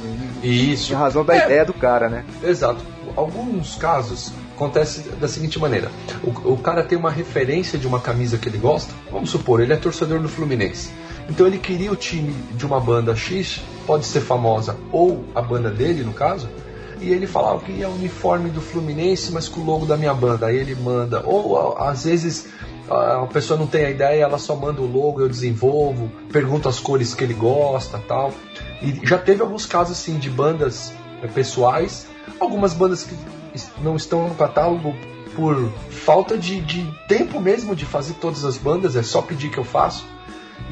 Isso. 0.43 0.91
Em 0.91 0.95
razão 0.95 1.23
da 1.23 1.35
É. 1.35 1.45
ideia 1.45 1.63
do 1.63 1.73
cara, 1.73 2.09
né? 2.09 2.25
Exato. 2.43 2.83
Alguns 3.15 3.75
casos 3.75 4.33
acontece 4.55 5.07
da 5.21 5.27
seguinte 5.27 5.57
maneira: 5.57 5.89
o, 6.23 6.53
o 6.53 6.57
cara 6.57 6.83
tem 6.83 6.97
uma 6.97 7.11
referência 7.11 7.79
de 7.79 7.87
uma 7.87 7.99
camisa 8.01 8.37
que 8.37 8.49
ele 8.49 8.57
gosta. 8.57 8.93
Vamos 9.09 9.29
supor, 9.29 9.61
ele 9.61 9.71
é 9.73 9.77
torcedor 9.77 10.19
do 10.19 10.27
Fluminense. 10.27 10.91
Então 11.29 11.45
ele 11.45 11.59
queria 11.59 11.91
o 11.91 11.95
time 11.95 12.33
de 12.53 12.65
uma 12.65 12.79
banda 12.79 13.15
X, 13.15 13.61
pode 13.85 14.05
ser 14.05 14.21
famosa 14.21 14.75
ou 14.91 15.23
a 15.35 15.41
banda 15.41 15.69
dele, 15.69 16.03
no 16.03 16.13
caso. 16.13 16.49
E 16.99 17.11
ele 17.11 17.27
fala, 17.27 17.51
ah, 17.51 17.55
eu 17.55 17.59
queria 17.59 17.87
o 17.87 17.93
uniforme 17.93 18.49
do 18.49 18.59
Fluminense, 18.59 19.31
mas 19.31 19.47
com 19.47 19.61
o 19.61 19.65
logo 19.65 19.85
da 19.85 19.95
minha 19.95 20.13
banda. 20.13 20.47
Aí 20.47 20.57
ele 20.57 20.75
manda. 20.75 21.23
Ou 21.25 21.77
às 21.77 22.03
vezes 22.03 22.49
a 22.89 23.27
pessoa 23.27 23.57
não 23.57 23.67
tem 23.67 23.85
a 23.85 23.89
ideia, 23.91 24.23
ela 24.23 24.39
só 24.39 24.55
manda 24.55 24.81
o 24.81 24.91
logo, 24.91 25.21
eu 25.21 25.29
desenvolvo, 25.29 26.11
pergunto 26.31 26.67
as 26.67 26.79
cores 26.79 27.13
que 27.13 27.23
ele 27.23 27.35
gosta 27.35 27.99
tal. 27.99 28.33
E 28.81 29.05
já 29.05 29.17
teve 29.17 29.41
alguns 29.41 29.65
casos 29.65 29.97
assim 29.97 30.17
de 30.17 30.29
bandas 30.29 30.91
eh, 31.21 31.27
pessoais, 31.27 32.07
algumas 32.39 32.73
bandas 32.73 33.03
que 33.03 33.15
não 33.83 33.95
estão 33.95 34.27
no 34.27 34.35
catálogo 34.35 34.95
por 35.35 35.71
falta 35.89 36.37
de, 36.37 36.59
de 36.61 36.91
tempo 37.07 37.39
mesmo 37.39 37.75
de 37.75 37.85
fazer 37.85 38.13
todas 38.15 38.43
as 38.43 38.57
bandas, 38.57 38.95
é 38.95 39.03
só 39.03 39.21
pedir 39.21 39.51
que 39.51 39.59
eu 39.59 39.63
faço. 39.63 40.05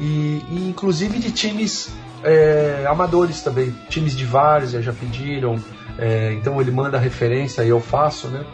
E, 0.00 0.42
e 0.50 0.68
inclusive 0.68 1.18
de 1.18 1.30
times 1.32 1.90
eh, 2.22 2.84
amadores 2.88 3.42
também, 3.42 3.74
times 3.88 4.16
de 4.16 4.24
várzea 4.24 4.80
já 4.82 4.92
pediram. 4.92 5.58
eh, 5.98 6.32
então 6.38 6.60
ele 6.60 6.70
manda 6.70 6.96
a 6.96 7.00
referência 7.00 7.62
e 7.62 7.68
eu 7.68 7.80
faço, 7.80 8.28
né? 8.28 8.44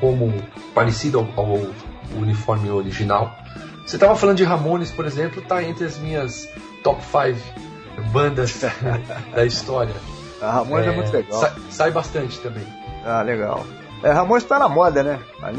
Como 0.00 0.32
parecido 0.74 1.18
ao, 1.18 1.28
ao 1.44 1.60
uniforme 2.16 2.70
original. 2.70 3.34
Você 3.86 3.96
estava 3.96 4.16
falando 4.16 4.38
de 4.38 4.44
Ramones, 4.44 4.90
por 4.90 5.04
exemplo, 5.06 5.42
tá 5.42 5.62
entre 5.62 5.84
as 5.84 5.98
minhas 5.98 6.48
top 6.82 7.00
5 7.02 8.10
bandas 8.10 8.60
da 9.34 9.44
história. 9.44 9.94
A 10.40 10.50
Ramones 10.50 10.86
é, 10.86 10.90
muito 10.90 11.12
legal. 11.12 11.40
Sai, 11.40 11.52
sai 11.70 11.90
bastante 11.90 12.38
também. 12.40 12.64
Ah, 13.04 13.22
legal. 13.22 13.64
É, 14.02 14.10
Ramones 14.10 14.44
tá 14.44 14.58
na 14.58 14.68
moda, 14.68 15.02
né? 15.02 15.18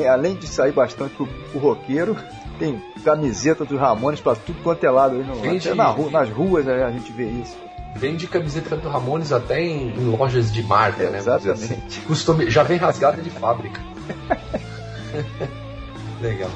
Além, 0.10 0.36
de 0.36 0.46
sair 0.48 0.72
bastante 0.72 1.14
pro 1.16 1.60
roqueiro, 1.60 2.16
tem 2.60 2.82
camiseta 3.08 3.64
dos 3.64 3.80
Ramones 3.80 4.20
pra 4.20 4.36
tudo 4.36 4.62
quanto 4.62 4.84
é 4.86 4.90
lado 4.92 5.16
aí 5.16 5.24
no, 5.24 5.36
Vende- 5.36 5.74
na 5.74 5.86
ru- 5.88 6.12
nas 6.12 6.30
ruas 6.30 6.66
né, 6.66 6.84
a 6.84 6.92
gente 6.92 7.10
vê 7.14 7.24
isso. 7.26 7.56
Vende 7.96 8.28
camiseta 8.28 8.76
do 8.76 8.90
Ramones 8.90 9.32
até 9.32 9.62
em, 9.62 9.90
em 9.96 10.04
lojas 10.10 10.52
de 10.52 10.62
marca, 10.62 11.10
né? 11.10 11.22
vamos 11.22 11.40
dizer 11.40 11.52
assim. 11.54 11.64
Exatamente. 11.66 12.00
Costume, 12.02 12.50
já 12.52 12.64
vem 12.64 12.78
rasgada 12.78 13.22
de 13.22 13.30
fábrica. 13.30 13.80
Legal. 16.22 16.50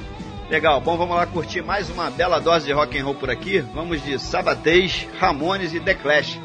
Legal, 0.49 0.81
bom, 0.81 0.97
vamos 0.97 1.15
lá 1.15 1.25
curtir 1.25 1.61
mais 1.61 1.89
uma 1.89 2.09
bela 2.11 2.39
dose 2.39 2.65
de 2.65 2.73
rock 2.73 2.99
and 2.99 3.05
roll 3.05 3.15
por 3.15 3.29
aqui. 3.29 3.59
Vamos 3.73 4.03
de 4.03 4.19
Sabatês, 4.19 5.07
Ramones 5.17 5.73
e 5.73 5.79
The 5.79 5.93
Clash. 5.93 6.37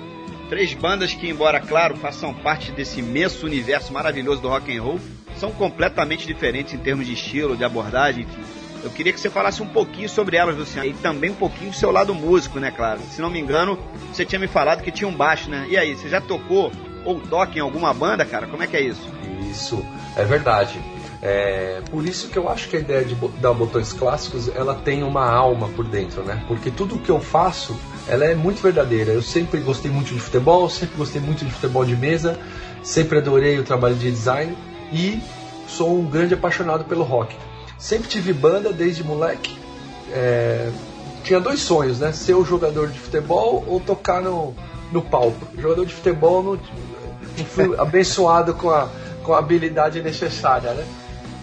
Três 0.48 0.72
bandas 0.74 1.12
que, 1.12 1.28
embora 1.28 1.58
claro, 1.60 1.96
façam 1.96 2.32
parte 2.32 2.70
desse 2.70 3.00
imenso 3.00 3.44
universo 3.44 3.92
maravilhoso 3.92 4.40
do 4.40 4.48
rock 4.48 4.76
and 4.76 4.80
roll, 4.80 5.00
são 5.36 5.50
completamente 5.50 6.24
diferentes 6.26 6.72
em 6.74 6.78
termos 6.78 7.04
de 7.06 7.14
estilo, 7.14 7.56
de 7.56 7.64
abordagem, 7.64 8.22
enfim. 8.22 8.42
Eu 8.86 8.90
queria 8.92 9.12
que 9.12 9.18
você 9.18 9.28
falasse 9.28 9.60
um 9.60 9.66
pouquinho 9.66 10.08
sobre 10.08 10.36
elas, 10.36 10.56
Luciano, 10.56 10.88
e 10.88 10.92
também 10.92 11.30
um 11.30 11.34
pouquinho 11.34 11.70
do 11.72 11.76
seu 11.76 11.90
lado 11.90 12.14
músico, 12.14 12.60
né, 12.60 12.70
claro. 12.70 13.00
Se 13.10 13.20
não 13.20 13.28
me 13.28 13.40
engano, 13.40 13.76
você 14.12 14.24
tinha 14.24 14.38
me 14.38 14.46
falado 14.46 14.80
que 14.80 14.92
tinha 14.92 15.08
um 15.08 15.12
baixo, 15.12 15.50
né? 15.50 15.66
E 15.68 15.76
aí, 15.76 15.96
você 15.96 16.08
já 16.08 16.20
tocou 16.20 16.70
ou 17.04 17.18
toca 17.18 17.58
em 17.58 17.60
alguma 17.60 17.92
banda, 17.92 18.24
cara? 18.24 18.46
Como 18.46 18.62
é 18.62 18.66
que 18.68 18.76
é 18.76 18.82
isso? 18.82 19.02
Isso, 19.50 19.84
é 20.16 20.24
verdade. 20.24 20.80
É, 21.20 21.82
por 21.90 22.06
isso 22.06 22.28
que 22.28 22.36
eu 22.36 22.48
acho 22.48 22.68
que 22.68 22.76
a 22.76 22.78
ideia 22.78 23.04
de 23.04 23.16
dar 23.40 23.52
botões 23.54 23.92
clássicos 23.92 24.48
ela 24.54 24.76
tem 24.76 25.02
uma 25.02 25.28
alma 25.28 25.68
por 25.70 25.84
dentro, 25.84 26.22
né? 26.22 26.44
Porque 26.46 26.70
tudo 26.70 26.96
que 26.96 27.10
eu 27.10 27.18
faço 27.18 27.76
ela 28.06 28.24
é 28.24 28.36
muito 28.36 28.62
verdadeira. 28.62 29.10
Eu 29.10 29.22
sempre 29.22 29.58
gostei 29.58 29.90
muito 29.90 30.14
de 30.14 30.20
futebol, 30.20 30.70
sempre 30.70 30.96
gostei 30.96 31.20
muito 31.20 31.44
de 31.44 31.50
futebol 31.50 31.84
de 31.84 31.96
mesa, 31.96 32.38
sempre 32.84 33.18
adorei 33.18 33.58
o 33.58 33.64
trabalho 33.64 33.96
de 33.96 34.08
design 34.08 34.56
e 34.92 35.20
sou 35.66 35.98
um 35.98 36.06
grande 36.06 36.34
apaixonado 36.34 36.84
pelo 36.84 37.02
rock. 37.02 37.34
Sempre 37.78 38.08
tive 38.08 38.32
banda 38.32 38.72
desde 38.72 39.04
moleque. 39.04 39.56
É, 40.12 40.70
tinha 41.22 41.40
dois 41.40 41.60
sonhos, 41.60 41.98
né? 42.00 42.12
Ser 42.12 42.34
o 42.34 42.44
jogador 42.44 42.88
de 42.88 42.98
futebol 42.98 43.64
ou 43.66 43.80
tocar 43.80 44.22
no, 44.22 44.54
no 44.92 45.02
palco. 45.02 45.46
Jogador 45.58 45.84
de 45.84 45.94
futebol 45.94 46.42
não, 46.42 46.52
não 47.38 47.44
fui 47.44 47.74
abençoado 47.78 48.54
com 48.54 48.70
a, 48.70 48.88
com 49.22 49.32
a 49.34 49.38
habilidade 49.38 50.00
necessária, 50.02 50.72
né? 50.72 50.84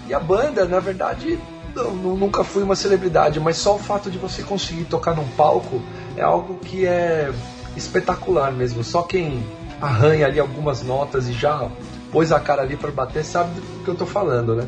E 0.08 0.14
a 0.14 0.20
banda, 0.20 0.66
na 0.66 0.80
verdade, 0.80 1.38
não- 1.76 1.92
não- 1.92 2.16
nunca 2.18 2.44
fui 2.44 2.64
uma 2.64 2.76
celebridade, 2.76 3.40
mas 3.40 3.58
só 3.58 3.76
o 3.76 3.80
fato 3.80 4.10
de 4.10 4.18
você 4.18 4.42
conseguir 4.44 4.86
tocar 4.86 5.16
num 5.16 5.28
palco 5.30 5.82
é 6.18 6.22
algo 6.22 6.56
que 6.56 6.86
é 6.86 7.32
espetacular 7.76 8.52
mesmo. 8.52 8.84
Só 8.84 9.02
quem 9.04 9.44
arranha 9.82 10.26
ali 10.26 10.40
algumas 10.40 10.82
notas 10.82 11.28
e 11.28 11.34
já 11.34 11.70
pôs 12.12 12.32
a 12.32 12.40
cara 12.40 12.62
ali 12.62 12.78
para 12.78 12.92
bater 12.92 13.26
sabe 13.26 13.50
do 13.60 13.84
que 13.84 13.90
eu 13.90 13.96
tô 13.96 14.06
falando, 14.06 14.56
né? 14.56 14.68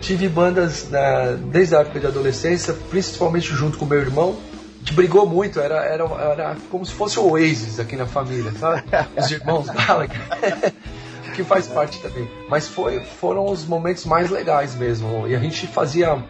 Tive 0.00 0.28
bandas 0.28 0.88
né, 0.88 1.38
desde 1.50 1.74
a 1.74 1.80
época 1.80 2.00
de 2.00 2.06
adolescência, 2.06 2.74
principalmente 2.90 3.48
junto 3.54 3.78
com 3.78 3.84
meu 3.84 3.98
irmão. 3.98 4.36
Gente 4.78 4.94
brigou 4.94 5.26
muito, 5.26 5.58
era, 5.58 5.84
era, 5.84 6.04
era 6.04 6.56
como 6.70 6.86
se 6.86 6.92
fosse 6.92 7.18
o 7.18 7.30
Oasis 7.30 7.80
aqui 7.80 7.96
na 7.96 8.06
família, 8.06 8.52
sabe? 8.52 8.84
Os 9.18 9.30
irmãos 9.30 9.66
Gallagher. 9.66 10.20
que 11.34 11.42
faz 11.42 11.66
parte 11.66 12.00
também. 12.00 12.28
Mas 12.48 12.68
foi, 12.68 13.00
foram 13.00 13.46
os 13.46 13.66
momentos 13.66 14.04
mais 14.04 14.30
legais 14.30 14.74
mesmo. 14.74 15.26
E 15.26 15.34
a 15.34 15.38
gente 15.38 15.66
fazia 15.66 16.22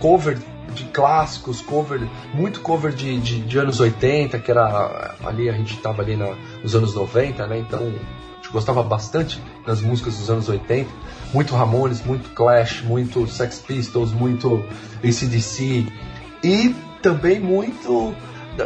cover 0.00 0.38
de 0.74 0.84
clássicos, 0.84 1.60
cover, 1.60 2.00
muito 2.34 2.60
cover 2.60 2.92
de, 2.92 3.18
de, 3.20 3.40
de 3.40 3.58
anos 3.58 3.80
80, 3.80 4.38
que 4.38 4.50
era 4.50 5.14
ali, 5.24 5.48
a 5.48 5.52
gente 5.52 5.74
estava 5.74 6.02
ali 6.02 6.16
na, 6.16 6.34
nos 6.62 6.74
anos 6.74 6.94
90, 6.94 7.46
né? 7.46 7.58
Então 7.58 7.92
gostava 8.52 8.82
bastante 8.82 9.42
das 9.66 9.80
músicas 9.80 10.16
dos 10.18 10.30
anos 10.30 10.48
80. 10.48 10.88
Muito 11.32 11.54
Ramones, 11.54 12.04
muito 12.04 12.30
Clash, 12.30 12.82
muito 12.82 13.26
Sex 13.26 13.58
Pistols, 13.58 14.12
muito 14.12 14.62
ACDC. 15.02 15.86
E 16.44 16.74
também 17.00 17.40
muito 17.40 18.14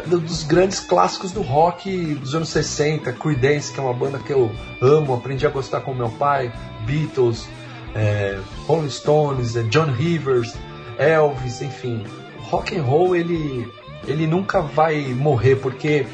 dos 0.06 0.42
grandes 0.42 0.80
clássicos 0.80 1.30
do 1.30 1.42
rock 1.42 2.14
dos 2.14 2.34
anos 2.34 2.48
60, 2.48 3.12
Creedence, 3.12 3.72
que 3.72 3.78
é 3.78 3.82
uma 3.82 3.94
banda 3.94 4.18
que 4.18 4.32
eu 4.32 4.50
amo, 4.80 5.14
aprendi 5.14 5.46
a 5.46 5.50
gostar 5.50 5.80
com 5.80 5.94
meu 5.94 6.10
pai, 6.10 6.52
Beatles, 6.84 7.46
é, 7.94 8.38
Rolling 8.66 8.90
Stones, 8.90 9.56
é, 9.56 9.62
John 9.64 9.92
Rivers, 9.92 10.54
Elvis, 10.98 11.62
enfim. 11.62 12.04
Rock 12.50 12.76
and 12.76 12.82
roll 12.82 13.14
ele, 13.14 13.70
ele 14.06 14.26
nunca 14.26 14.60
vai 14.60 15.02
morrer, 15.14 15.56
porque 15.56 16.06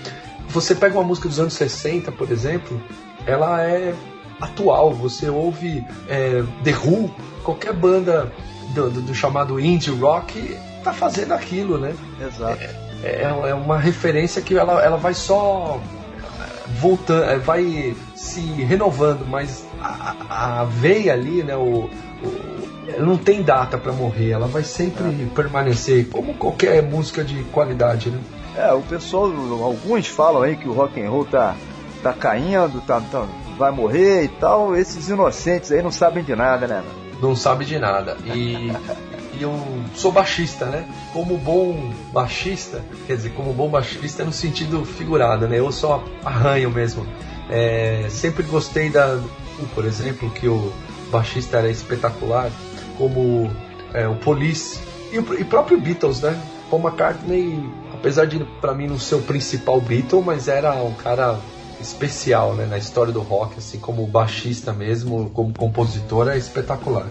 você 0.48 0.74
pega 0.74 0.94
uma 0.94 1.04
música 1.04 1.28
dos 1.28 1.40
anos 1.40 1.54
60, 1.54 2.12
por 2.12 2.30
exemplo, 2.30 2.80
ela 3.26 3.62
é 3.62 3.94
atual, 4.40 4.92
você 4.92 5.28
ouve 5.28 5.84
é, 6.08 6.42
The 6.64 6.72
Who, 6.72 7.10
qualquer 7.44 7.72
banda 7.72 8.32
do, 8.74 8.90
do- 8.90 9.02
do 9.02 9.14
chamado 9.14 9.58
indie 9.60 9.90
rock 9.90 10.56
tá 10.82 10.92
fazendo 10.92 11.32
aquilo, 11.32 11.78
né? 11.78 11.94
Exato. 12.20 12.58
é, 13.04 13.22
é 13.50 13.54
uma 13.54 13.78
referência 13.78 14.42
que 14.42 14.56
ela, 14.56 14.82
ela 14.82 14.96
vai 14.96 15.14
só 15.14 15.80
voltando, 16.80 17.24
é, 17.24 17.38
vai 17.38 17.94
se 18.14 18.40
renovando, 18.40 19.26
mas 19.28 19.64
a, 19.80 20.60
a- 20.60 20.64
veia 20.64 21.12
ali, 21.12 21.42
né, 21.42 21.54
o, 21.56 21.88
o- 21.88 21.90
não 22.98 23.16
tem 23.16 23.42
data 23.42 23.78
para 23.78 23.92
morrer, 23.92 24.30
ela 24.30 24.46
vai 24.48 24.64
sempre 24.64 25.04
permanecer, 25.34 26.08
como 26.08 26.34
qualquer 26.34 26.82
música 26.82 27.22
de 27.22 27.42
qualidade, 27.44 28.10
né? 28.10 28.18
É, 28.56 28.72
o 28.72 28.82
pessoal, 28.82 29.24
alguns 29.62 30.06
falam 30.08 30.42
aí 30.42 30.56
que 30.56 30.68
o 30.68 30.72
rock 30.72 31.00
and 31.00 31.08
roll 31.08 31.24
tá, 31.24 31.54
tá 32.02 32.12
caindo, 32.12 32.80
tá, 32.86 33.00
tá- 33.00 33.26
vai 33.56 33.70
morrer 33.70 34.24
e 34.24 34.28
tal. 34.28 34.76
Esses 34.76 35.08
inocentes 35.08 35.70
aí 35.72 35.82
não 35.82 35.90
sabem 35.90 36.24
de 36.24 36.34
nada, 36.34 36.66
né? 36.66 36.82
Não 37.20 37.36
sabe 37.36 37.64
de 37.64 37.78
nada. 37.78 38.16
E, 38.24 38.72
e 39.34 39.42
eu 39.42 39.54
sou 39.94 40.10
baixista, 40.10 40.66
né? 40.66 40.84
Como 41.12 41.36
bom 41.38 41.92
baixista, 42.12 42.82
quer 43.06 43.16
dizer, 43.16 43.30
como 43.30 43.52
bom 43.52 43.68
baixista 43.68 44.24
no 44.24 44.32
sentido 44.32 44.84
figurado, 44.84 45.46
né? 45.46 45.58
Eu 45.58 45.70
só 45.70 46.02
arranho 46.24 46.70
mesmo. 46.70 47.06
É, 47.48 48.06
sempre 48.08 48.42
gostei 48.42 48.90
da, 48.90 49.20
por 49.74 49.84
exemplo, 49.84 50.30
que 50.30 50.48
o 50.48 50.72
baixista 51.12 51.58
era 51.58 51.70
espetacular, 51.70 52.50
como 52.98 53.50
é, 53.94 54.08
o 54.08 54.16
Police 54.16 54.80
e 55.12 55.18
o 55.18 55.40
e 55.40 55.44
próprio 55.44 55.80
Beatles, 55.80 56.20
né? 56.22 56.40
Paul 56.70 56.82
McCartney, 56.82 57.62
apesar 57.92 58.26
de 58.26 58.42
para 58.60 58.74
mim 58.74 58.86
não 58.86 58.98
ser 58.98 59.16
o 59.16 59.22
principal 59.22 59.80
Beatle, 59.80 60.22
mas 60.22 60.48
era 60.48 60.72
um 60.74 60.94
cara 60.94 61.38
especial 61.82 62.54
né, 62.54 62.66
na 62.66 62.78
história 62.78 63.12
do 63.12 63.20
rock, 63.20 63.58
assim 63.58 63.78
como 63.78 64.06
baixista 64.06 64.72
mesmo, 64.72 65.30
como 65.30 65.52
compositor, 65.52 66.28
é 66.28 66.38
espetacular. 66.38 67.06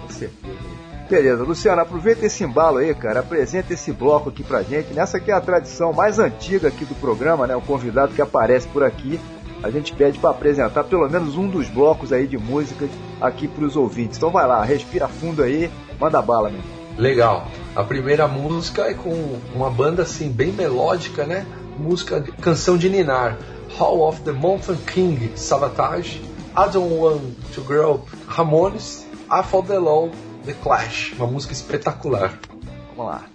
Com 0.00 0.08
certeza. 0.08 0.72
Beleza, 1.08 1.42
Luciano, 1.42 1.82
aproveita 1.82 2.24
esse 2.24 2.42
embalo 2.42 2.78
aí, 2.78 2.94
cara, 2.94 3.20
apresenta 3.20 3.74
esse 3.74 3.92
bloco 3.92 4.30
aqui 4.30 4.42
pra 4.42 4.62
gente. 4.62 4.94
Nessa 4.94 5.18
aqui 5.18 5.30
é 5.30 5.34
a 5.34 5.40
tradição 5.40 5.92
mais 5.92 6.18
antiga 6.18 6.68
aqui 6.68 6.84
do 6.84 6.94
programa, 6.94 7.46
né? 7.46 7.54
O 7.54 7.60
convidado 7.60 8.14
que 8.14 8.22
aparece 8.22 8.66
por 8.68 8.82
aqui, 8.82 9.20
a 9.62 9.70
gente 9.70 9.92
pede 9.92 10.18
para 10.18 10.30
apresentar 10.30 10.84
pelo 10.84 11.08
menos 11.08 11.36
um 11.36 11.46
dos 11.48 11.68
blocos 11.68 12.12
aí 12.12 12.26
de 12.26 12.38
músicas 12.38 12.88
aqui 13.20 13.46
pros 13.46 13.76
ouvintes. 13.76 14.16
Então 14.16 14.30
vai 14.30 14.46
lá, 14.46 14.64
respira 14.64 15.06
fundo 15.06 15.42
aí, 15.42 15.70
manda 16.00 16.22
bala, 16.22 16.50
meu. 16.50 16.62
Legal. 16.96 17.46
A 17.74 17.82
primeira 17.84 18.26
música 18.28 18.82
é 18.82 18.94
com 18.94 19.38
uma 19.54 19.70
banda 19.70 20.02
assim 20.02 20.30
bem 20.30 20.52
melódica, 20.52 21.24
né? 21.24 21.46
Música, 21.78 22.22
canção 22.40 22.76
de 22.76 22.88
ninar. 22.88 23.38
Hall 23.78 24.06
of 24.08 24.24
the 24.24 24.32
Mountain 24.32 24.78
King, 24.86 25.16
Savatage. 25.34 26.20
I 26.54 26.70
Don't 26.70 26.98
Want 26.98 27.52
to 27.54 27.60
Grow 27.62 27.94
Up, 27.94 28.06
Ramones. 28.26 29.04
I 29.30 29.42
Fall 29.42 29.62
the 29.62 29.80
Law, 29.80 30.10
The 30.44 30.52
Clash. 30.54 31.14
Uma 31.16 31.26
música 31.26 31.52
espetacular. 31.52 32.38
Vamos 32.94 33.12
lá. 33.12 33.31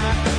time. 0.00 0.29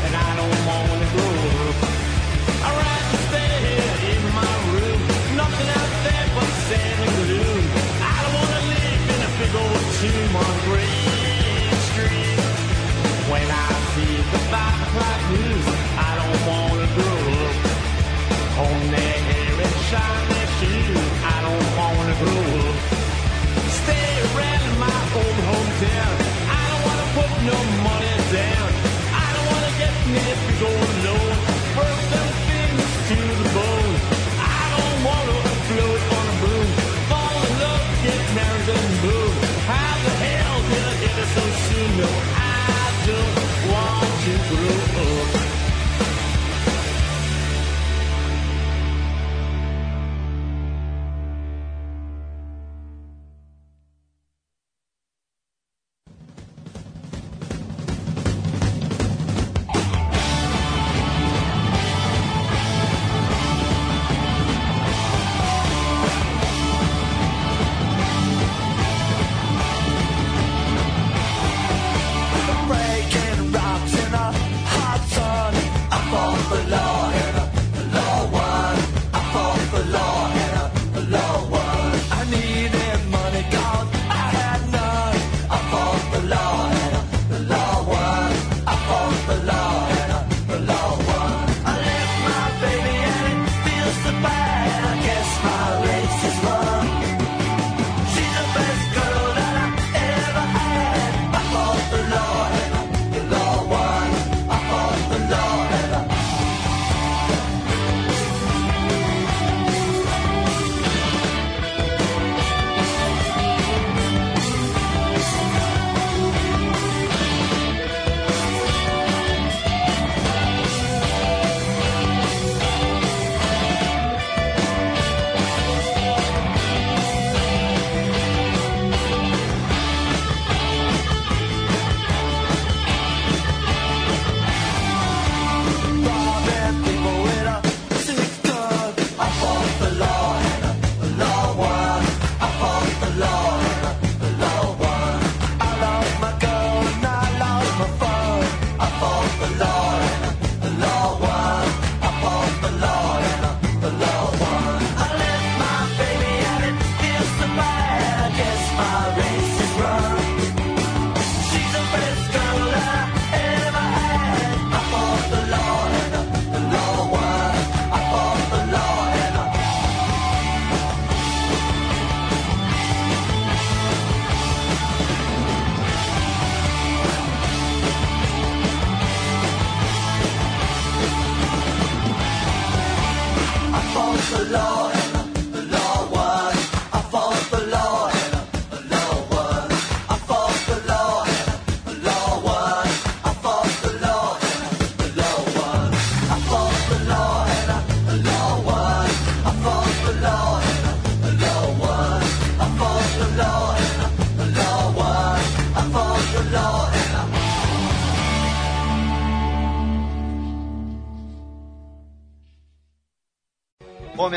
know. 41.97 42.30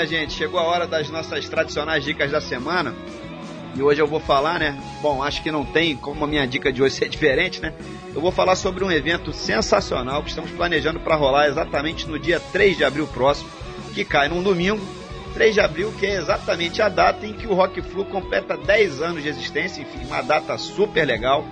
Gente, 0.07 0.32
chegou 0.32 0.59
a 0.61 0.64
hora 0.64 0.86
das 0.86 1.09
nossas 1.11 1.48
tradicionais 1.48 2.05
dicas 2.05 2.30
da 2.30 2.40
semana. 2.40 2.94
E 3.76 3.82
hoje 3.82 4.00
eu 4.00 4.07
vou 4.07 4.20
falar, 4.20 4.61
né? 4.61 4.78
Bom, 5.02 5.22
acho 5.22 5.42
que 5.42 5.50
não 5.50 5.64
tem 5.64 5.96
como 5.96 6.24
a 6.24 6.28
minha 6.28 6.46
dica 6.46 6.72
de 6.72 6.82
hoje 6.82 6.94
ser 6.96 7.09
diferente, 7.09 7.61
né? 7.61 7.72
Eu 8.14 8.20
vou 8.20 8.30
falar 8.30 8.55
sobre 8.55 8.84
um 8.84 8.90
evento 8.90 9.32
sensacional 9.32 10.22
que 10.22 10.28
estamos 10.28 10.50
planejando 10.52 11.00
para 11.00 11.16
rolar 11.16 11.48
exatamente 11.48 12.09
no 12.09 12.18
dia 12.18 12.38
3 12.38 12.76
de 12.76 12.84
abril 12.84 13.07
próximo, 13.09 13.50
que 13.92 14.05
cai 14.05 14.28
num 14.28 14.42
domingo. 14.42 14.80
3 15.34 15.55
de 15.55 15.61
abril, 15.61 15.92
que 15.98 16.07
é 16.07 16.14
exatamente 16.14 16.80
a 16.80 16.88
data 16.88 17.26
em 17.26 17.32
que 17.32 17.48
o 17.48 17.55
Rock 17.55 17.82
Flu 17.82 18.05
completa 18.05 18.57
10 18.57 19.02
anos 19.02 19.22
de 19.24 19.28
existência, 19.28 19.82
enfim, 19.82 20.07
uma 20.07 20.22
data 20.22 20.57
super 20.57 21.05
legal. 21.05 21.44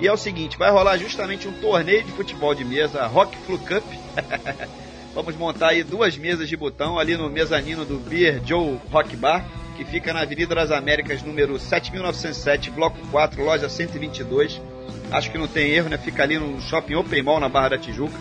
E 0.00 0.08
é 0.08 0.12
o 0.12 0.16
seguinte, 0.16 0.58
vai 0.58 0.72
rolar 0.72 0.96
justamente 0.96 1.46
um 1.46 1.52
torneio 1.52 2.02
de 2.02 2.10
futebol 2.12 2.52
de 2.52 2.64
mesa, 2.64 3.06
Rock 3.06 3.36
Flu 3.38 3.58
Cup. 3.58 3.84
Vamos 5.18 5.34
montar 5.34 5.70
aí 5.70 5.82
duas 5.82 6.16
mesas 6.16 6.48
de 6.48 6.56
botão 6.56 6.96
ali 6.96 7.16
no 7.16 7.28
mezanino 7.28 7.84
do 7.84 7.98
Beer 7.98 8.40
Joe 8.44 8.78
Rock 8.88 9.16
Bar, 9.16 9.44
que 9.76 9.84
fica 9.84 10.12
na 10.12 10.20
Avenida 10.20 10.54
das 10.54 10.70
Américas, 10.70 11.24
número 11.24 11.58
7907, 11.58 12.70
bloco 12.70 12.96
4, 13.10 13.42
loja 13.42 13.68
122. 13.68 14.62
Acho 15.10 15.28
que 15.32 15.36
não 15.36 15.48
tem 15.48 15.72
erro, 15.72 15.88
né? 15.88 15.98
Fica 15.98 16.22
ali 16.22 16.38
no 16.38 16.60
Shopping 16.60 16.94
Open 16.94 17.20
Mall, 17.20 17.40
na 17.40 17.48
Barra 17.48 17.70
da 17.70 17.78
Tijuca. 17.78 18.16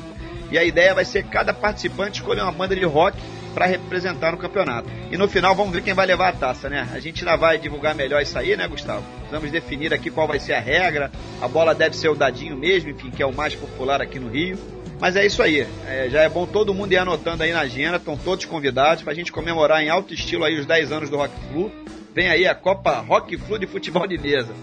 E 0.49 0.57
a 0.57 0.63
ideia 0.63 0.95
vai 0.95 1.05
ser 1.05 1.25
cada 1.25 1.53
participante 1.53 2.19
escolher 2.19 2.41
uma 2.41 2.51
banda 2.51 2.75
de 2.75 2.83
rock 2.83 3.15
para 3.53 3.67
representar 3.67 4.31
no 4.31 4.39
campeonato. 4.39 4.89
E 5.11 5.17
no 5.17 5.27
final 5.27 5.53
vamos 5.53 5.73
ver 5.73 5.83
quem 5.83 5.93
vai 5.93 6.07
levar 6.07 6.29
a 6.29 6.33
taça, 6.33 6.67
né? 6.67 6.89
A 6.91 6.99
gente 6.99 7.23
ainda 7.23 7.37
vai 7.37 7.59
divulgar 7.59 7.93
melhor 7.93 8.23
isso 8.23 8.39
aí, 8.39 8.57
né, 8.57 8.67
Gustavo? 8.67 9.03
Vamos 9.29 9.51
definir 9.51 9.93
aqui 9.93 10.09
qual 10.09 10.27
vai 10.27 10.39
ser 10.39 10.53
a 10.53 10.59
regra. 10.59 11.11
A 11.39 11.47
bola 11.47 11.75
deve 11.75 11.95
ser 11.95 12.09
o 12.09 12.15
dadinho 12.15 12.57
mesmo, 12.57 12.89
enfim, 12.89 13.11
que 13.11 13.21
é 13.21 13.25
o 13.25 13.31
mais 13.31 13.53
popular 13.53 14.01
aqui 14.01 14.17
no 14.17 14.29
Rio. 14.29 14.57
Mas 14.99 15.15
é 15.15 15.25
isso 15.25 15.41
aí. 15.43 15.67
É, 15.85 16.09
já 16.09 16.23
é 16.23 16.29
bom 16.29 16.45
todo 16.45 16.73
mundo 16.73 16.91
ir 16.91 16.97
anotando 16.97 17.43
aí 17.43 17.51
na 17.51 17.61
agenda. 17.61 17.97
Estão 17.97 18.17
todos 18.17 18.45
convidados 18.45 19.03
para 19.03 19.13
a 19.13 19.15
gente 19.15 19.31
comemorar 19.31 19.81
em 19.81 19.89
alto 19.89 20.13
estilo 20.13 20.43
aí 20.43 20.59
os 20.59 20.65
10 20.65 20.91
anos 20.91 21.09
do 21.09 21.17
Rock 21.17 21.33
Flu. 21.51 21.71
Vem 22.13 22.29
aí 22.29 22.47
a 22.47 22.55
Copa 22.55 22.99
Rock 22.99 23.37
Flu 23.37 23.59
de 23.59 23.67
futebol 23.67 24.07
de 24.07 24.17
mesa. 24.17 24.53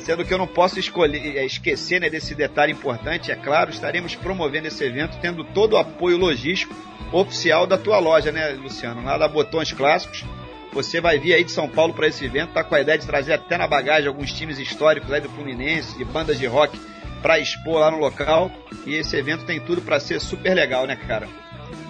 Sendo 0.00 0.24
que 0.24 0.32
eu 0.32 0.38
não 0.38 0.46
posso 0.46 0.78
escolher, 0.78 1.36
é, 1.36 1.44
esquecer 1.44 2.00
né, 2.00 2.10
desse 2.10 2.34
detalhe 2.34 2.72
importante, 2.72 3.30
é 3.30 3.36
claro, 3.36 3.70
estaremos 3.70 4.14
promovendo 4.14 4.68
esse 4.68 4.84
evento 4.84 5.18
tendo 5.20 5.44
todo 5.44 5.74
o 5.74 5.78
apoio 5.78 6.18
logístico 6.18 6.74
oficial 7.12 7.66
da 7.66 7.78
tua 7.78 7.98
loja, 7.98 8.32
né, 8.32 8.48
Luciano? 8.50 9.02
Lá 9.02 9.16
da 9.16 9.28
Botões 9.28 9.72
Clássicos. 9.72 10.24
Você 10.72 11.00
vai 11.00 11.18
vir 11.18 11.34
aí 11.34 11.44
de 11.44 11.52
São 11.52 11.68
Paulo 11.68 11.94
para 11.94 12.08
esse 12.08 12.24
evento, 12.24 12.52
tá 12.52 12.64
com 12.64 12.74
a 12.74 12.80
ideia 12.80 12.98
de 12.98 13.06
trazer 13.06 13.34
até 13.34 13.56
na 13.56 13.66
bagagem 13.66 14.08
alguns 14.08 14.32
times 14.32 14.58
históricos 14.58 15.12
aí 15.12 15.20
do 15.20 15.28
Fluminense, 15.28 15.96
de 15.96 16.04
bandas 16.04 16.38
de 16.38 16.46
rock 16.46 16.76
para 17.24 17.38
expor 17.38 17.78
lá 17.80 17.90
no 17.90 17.96
local. 17.96 18.50
E 18.84 18.96
esse 18.96 19.16
evento 19.16 19.46
tem 19.46 19.58
tudo 19.58 19.80
para 19.80 19.98
ser 19.98 20.20
super 20.20 20.52
legal, 20.52 20.86
né, 20.86 20.94
cara? 20.94 21.26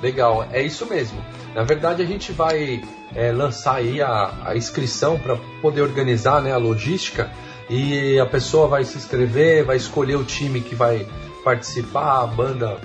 Legal, 0.01 0.47
é 0.53 0.63
isso 0.63 0.87
mesmo. 0.87 1.21
Na 1.53 1.65
verdade, 1.65 2.01
a 2.03 2.07
gente 2.07 2.31
vai 2.31 2.81
é, 3.17 3.33
lançar 3.33 3.77
aí 3.77 4.01
a, 4.01 4.33
a 4.45 4.57
inscrição 4.57 5.19
para 5.19 5.37
poder 5.61 5.81
organizar 5.83 6.41
né, 6.41 6.53
a 6.53 6.57
logística 6.57 7.33
e 7.69 8.17
a 8.21 8.27
pessoa 8.27 8.69
vai 8.69 8.85
se 8.85 8.97
inscrever, 8.97 9.65
vai 9.65 9.77
escolher 9.77 10.15
o 10.15 10.23
time 10.23 10.61
que 10.61 10.77
vai 10.77 11.05
participar, 11.43 12.23
a 12.23 12.27
banda 12.29 12.79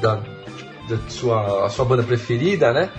da, 0.00 0.22
da 0.88 0.98
sua, 1.08 1.66
a 1.66 1.68
sua 1.68 1.84
banda 1.84 2.04
preferida, 2.04 2.72
né? 2.72 2.90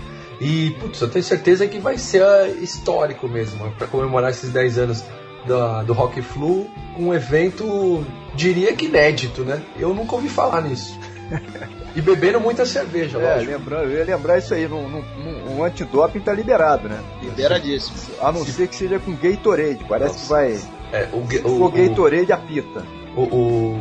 E, 0.41 0.71
putz, 0.71 0.99
eu 0.99 1.09
tenho 1.09 1.23
certeza 1.23 1.67
que 1.67 1.79
vai 1.79 1.97
ser 1.97 2.23
ah, 2.23 2.47
histórico 2.47 3.29
mesmo, 3.29 3.71
para 3.77 3.87
comemorar 3.87 4.29
esses 4.29 4.49
10 4.49 4.77
anos 4.77 5.03
da, 5.45 5.83
do 5.83 5.93
Rock 5.93 6.21
Flu, 6.21 6.67
um 6.97 7.13
evento, 7.13 8.05
diria 8.35 8.73
que 8.75 8.85
inédito, 8.85 9.43
né? 9.43 9.61
Eu 9.77 9.93
nunca 9.93 10.15
ouvi 10.15 10.29
falar 10.29 10.61
nisso. 10.61 10.97
E 11.95 12.01
bebendo 12.01 12.39
muita 12.39 12.67
cerveja, 12.67 13.17
É, 13.17 13.33
lógico. 13.33 13.51
lembrando, 13.51 13.83
eu 13.89 13.97
ia 13.97 14.05
lembrar 14.05 14.37
isso 14.37 14.53
aí, 14.53 14.67
no, 14.67 14.87
no, 14.87 15.01
no- 15.01 15.51
um 15.53 15.63
antidoping 15.63 16.19
tá 16.19 16.31
liberado, 16.31 16.87
né? 16.87 16.99
Liberadíssimo. 17.21 17.97
A 18.21 18.31
não 18.31 18.45
ser 18.45 18.67
que 18.67 18.75
seja 18.75 18.99
com 18.99 19.15
Gatorade, 19.15 19.83
parece 19.89 20.19
que 20.19 20.29
vai. 20.29 20.53
Se 20.53 20.67
É, 20.93 21.09
o, 21.11 21.25
for 21.41 21.49
o, 21.49 21.63
o, 21.65 21.71
Gatorade, 21.71 22.31
apita. 22.31 22.83
o, 23.17 23.21
o, 23.21 23.79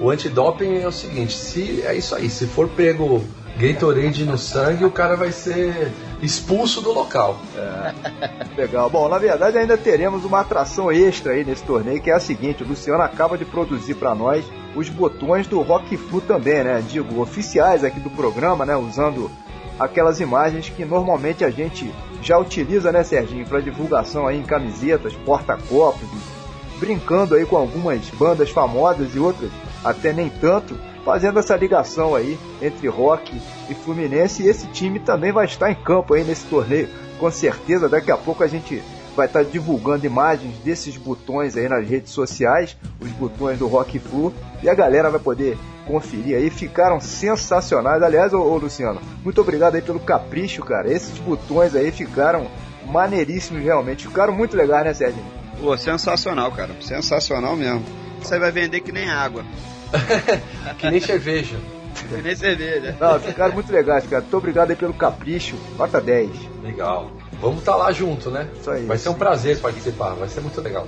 o 0.00 0.10
antidoping 0.10 0.76
é 0.80 0.86
o 0.86 0.92
seguinte, 0.92 1.32
se 1.34 1.82
é 1.82 1.94
isso 1.96 2.14
aí, 2.14 2.28
se 2.28 2.46
for 2.46 2.68
pego 2.68 3.24
Gatorade 3.58 4.24
no 4.24 4.36
sangue, 4.36 4.84
o 4.84 4.90
cara 4.90 5.16
vai 5.16 5.32
ser 5.32 5.90
expulso 6.22 6.82
do 6.82 6.92
local. 6.92 7.40
Legal. 8.56 8.90
Bom, 8.90 9.08
na 9.08 9.18
verdade 9.18 9.56
ainda 9.56 9.78
teremos 9.78 10.24
uma 10.24 10.40
atração 10.40 10.92
extra 10.92 11.32
aí 11.32 11.44
nesse 11.44 11.64
torneio, 11.64 12.00
que 12.02 12.10
é 12.10 12.14
a 12.14 12.20
seguinte, 12.20 12.62
o 12.62 12.66
Luciano 12.66 13.02
acaba 13.02 13.38
de 13.38 13.44
produzir 13.44 13.94
para 13.94 14.14
nós 14.14 14.44
os 14.74 14.90
botões 14.90 15.46
do 15.46 15.60
Rock 15.62 15.96
Flu 15.96 16.20
também, 16.20 16.62
né? 16.62 16.84
Digo, 16.86 17.20
oficiais 17.20 17.82
aqui 17.82 17.98
do 17.98 18.10
programa, 18.10 18.66
né? 18.66 18.76
Usando 18.76 19.30
aquelas 19.78 20.20
imagens 20.20 20.68
que 20.68 20.84
normalmente 20.84 21.44
a 21.44 21.50
gente 21.50 21.90
já 22.22 22.38
utiliza, 22.38 22.90
né, 22.90 23.04
Serginho, 23.04 23.46
para 23.46 23.60
divulgação 23.60 24.26
aí 24.26 24.38
em 24.38 24.42
camisetas, 24.42 25.14
porta-copos, 25.14 26.08
brincando 26.78 27.34
aí 27.34 27.44
com 27.46 27.56
algumas 27.56 28.08
bandas 28.10 28.50
famosas 28.50 29.14
e 29.14 29.18
outras 29.18 29.50
até 29.84 30.12
nem 30.12 30.28
tanto, 30.28 30.78
fazendo 31.06 31.38
essa 31.38 31.54
ligação 31.54 32.16
aí 32.16 32.36
entre 32.60 32.88
rock 32.88 33.40
e 33.70 33.74
Fluminense. 33.74 34.42
E 34.42 34.48
esse 34.48 34.66
time 34.66 34.98
também 34.98 35.30
vai 35.30 35.44
estar 35.44 35.70
em 35.70 35.74
campo 35.76 36.14
aí 36.14 36.24
nesse 36.24 36.44
torneio, 36.46 36.88
com 37.20 37.30
certeza. 37.30 37.88
Daqui 37.88 38.10
a 38.10 38.16
pouco 38.16 38.42
a 38.42 38.48
gente 38.48 38.82
vai 39.14 39.26
estar 39.26 39.44
divulgando 39.44 40.04
imagens 40.04 40.58
desses 40.58 40.96
botões 40.96 41.56
aí 41.56 41.68
nas 41.68 41.88
redes 41.88 42.10
sociais, 42.10 42.76
os 43.00 43.08
botões 43.12 43.56
do 43.56 43.68
Rock 43.68 44.00
Flu, 44.00 44.34
e 44.62 44.68
a 44.68 44.74
galera 44.74 45.08
vai 45.08 45.20
poder 45.20 45.56
conferir 45.86 46.36
aí. 46.36 46.50
Ficaram 46.50 47.00
sensacionais. 47.00 48.02
Aliás, 48.02 48.34
ô, 48.34 48.40
ô 48.40 48.58
Luciano, 48.58 49.00
muito 49.22 49.40
obrigado 49.40 49.76
aí 49.76 49.82
pelo 49.82 50.00
capricho, 50.00 50.62
cara. 50.64 50.92
Esses 50.92 51.16
botões 51.18 51.76
aí 51.76 51.92
ficaram 51.92 52.48
maneiríssimos 52.84 53.62
realmente. 53.62 54.08
Ficaram 54.08 54.34
muito 54.34 54.56
legais, 54.56 54.84
né, 54.84 54.92
Sérgio? 54.92 55.22
Pô, 55.60 55.78
sensacional, 55.78 56.50
cara. 56.50 56.74
Sensacional 56.80 57.54
mesmo. 57.54 57.84
Você 58.20 58.40
vai 58.40 58.50
vender 58.50 58.80
que 58.80 58.90
nem 58.90 59.08
água. 59.08 59.44
Que 60.78 60.90
nem 60.90 61.00
cerveja. 61.00 61.56
Que 62.08 62.22
nem 62.22 62.36
cerveja. 62.36 62.96
Não, 63.00 63.18
ficaram 63.20 63.54
muito 63.54 63.72
legais, 63.72 64.04
cara. 64.04 64.20
Muito 64.20 64.36
obrigado 64.36 64.70
aí 64.70 64.76
pelo 64.76 64.92
capricho. 64.92 65.56
Nota 65.78 66.00
10. 66.00 66.30
Legal. 66.62 67.10
Vamos 67.40 67.58
estar 67.60 67.76
lá 67.76 67.90
junto, 67.92 68.30
né? 68.30 68.48
Isso 68.58 68.70
aí. 68.70 68.84
Vai 68.84 68.98
ser 68.98 69.08
um 69.08 69.14
prazer 69.14 69.58
participar, 69.58 70.14
vai 70.14 70.28
ser 70.28 70.40
muito 70.40 70.60
legal. 70.60 70.86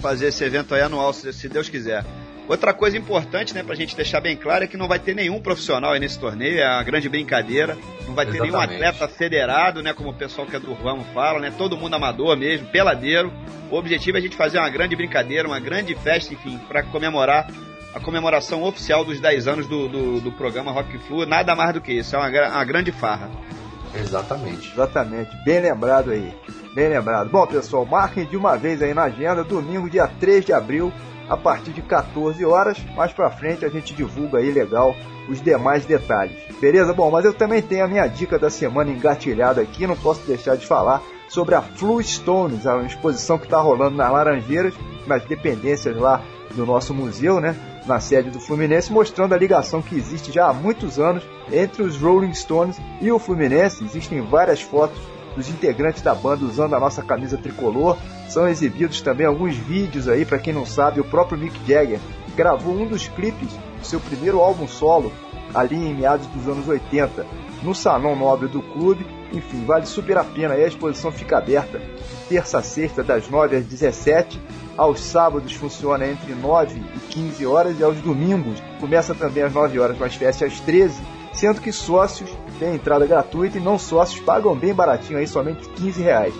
Fazer 0.00 0.28
esse 0.28 0.42
evento 0.44 0.74
aí 0.74 0.80
anual, 0.80 1.12
se 1.12 1.48
Deus 1.48 1.68
quiser. 1.68 2.04
Outra 2.48 2.74
coisa 2.74 2.98
importante, 2.98 3.54
né, 3.54 3.62
pra 3.62 3.76
gente 3.76 3.94
deixar 3.94 4.20
bem 4.20 4.36
claro, 4.36 4.64
é 4.64 4.66
que 4.66 4.76
não 4.76 4.88
vai 4.88 4.98
ter 4.98 5.14
nenhum 5.14 5.40
profissional 5.40 5.92
aí 5.92 6.00
nesse 6.00 6.18
torneio, 6.18 6.58
é 6.58 6.66
uma 6.66 6.82
grande 6.82 7.08
brincadeira. 7.08 7.78
Não 8.08 8.14
vai 8.14 8.26
ter 8.26 8.40
nenhum 8.40 8.58
atleta 8.58 9.06
federado, 9.06 9.80
né, 9.82 9.92
como 9.92 10.10
o 10.10 10.14
pessoal 10.14 10.48
que 10.48 10.56
é 10.56 10.58
do 10.58 10.72
ramo 10.74 11.04
fala, 11.14 11.38
né, 11.38 11.52
todo 11.56 11.76
mundo 11.76 11.94
amador 11.94 12.36
mesmo, 12.36 12.66
peladeiro. 12.66 13.32
O 13.70 13.76
objetivo 13.76 14.16
é 14.16 14.20
a 14.20 14.22
gente 14.22 14.36
fazer 14.36 14.58
uma 14.58 14.68
grande 14.68 14.96
brincadeira, 14.96 15.46
uma 15.46 15.60
grande 15.60 15.94
festa, 15.94 16.34
enfim, 16.34 16.58
para 16.66 16.82
comemorar 16.82 17.46
a 17.94 18.00
comemoração 18.00 18.62
oficial 18.62 19.04
dos 19.04 19.20
10 19.20 19.48
anos 19.48 19.66
do, 19.66 19.88
do, 19.88 20.20
do 20.20 20.32
programa 20.32 20.72
Rock 20.72 20.98
Flu. 20.98 21.26
Nada 21.26 21.54
mais 21.54 21.74
do 21.74 21.80
que 21.80 21.92
isso, 21.92 22.14
é 22.14 22.18
uma, 22.18 22.28
uma 22.28 22.64
grande 22.64 22.92
farra. 22.92 23.30
Exatamente. 23.94 24.70
Exatamente, 24.72 25.30
bem 25.44 25.60
lembrado 25.60 26.10
aí. 26.10 26.32
Bem 26.74 26.88
lembrado. 26.88 27.28
Bom, 27.30 27.46
pessoal, 27.46 27.84
marquem 27.84 28.24
de 28.24 28.36
uma 28.36 28.56
vez 28.56 28.80
aí 28.80 28.94
na 28.94 29.04
agenda, 29.04 29.42
domingo, 29.42 29.90
dia 29.90 30.06
3 30.06 30.44
de 30.44 30.52
abril, 30.52 30.92
a 31.28 31.36
partir 31.36 31.72
de 31.72 31.82
14 31.82 32.44
horas. 32.44 32.78
Mais 32.94 33.12
pra 33.12 33.30
frente 33.30 33.64
a 33.64 33.68
gente 33.68 33.92
divulga 33.92 34.38
aí 34.38 34.52
legal 34.52 34.94
os 35.28 35.42
demais 35.42 35.84
detalhes. 35.84 36.36
Beleza? 36.60 36.94
Bom, 36.94 37.10
mas 37.10 37.24
eu 37.24 37.34
também 37.34 37.60
tenho 37.60 37.84
a 37.84 37.88
minha 37.88 38.06
dica 38.06 38.38
da 38.38 38.50
semana 38.50 38.90
engatilhada 38.90 39.60
aqui, 39.60 39.86
não 39.86 39.96
posso 39.96 40.24
deixar 40.26 40.56
de 40.56 40.66
falar 40.66 41.02
sobre 41.28 41.56
a 41.56 41.62
Flu 41.62 42.02
Stones, 42.02 42.66
a 42.66 42.80
exposição 42.82 43.38
que 43.38 43.44
está 43.44 43.60
rolando 43.60 43.96
nas 43.96 44.12
Laranjeiras, 44.12 44.74
nas 45.06 45.24
dependências 45.24 45.96
lá 45.96 46.22
do 46.54 46.66
nosso 46.66 46.92
museu, 46.92 47.40
né? 47.40 47.56
Na 47.86 47.98
sede 47.98 48.30
do 48.30 48.40
Fluminense, 48.40 48.92
mostrando 48.92 49.34
a 49.34 49.38
ligação 49.38 49.80
que 49.80 49.96
existe 49.96 50.30
já 50.30 50.48
há 50.48 50.52
muitos 50.52 50.98
anos 50.98 51.22
entre 51.50 51.82
os 51.82 51.96
Rolling 51.96 52.34
Stones 52.34 52.76
e 53.00 53.10
o 53.10 53.18
Fluminense. 53.18 53.84
Existem 53.84 54.20
várias 54.20 54.60
fotos 54.60 55.00
dos 55.34 55.48
integrantes 55.48 56.02
da 56.02 56.14
banda 56.14 56.44
usando 56.44 56.74
a 56.74 56.80
nossa 56.80 57.02
camisa 57.02 57.38
tricolor. 57.38 57.96
São 58.28 58.48
exibidos 58.48 59.00
também 59.00 59.26
alguns 59.26 59.56
vídeos 59.56 60.08
aí, 60.08 60.24
para 60.24 60.38
quem 60.38 60.52
não 60.52 60.66
sabe, 60.66 61.00
o 61.00 61.04
próprio 61.04 61.38
Mick 61.38 61.58
Jagger 61.66 62.00
gravou 62.36 62.74
um 62.74 62.86
dos 62.86 63.08
clipes 63.08 63.48
do 63.78 63.86
seu 63.86 64.00
primeiro 64.00 64.40
álbum 64.40 64.68
solo, 64.68 65.12
ali 65.54 65.76
em 65.76 65.94
meados 65.94 66.26
dos 66.28 66.46
anos 66.46 66.68
80, 66.68 67.26
no 67.62 67.74
Salão 67.74 68.14
Nobre 68.14 68.48
do 68.48 68.62
clube. 68.62 69.06
Enfim, 69.32 69.64
vale 69.64 69.86
super 69.86 70.18
a 70.18 70.24
pena 70.24 70.54
aí, 70.54 70.64
a 70.64 70.68
exposição 70.68 71.10
fica 71.10 71.38
aberta 71.38 71.80
terça 72.28 72.58
a 72.58 72.62
sexta, 72.62 73.02
das 73.02 73.28
9 73.28 73.56
às 73.56 73.64
17. 73.64 74.40
Aos 74.80 75.00
sábados 75.00 75.52
funciona 75.52 76.06
entre 76.06 76.34
9 76.34 76.80
e 76.80 76.98
15 77.10 77.44
horas 77.44 77.78
e 77.78 77.84
aos 77.84 77.98
domingos 77.98 78.62
começa 78.80 79.14
também 79.14 79.42
às 79.42 79.52
9 79.52 79.78
horas, 79.78 79.98
mas 79.98 80.14
fecha 80.14 80.46
às 80.46 80.58
13, 80.60 81.02
sendo 81.34 81.60
que 81.60 81.70
sócios 81.70 82.30
têm 82.58 82.76
entrada 82.76 83.06
gratuita 83.06 83.58
e 83.58 83.60
não 83.60 83.78
sócios 83.78 84.24
pagam 84.24 84.56
bem 84.56 84.72
baratinho 84.72 85.18
aí, 85.18 85.26
somente 85.26 85.68
15 85.68 86.00
reais. 86.00 86.34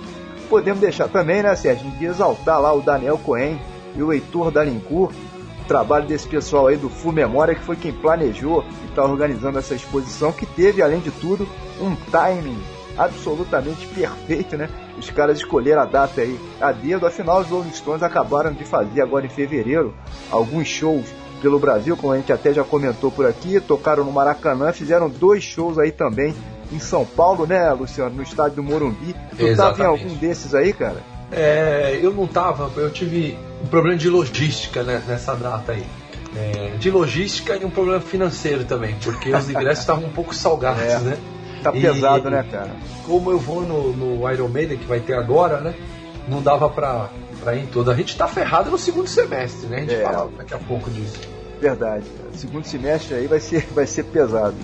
Podemos 0.48 0.80
deixar 0.80 1.06
também, 1.08 1.42
né, 1.42 1.54
Sérgio, 1.54 1.90
de 1.90 2.06
exaltar 2.06 2.58
lá 2.58 2.72
o 2.72 2.80
Daniel 2.80 3.18
Cohen 3.18 3.60
e 3.94 4.02
o 4.02 4.10
Heitor 4.10 4.50
Dalincourt, 4.50 5.14
o 5.60 5.64
trabalho 5.68 6.06
desse 6.06 6.26
pessoal 6.26 6.68
aí 6.68 6.78
do 6.78 6.88
Full 6.88 7.12
Memória, 7.12 7.54
que 7.54 7.62
foi 7.62 7.76
quem 7.76 7.92
planejou 7.92 8.64
e 8.82 8.88
está 8.88 9.04
organizando 9.04 9.58
essa 9.58 9.74
exposição, 9.74 10.32
que 10.32 10.46
teve, 10.46 10.80
além 10.80 11.00
de 11.00 11.10
tudo, 11.10 11.46
um 11.78 11.94
timing 12.10 12.58
absolutamente 13.04 13.86
perfeito, 13.86 14.56
né? 14.56 14.68
Os 14.98 15.10
caras 15.10 15.38
escolheram 15.38 15.82
a 15.82 15.84
data 15.86 16.20
aí 16.20 16.38
a 16.60 16.72
dedo, 16.72 17.06
afinal 17.06 17.40
os 17.40 17.48
Rolling 17.48 17.72
Stones 17.72 18.02
acabaram 18.02 18.52
de 18.52 18.64
fazer 18.64 19.00
agora 19.02 19.24
em 19.26 19.30
fevereiro 19.30 19.94
alguns 20.30 20.66
shows 20.68 21.06
pelo 21.40 21.58
Brasil, 21.58 21.96
como 21.96 22.12
a 22.12 22.16
gente 22.16 22.30
até 22.32 22.52
já 22.52 22.62
comentou 22.62 23.10
por 23.10 23.24
aqui, 23.26 23.58
tocaram 23.60 24.04
no 24.04 24.12
Maracanã, 24.12 24.72
fizeram 24.72 25.08
dois 25.08 25.42
shows 25.42 25.78
aí 25.78 25.90
também 25.90 26.34
em 26.70 26.78
São 26.78 27.04
Paulo, 27.04 27.46
né, 27.46 27.72
Luciano, 27.72 28.14
no 28.14 28.22
estádio 28.22 28.56
do 28.56 28.62
Morumbi. 28.62 29.14
Tu 29.30 29.36
tava 29.36 29.42
em 29.42 29.46
Exatamente. 29.48 29.86
algum 29.86 30.14
desses 30.16 30.54
aí, 30.54 30.72
cara? 30.74 30.98
É, 31.32 31.98
eu 32.02 32.12
não 32.12 32.26
tava, 32.26 32.70
eu 32.76 32.90
tive 32.90 33.38
um 33.64 33.66
problema 33.68 33.96
de 33.96 34.08
logística 34.10 34.82
né, 34.82 35.02
nessa 35.08 35.34
data 35.34 35.72
aí. 35.72 35.84
É, 36.36 36.76
de 36.78 36.90
logística 36.90 37.56
e 37.56 37.64
um 37.64 37.70
problema 37.70 38.00
financeiro 38.00 38.64
também, 38.64 38.94
porque 39.02 39.32
os 39.34 39.48
ingressos 39.48 39.80
estavam 39.80 40.04
um 40.04 40.12
pouco 40.12 40.34
salgados, 40.34 40.82
É. 40.82 40.98
né? 40.98 41.18
Tá 41.62 41.70
E- 41.74 41.80
pesado, 41.80 42.30
né, 42.30 42.44
cara? 42.50 42.70
Como 43.06 43.30
eu 43.30 43.38
vou 43.38 43.62
no, 43.62 43.92
no 43.92 44.30
Iron 44.32 44.48
Maiden, 44.48 44.78
que 44.78 44.86
vai 44.86 45.00
ter 45.00 45.14
agora, 45.14 45.60
né? 45.60 45.74
Não 46.28 46.40
dava 46.42 46.68
pra, 46.70 47.08
pra 47.40 47.54
ir 47.54 47.64
em 47.64 47.66
todo. 47.66 47.90
A 47.90 47.94
gente 47.94 48.16
tá 48.16 48.26
ferrado 48.28 48.70
no 48.70 48.78
segundo 48.78 49.06
semestre, 49.08 49.66
né? 49.68 49.76
A 49.78 49.80
gente 49.80 49.94
É. 49.94 50.02
fala 50.02 50.30
daqui 50.38 50.54
a 50.54 50.58
pouco 50.58 50.88
disso. 50.90 51.20
Verdade. 51.60 52.04
cara. 52.16 52.30
Segundo 52.34 52.64
semestre 52.64 53.14
aí 53.14 53.26
vai 53.26 53.40
ser, 53.40 53.66
vai 53.74 53.86
ser 53.86 54.04
pesado. 54.04 54.54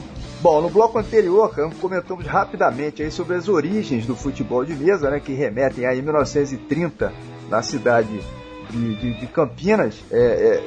Bom, 0.41 0.61
no 0.61 0.69
bloco 0.71 0.99
anterior, 0.99 1.53
comentamos 1.81 2.25
rapidamente 2.27 3.03
aí 3.03 3.11
sobre 3.11 3.37
as 3.37 3.49
origens 3.49 4.07
do 4.07 4.15
futebol 4.15 4.65
de 4.65 4.75
mesa, 4.75 5.11
né, 5.11 5.19
que 5.19 5.33
remetem 5.33 5.85
aí 5.87 5.99
a 5.99 6.03
1930 6.03 7.13
na 7.51 7.63
cidade 7.63 8.21
de, 8.71 8.95
de- 8.97 9.15
de 9.15 9.27
Campinas, 9.27 9.95
é, 10.11 10.19
é, 10.19 10.63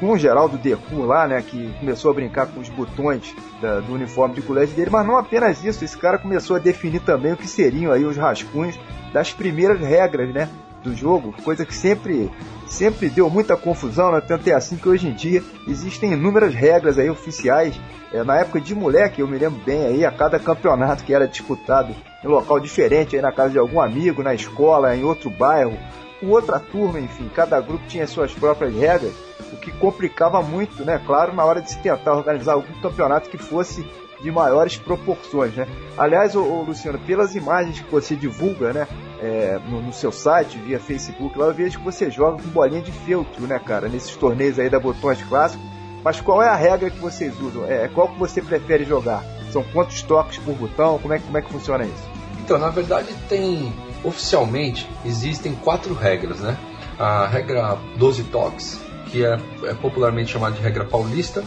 com 0.00 0.10
o 0.12 0.18
Geraldo 0.18 0.56
Decum 0.58 1.04
lá, 1.04 1.26
né, 1.26 1.42
que 1.42 1.72
começou 1.80 2.10
a 2.10 2.14
brincar 2.14 2.46
com 2.46 2.60
os 2.60 2.68
botões 2.68 3.34
da- 3.60 3.80
do 3.80 3.92
uniforme 3.94 4.34
de 4.34 4.42
colégio 4.42 4.74
dele, 4.74 4.90
mas 4.90 5.06
não 5.06 5.16
apenas 5.18 5.62
isso, 5.64 5.84
esse 5.84 5.96
cara 5.96 6.18
começou 6.18 6.56
a 6.56 6.58
definir 6.58 7.00
também 7.00 7.32
o 7.32 7.36
que 7.36 7.48
seriam 7.48 7.92
aí 7.92 8.04
os 8.04 8.16
rascunhos 8.16 8.78
das 9.12 9.32
primeiras 9.32 9.80
regras, 9.80 10.32
né, 10.32 10.48
do 10.82 10.94
jogo, 10.94 11.34
coisa 11.42 11.64
que 11.66 11.74
sempre 11.74 12.30
sempre 12.68 13.08
deu 13.08 13.30
muita 13.30 13.56
confusão, 13.56 14.10
né? 14.10 14.20
Tanto 14.20 14.48
é 14.48 14.52
assim 14.52 14.76
que 14.76 14.88
hoje 14.88 15.06
em 15.06 15.12
dia 15.12 15.40
existem 15.68 16.12
inúmeras 16.12 16.52
regras 16.52 16.98
aí 16.98 17.08
oficiais. 17.08 17.78
É, 18.12 18.24
na 18.24 18.38
época 18.40 18.60
de 18.60 18.74
moleque, 18.74 19.20
eu 19.20 19.28
me 19.28 19.38
lembro 19.38 19.60
bem 19.64 19.84
aí, 19.86 20.04
a 20.04 20.10
cada 20.10 20.36
campeonato 20.38 21.04
que 21.04 21.14
era 21.14 21.28
disputado 21.28 21.94
em 22.24 22.26
local 22.28 22.58
diferente, 22.58 23.14
aí 23.14 23.22
na 23.22 23.30
casa 23.30 23.50
de 23.50 23.58
algum 23.58 23.80
amigo, 23.80 24.20
na 24.20 24.34
escola, 24.34 24.96
em 24.96 25.04
outro 25.04 25.30
bairro, 25.30 25.76
com 26.20 26.28
outra 26.28 26.58
turma, 26.58 27.00
enfim, 27.00 27.30
cada 27.34 27.60
grupo 27.60 27.86
tinha 27.86 28.06
suas 28.06 28.32
próprias 28.32 28.74
regras, 28.74 29.12
o 29.52 29.56
que 29.56 29.70
complicava 29.72 30.42
muito, 30.42 30.84
né? 30.84 31.00
Claro, 31.04 31.34
na 31.34 31.44
hora 31.44 31.60
de 31.60 31.70
se 31.70 31.78
tentar 31.78 32.14
organizar 32.14 32.54
algum 32.54 32.80
campeonato 32.80 33.28
que 33.28 33.38
fosse 33.38 33.86
de 34.20 34.30
maiores 34.30 34.76
proporções, 34.76 35.54
né? 35.54 35.66
Aliás, 35.96 36.34
ô, 36.34 36.42
ô, 36.42 36.62
Luciano, 36.62 36.98
pelas 36.98 37.34
imagens 37.34 37.80
que 37.80 37.90
você 37.90 38.16
divulga, 38.16 38.72
né, 38.72 38.88
é, 39.20 39.58
no, 39.68 39.82
no 39.82 39.92
seu 39.92 40.10
site, 40.10 40.58
via 40.58 40.80
Facebook, 40.80 41.38
lá 41.38 41.46
eu 41.46 41.54
vejo 41.54 41.78
que 41.78 41.84
você 41.84 42.10
joga 42.10 42.42
com 42.42 42.48
bolinha 42.48 42.80
de 42.80 42.92
feltro, 42.92 43.46
né, 43.46 43.58
cara, 43.58 43.88
nesses 43.88 44.16
torneios 44.16 44.58
aí 44.58 44.70
da 44.70 44.80
Botões 44.80 45.22
Clássicos. 45.22 45.64
Mas 46.02 46.20
qual 46.20 46.42
é 46.42 46.48
a 46.48 46.54
regra 46.54 46.88
que 46.88 47.00
vocês 47.00 47.38
usam? 47.40 47.66
É, 47.66 47.88
qual 47.88 48.08
que 48.08 48.18
você 48.18 48.40
prefere 48.40 48.84
jogar? 48.84 49.24
São 49.50 49.64
quantos 49.72 50.02
toques 50.02 50.38
por 50.38 50.54
botão? 50.54 50.98
Como 50.98 51.12
é, 51.12 51.18
como 51.18 51.36
é 51.36 51.42
que 51.42 51.50
funciona 51.50 51.84
isso? 51.84 52.10
Então, 52.38 52.58
na 52.58 52.70
verdade, 52.70 53.12
tem. 53.28 53.72
Oficialmente, 54.04 54.88
existem 55.04 55.54
quatro 55.54 55.94
regras, 55.94 56.38
né? 56.40 56.56
A 56.98 57.26
regra 57.26 57.76
12 57.96 58.24
toques, 58.24 58.80
que 59.06 59.24
é, 59.24 59.38
é 59.64 59.74
popularmente 59.74 60.32
chamada 60.32 60.54
de 60.54 60.62
regra 60.62 60.84
paulista. 60.84 61.42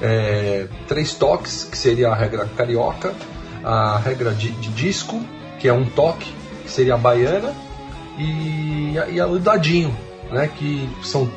É, 0.00 0.68
três 0.86 1.14
toques, 1.14 1.64
que 1.64 1.76
seria 1.76 2.08
a 2.10 2.14
regra 2.14 2.46
carioca. 2.56 3.14
A 3.64 3.98
regra 3.98 4.32
de, 4.32 4.50
de 4.52 4.68
disco, 4.70 5.20
que 5.58 5.66
é 5.68 5.72
um 5.72 5.84
toque, 5.84 6.32
que 6.64 6.70
seria 6.70 6.94
a 6.94 6.98
baiana. 6.98 7.52
E, 8.18 8.98
a- 8.98 9.08
e 9.08 9.20
a- 9.20 9.26
o 9.26 9.38
dadinho, 9.38 9.94
né? 10.30 10.48
Que, 10.56 10.88
são, 11.02 11.30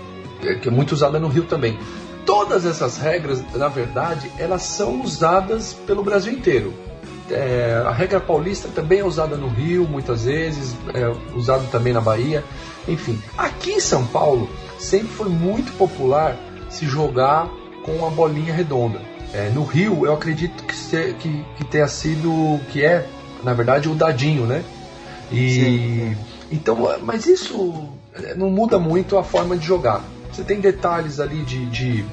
é, 0.44 0.56
que 0.56 0.68
é 0.68 0.72
muito 0.72 0.92
usada 0.94 1.20
no 1.20 1.28
Rio 1.28 1.44
também. 1.44 1.78
Todas 2.26 2.66
essas 2.66 2.98
regras, 2.98 3.44
na 3.56 3.68
verdade, 3.68 4.32
elas 4.38 4.62
são 4.62 5.02
usadas 5.02 5.74
pelo 5.74 6.04
Brasil 6.04 6.32
inteiro. 6.32 6.74
É, 7.32 7.84
a 7.86 7.92
regra 7.92 8.20
paulista 8.20 8.68
também 8.70 9.00
é 9.00 9.04
usada 9.06 9.36
no 9.36 9.48
Rio, 9.48 9.88
muitas 9.88 10.26
vezes, 10.26 10.76
é 10.94 11.12
usado 11.36 11.70
também 11.72 11.94
na 11.94 12.02
Bahia. 12.02 12.44
Enfim, 12.88 13.22
aqui 13.38 13.72
em 13.74 13.80
São 13.80 14.06
Paulo 14.06 14.50
sempre 14.80 15.10
foi 15.10 15.30
muito 15.30 15.72
popular 15.74 16.36
se 16.70 16.86
jogar 16.88 17.48
com 17.84 18.06
a 18.06 18.10
bolinha 18.10 18.54
redonda. 18.54 19.00
É, 19.34 19.50
no 19.50 19.64
Rio, 19.64 20.06
eu 20.06 20.14
acredito 20.14 20.64
que, 20.64 20.76
se- 20.76 21.14
que, 21.20 21.46
que 21.58 21.64
tenha 21.66 21.88
sido, 21.88 22.60
que 22.72 22.84
é, 22.84 23.08
na 23.44 23.54
verdade, 23.54 23.88
o 23.88 23.94
dadinho, 23.94 24.46
né? 24.46 24.64
E 25.32 26.16
então, 26.52 26.78
mas 27.04 27.28
isso 27.28 27.88
é, 28.16 28.34
não 28.34 28.50
muda 28.50 28.80
muito 28.80 29.18
a 29.18 29.24
forma 29.24 29.56
de 29.56 29.66
jogar. 29.66 30.02
Você 30.32 30.44
tem 30.44 30.60
detalhes 30.60 31.20
ali 31.20 31.44
de, 31.44 31.66
de 31.68 32.06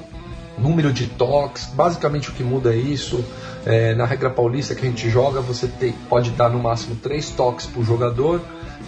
número 0.57 0.91
de 0.91 1.07
toques, 1.07 1.65
basicamente 1.67 2.29
o 2.29 2.33
que 2.33 2.43
muda 2.43 2.73
é 2.73 2.77
isso. 2.77 3.23
É, 3.65 3.93
na 3.95 4.05
regra 4.05 4.29
paulista 4.29 4.73
que 4.73 4.85
a 4.85 4.89
gente 4.89 5.09
joga, 5.09 5.41
você 5.41 5.67
tem- 5.67 5.93
pode 6.09 6.31
dar 6.31 6.49
no 6.49 6.57
máximo 6.59 6.95
3 6.95 7.29
toques 7.31 7.65
por 7.65 7.83
jogador, 7.83 8.41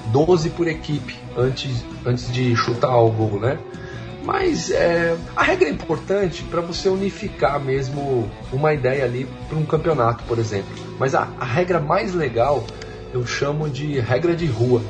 12 0.07 0.49
por 0.51 0.67
equipe 0.67 1.15
antes, 1.37 1.83
antes 2.05 2.31
de 2.31 2.55
chutar 2.55 2.95
o 2.97 3.09
gol, 3.11 3.39
né? 3.39 3.57
Mas 4.23 4.69
é, 4.71 5.15
a 5.35 5.43
regra 5.43 5.67
é 5.67 5.71
importante 5.71 6.43
para 6.43 6.61
você 6.61 6.87
unificar 6.89 7.59
mesmo 7.59 8.29
uma 8.53 8.73
ideia 8.73 9.03
ali 9.05 9.27
para 9.47 9.57
um 9.57 9.65
campeonato, 9.65 10.23
por 10.25 10.37
exemplo. 10.39 10.69
Mas 10.99 11.15
a, 11.15 11.27
a 11.39 11.45
regra 11.45 11.79
mais 11.79 12.13
legal 12.13 12.63
eu 13.13 13.25
chamo 13.25 13.69
de 13.69 13.99
regra 13.99 14.35
de 14.35 14.45
rua, 14.45 14.81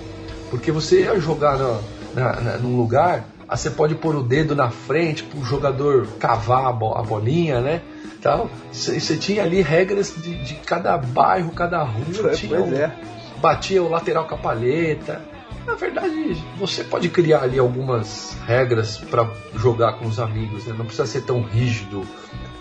porque 0.50 0.72
você 0.72 1.02
ia 1.04 1.20
jogar 1.20 1.58
na, 1.58 1.80
na, 2.14 2.42
na- 2.42 2.58
num 2.58 2.76
lugar, 2.76 3.26
aí 3.50 3.58
você 3.58 3.70
pode 3.70 3.96
pôr 3.96 4.16
o 4.16 4.22
dedo 4.24 4.56
na 4.56 4.70
frente 4.70 5.24
para 5.24 5.40
o 5.40 5.44
jogador 5.44 6.06
cavar 6.20 6.66
a, 6.68 6.72
bo- 6.72 6.96
a 6.96 7.02
bolinha, 7.02 7.60
né? 7.62 7.82
Tal. 8.22 8.50
Você 8.72 9.00
você 9.00 9.16
tinha 9.18 9.44
ali 9.44 9.62
regras 9.62 10.14
de, 10.18 10.44
de 10.44 10.56
cada 10.56 10.98
bairro, 10.98 11.52
cada 11.52 11.82
rua, 11.84 12.32
tinha 12.34 12.58
pois 12.58 12.72
um- 12.74 12.76
é. 12.76 12.94
batia 13.42 13.82
o 13.82 13.90
lateral 13.90 14.26
com 14.26 14.36
a 14.36 14.38
palheta. 14.38 15.22
Na 15.66 15.76
verdade, 15.76 16.36
você 16.58 16.84
pode 16.84 17.10
criar 17.10 17.44
ali 17.44 17.60
algumas 17.60 18.36
regras 18.46 18.98
para 18.98 19.30
jogar 19.56 19.94
com 19.94 20.06
os 20.08 20.20
amigos, 20.20 20.66
né? 20.66 20.74
Não 20.78 20.86
precisa 20.86 21.06
ser 21.08 21.22
tão 21.22 21.42
rígido 21.42 22.04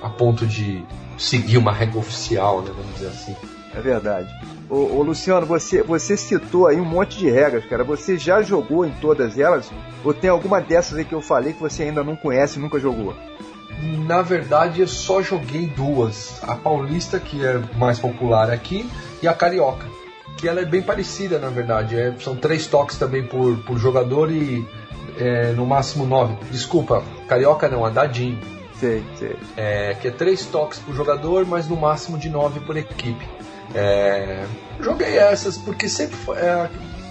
a 0.03 0.09
ponto 0.09 0.47
de 0.47 0.85
seguir 1.17 1.57
uma 1.59 1.73
regra 1.73 1.99
oficial, 1.99 2.61
né? 2.63 2.71
Vamos 2.77 2.95
dizer 2.95 3.09
assim. 3.09 3.35
É 3.75 3.81
verdade. 3.81 4.29
Ô, 4.69 4.77
ô, 4.77 5.03
Luciano, 5.03 5.47
você, 5.47 5.83
você 5.83 6.17
citou 6.17 6.67
aí 6.67 6.81
um 6.81 6.85
monte 6.85 7.19
de 7.19 7.31
regras, 7.31 7.65
cara. 7.65 7.85
Você 7.85 8.19
já 8.19 8.43
jogou 8.43 8.85
em 8.85 8.91
todas 8.93 9.39
elas? 9.39 9.71
Ou 10.05 10.13
tem 10.13 10.29
alguma 10.29 10.61
dessas 10.61 10.99
aí 10.99 11.05
que 11.05 11.15
eu 11.15 11.23
falei 11.23 11.53
que 11.53 11.61
você 11.61 11.85
ainda 11.85 12.05
não 12.05 12.17
conhece 12.17 12.59
e 12.59 12.63
nunca 12.63 12.79
jogou? 12.79 13.15
Na 14.07 14.23
verdade, 14.23 14.81
eu 14.81 14.89
só 14.89 15.23
joguei 15.23 15.67
duas. 15.67 16.43
A 16.43 16.55
paulista, 16.55 17.19
que 17.19 17.45
é 17.45 17.63
mais 17.77 17.99
popular 17.99 18.51
aqui, 18.51 18.89
e 19.23 19.29
a 19.29 19.35
carioca. 19.35 19.87
Que 20.37 20.49
ela 20.49 20.61
é 20.61 20.65
bem 20.65 20.83
parecida, 20.83 21.39
na 21.39 21.49
verdade. 21.49 21.99
É, 21.99 22.15
são 22.21 22.37
três 22.37 22.67
toques 22.67 22.99
também 22.99 23.27
por, 23.27 23.57
por 23.59 23.79
jogador 23.79 24.31
e 24.31 24.67
é, 25.19 25.53
no 25.53 25.65
máximo 25.65 26.07
nove. 26.07 26.37
Desculpa, 26.51 27.03
carioca 27.27 27.69
não, 27.69 27.85
a 27.85 27.91
dadinho. 27.91 28.39
Sei, 28.79 29.03
sei. 29.17 29.37
É, 29.57 29.95
que 29.95 30.09
é 30.09 30.11
três 30.11 30.45
toques 30.47 30.79
por 30.79 30.95
jogador, 30.95 31.45
mas 31.47 31.69
no 31.69 31.77
máximo 31.77 32.17
de 32.17 32.29
nove 32.29 32.61
por 32.61 32.77
equipe. 32.77 33.27
É, 33.75 34.45
joguei 34.81 35.19
essas 35.19 35.57
porque 35.59 35.89
sempre 35.89 36.17
foi- 36.17 36.39
é, 36.39 36.69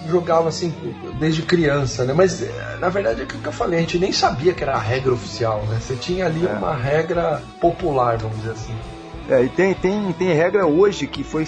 jogava 0.10 0.50
assim 0.50 0.74
desde 1.20 1.42
criança, 1.42 2.04
né? 2.06 2.14
Mas 2.14 2.42
é, 2.42 2.78
na 2.80 2.90
verdade 2.90 3.22
é 3.22 3.24
o 3.24 3.28
que 3.28 3.46
eu 3.46 3.52
falei, 3.52 3.80
a 3.80 3.82
gente 3.82 4.00
nem 4.00 4.12
sabia 4.12 4.54
que 4.54 4.64
era 4.64 4.74
a 4.74 4.80
regra 4.80 5.14
oficial, 5.14 5.64
né? 5.70 5.78
Você 5.80 5.96
tinha 5.96 6.26
ali 6.26 6.46
É. 6.48 6.50
uma 6.50 6.74
regra 6.76 7.42
popular, 7.62 8.18
vamos 8.18 8.38
dizer 8.38 8.52
assim. 8.52 8.74
É, 9.30 9.44
e 9.44 9.50
tem, 9.50 9.74
tem, 9.74 10.14
tem 10.14 10.34
regra 10.34 10.66
hoje 10.66 11.06
que 11.06 11.24
foi 11.24 11.46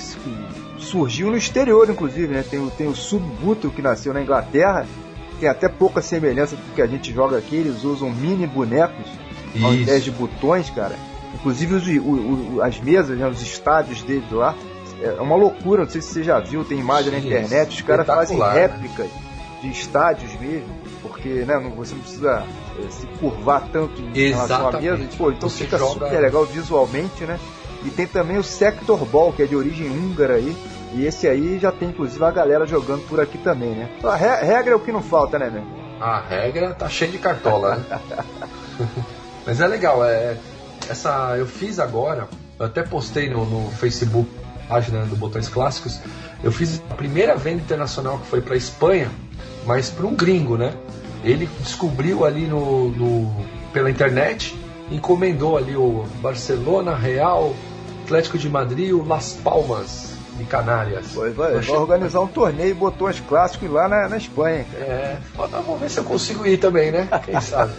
surgiu 0.78 1.30
no 1.32 1.38
exterior, 1.38 1.90
inclusive, 1.90 2.28
né? 2.28 2.44
Tem, 2.50 2.60
o- 2.60 2.70
tem 2.70 2.88
o 2.88 2.96
Subbuto 2.96 3.70
que 3.70 3.82
nasceu 3.82 4.14
na 4.14 4.22
Inglaterra, 4.22 4.86
tem 5.40 5.48
até 5.48 5.68
pouca 5.70 6.02
semelhança 6.02 6.56
com 6.56 6.62
o 6.72 6.76
que 6.76 6.82
a 6.82 6.88
gente 6.88 7.14
joga 7.14 7.38
aqui, 7.38 7.56
eles 7.56 7.84
usam 7.84 8.10
mini 8.12 8.46
bonecos 8.46 9.06
ao 9.64 9.72
Isso. 9.74 9.82
invés 9.82 10.04
de 10.04 10.12
botões, 10.12 10.70
cara. 10.70 10.96
Inclusive 11.34 11.76
os, 11.76 11.88
o- 11.88 12.12
o- 12.58 12.62
as 12.62 12.80
mesas, 12.80 13.18
né, 13.18 13.28
os 13.28 13.42
estádios 13.42 14.02
deles 14.02 14.30
lá, 14.32 14.54
é 15.02 15.22
uma 15.22 15.36
loucura, 15.36 15.84
não 15.84 15.90
sei 15.90 16.02
se 16.02 16.10
você 16.14 16.24
já 16.24 16.40
viu, 16.40 16.64
tem 16.66 16.80
imagem 16.80 17.12
na 17.12 17.20
Sim, 17.20 17.28
internet, 17.28 17.76
os 17.76 17.82
caras 17.82 18.06
fazem 18.06 18.40
réplicas 18.40 19.10
de 19.62 19.70
estádios 19.70 20.34
mesmo, 20.40 20.70
porque 21.02 21.28
né, 21.30 21.60
não- 21.60 21.72
você 21.72 21.94
não 21.94 22.02
precisa 22.02 22.44
é, 22.86 22.90
se 22.92 23.06
curvar 23.20 23.68
tanto 23.72 24.02
em 24.02 24.30
relação 24.30 24.56
à 24.58 24.70
Exatamente. 24.70 25.00
mesa. 25.02 25.10
Pô, 25.18 25.32
então 25.32 25.50
Você 25.50 25.64
fica 25.66 25.78
joga- 25.78 25.94
super 26.08 26.20
legal 26.22 26.46
visualmente, 26.46 27.24
né? 27.26 27.40
E 27.86 27.90
tem 27.90 28.08
também 28.08 28.38
o 28.38 28.44
Sector 28.44 29.06
Ball, 29.06 29.32
que 29.34 29.42
é 29.44 29.46
de 29.46 29.56
origem 29.56 29.90
húngara 29.90 30.36
aí. 30.36 30.56
E 30.94 31.06
esse 31.06 31.28
aí 31.28 31.60
já 31.60 31.72
tem 31.72 31.90
inclusive 31.90 32.24
a 32.26 32.32
galera 32.32 32.66
jogando 32.66 33.06
por 33.08 33.20
aqui 33.22 33.38
também, 33.38 33.70
né? 33.72 33.90
A 34.04 34.16
re- 34.16 34.44
regra 34.46 34.74
é 34.74 34.76
o 34.76 34.80
que 34.80 34.92
não 34.92 35.02
falta, 35.02 35.38
né, 35.40 35.50
meu? 35.50 35.64
A 36.00 36.20
regra 36.20 36.74
tá 36.74 36.90
cheia 36.90 37.12
de 37.12 37.18
cartola, 37.18 37.76
né? 37.78 38.00
Mas 39.46 39.60
é 39.62 39.68
legal, 39.68 40.04
é, 40.06 40.38
essa 40.90 41.36
eu 41.38 41.46
fiz 41.46 41.80
agora, 41.80 42.28
eu 42.60 42.66
até 42.66 42.84
postei 42.84 43.30
no, 43.30 43.46
no 43.46 43.70
Facebook 43.72 44.30
página 44.70 45.04
do 45.06 45.16
Botões 45.16 45.50
Clássicos, 45.50 46.00
eu 46.44 46.52
fiz 46.52 46.82
a 46.90 46.94
primeira 46.94 47.36
venda 47.36 47.62
internacional 47.62 48.20
que 48.20 48.28
foi 48.28 48.40
para 48.40 48.56
Espanha, 48.56 49.10
mas 49.66 49.90
para 49.90 50.06
um 50.06 50.16
gringo, 50.16 50.56
né? 50.58 50.74
Ele 51.24 51.50
descobriu 51.60 52.24
ali 52.24 52.46
no, 52.48 52.90
no- 52.90 53.46
pela 53.74 53.90
internet, 53.90 54.56
encomendou 54.92 55.58
ali 55.58 55.76
o 55.76 56.06
Barcelona, 56.22 56.96
Real, 56.96 57.54
Atlético 58.06 58.38
de 58.38 58.48
Madrid, 58.50 58.94
o 58.94 59.04
Las 59.06 59.34
Palmas 59.34 60.14
de 60.38 60.46
Canárias. 60.46 61.08
Pois 61.14 61.36
vai 61.36 61.58
achei- 61.58 61.76
organizar 61.76 62.22
um 62.22 62.28
torneio 62.28 62.74
botou 62.76 63.10
os 63.10 63.20
clássicos 63.20 63.70
lá 63.70 63.90
na, 63.90 64.08
na 64.08 64.18
Espanha. 64.18 64.66
cara. 64.72 64.86
É, 64.86 65.18
vamos 65.36 65.80
ver 65.82 65.90
se 65.90 65.98
eu 66.00 66.04
consigo 66.06 66.46
ir 66.48 66.58
também, 66.58 66.92
né? 66.92 67.10
Quem 67.26 67.40
sabe? 67.42 67.74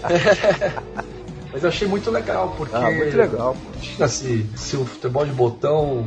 Mas 1.52 1.62
eu 1.62 1.68
achei 1.68 1.88
muito 1.88 2.10
legal, 2.10 2.54
porque. 2.56 2.76
Ah, 2.76 2.90
muito 2.90 3.16
legal. 3.16 3.54
pô. 3.56 3.70
Imagina 3.82 4.08
se, 4.08 4.46
se 4.54 4.76
o 4.76 4.84
futebol 4.84 5.24
de 5.24 5.32
botão 5.32 6.06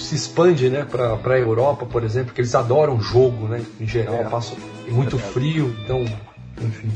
se 0.00 0.14
expande, 0.14 0.68
né, 0.68 0.84
pra, 0.84 1.16
pra 1.16 1.38
Europa, 1.38 1.86
por 1.86 2.04
exemplo, 2.04 2.34
que 2.34 2.40
eles 2.40 2.54
adoram 2.54 3.00
jogo, 3.00 3.48
né? 3.48 3.64
Em 3.80 3.86
geral, 3.86 4.16
É. 4.16 4.24
passam 4.24 4.56
muito 4.88 5.18
frio, 5.18 5.74
então, 5.84 6.04
enfim. 6.60 6.90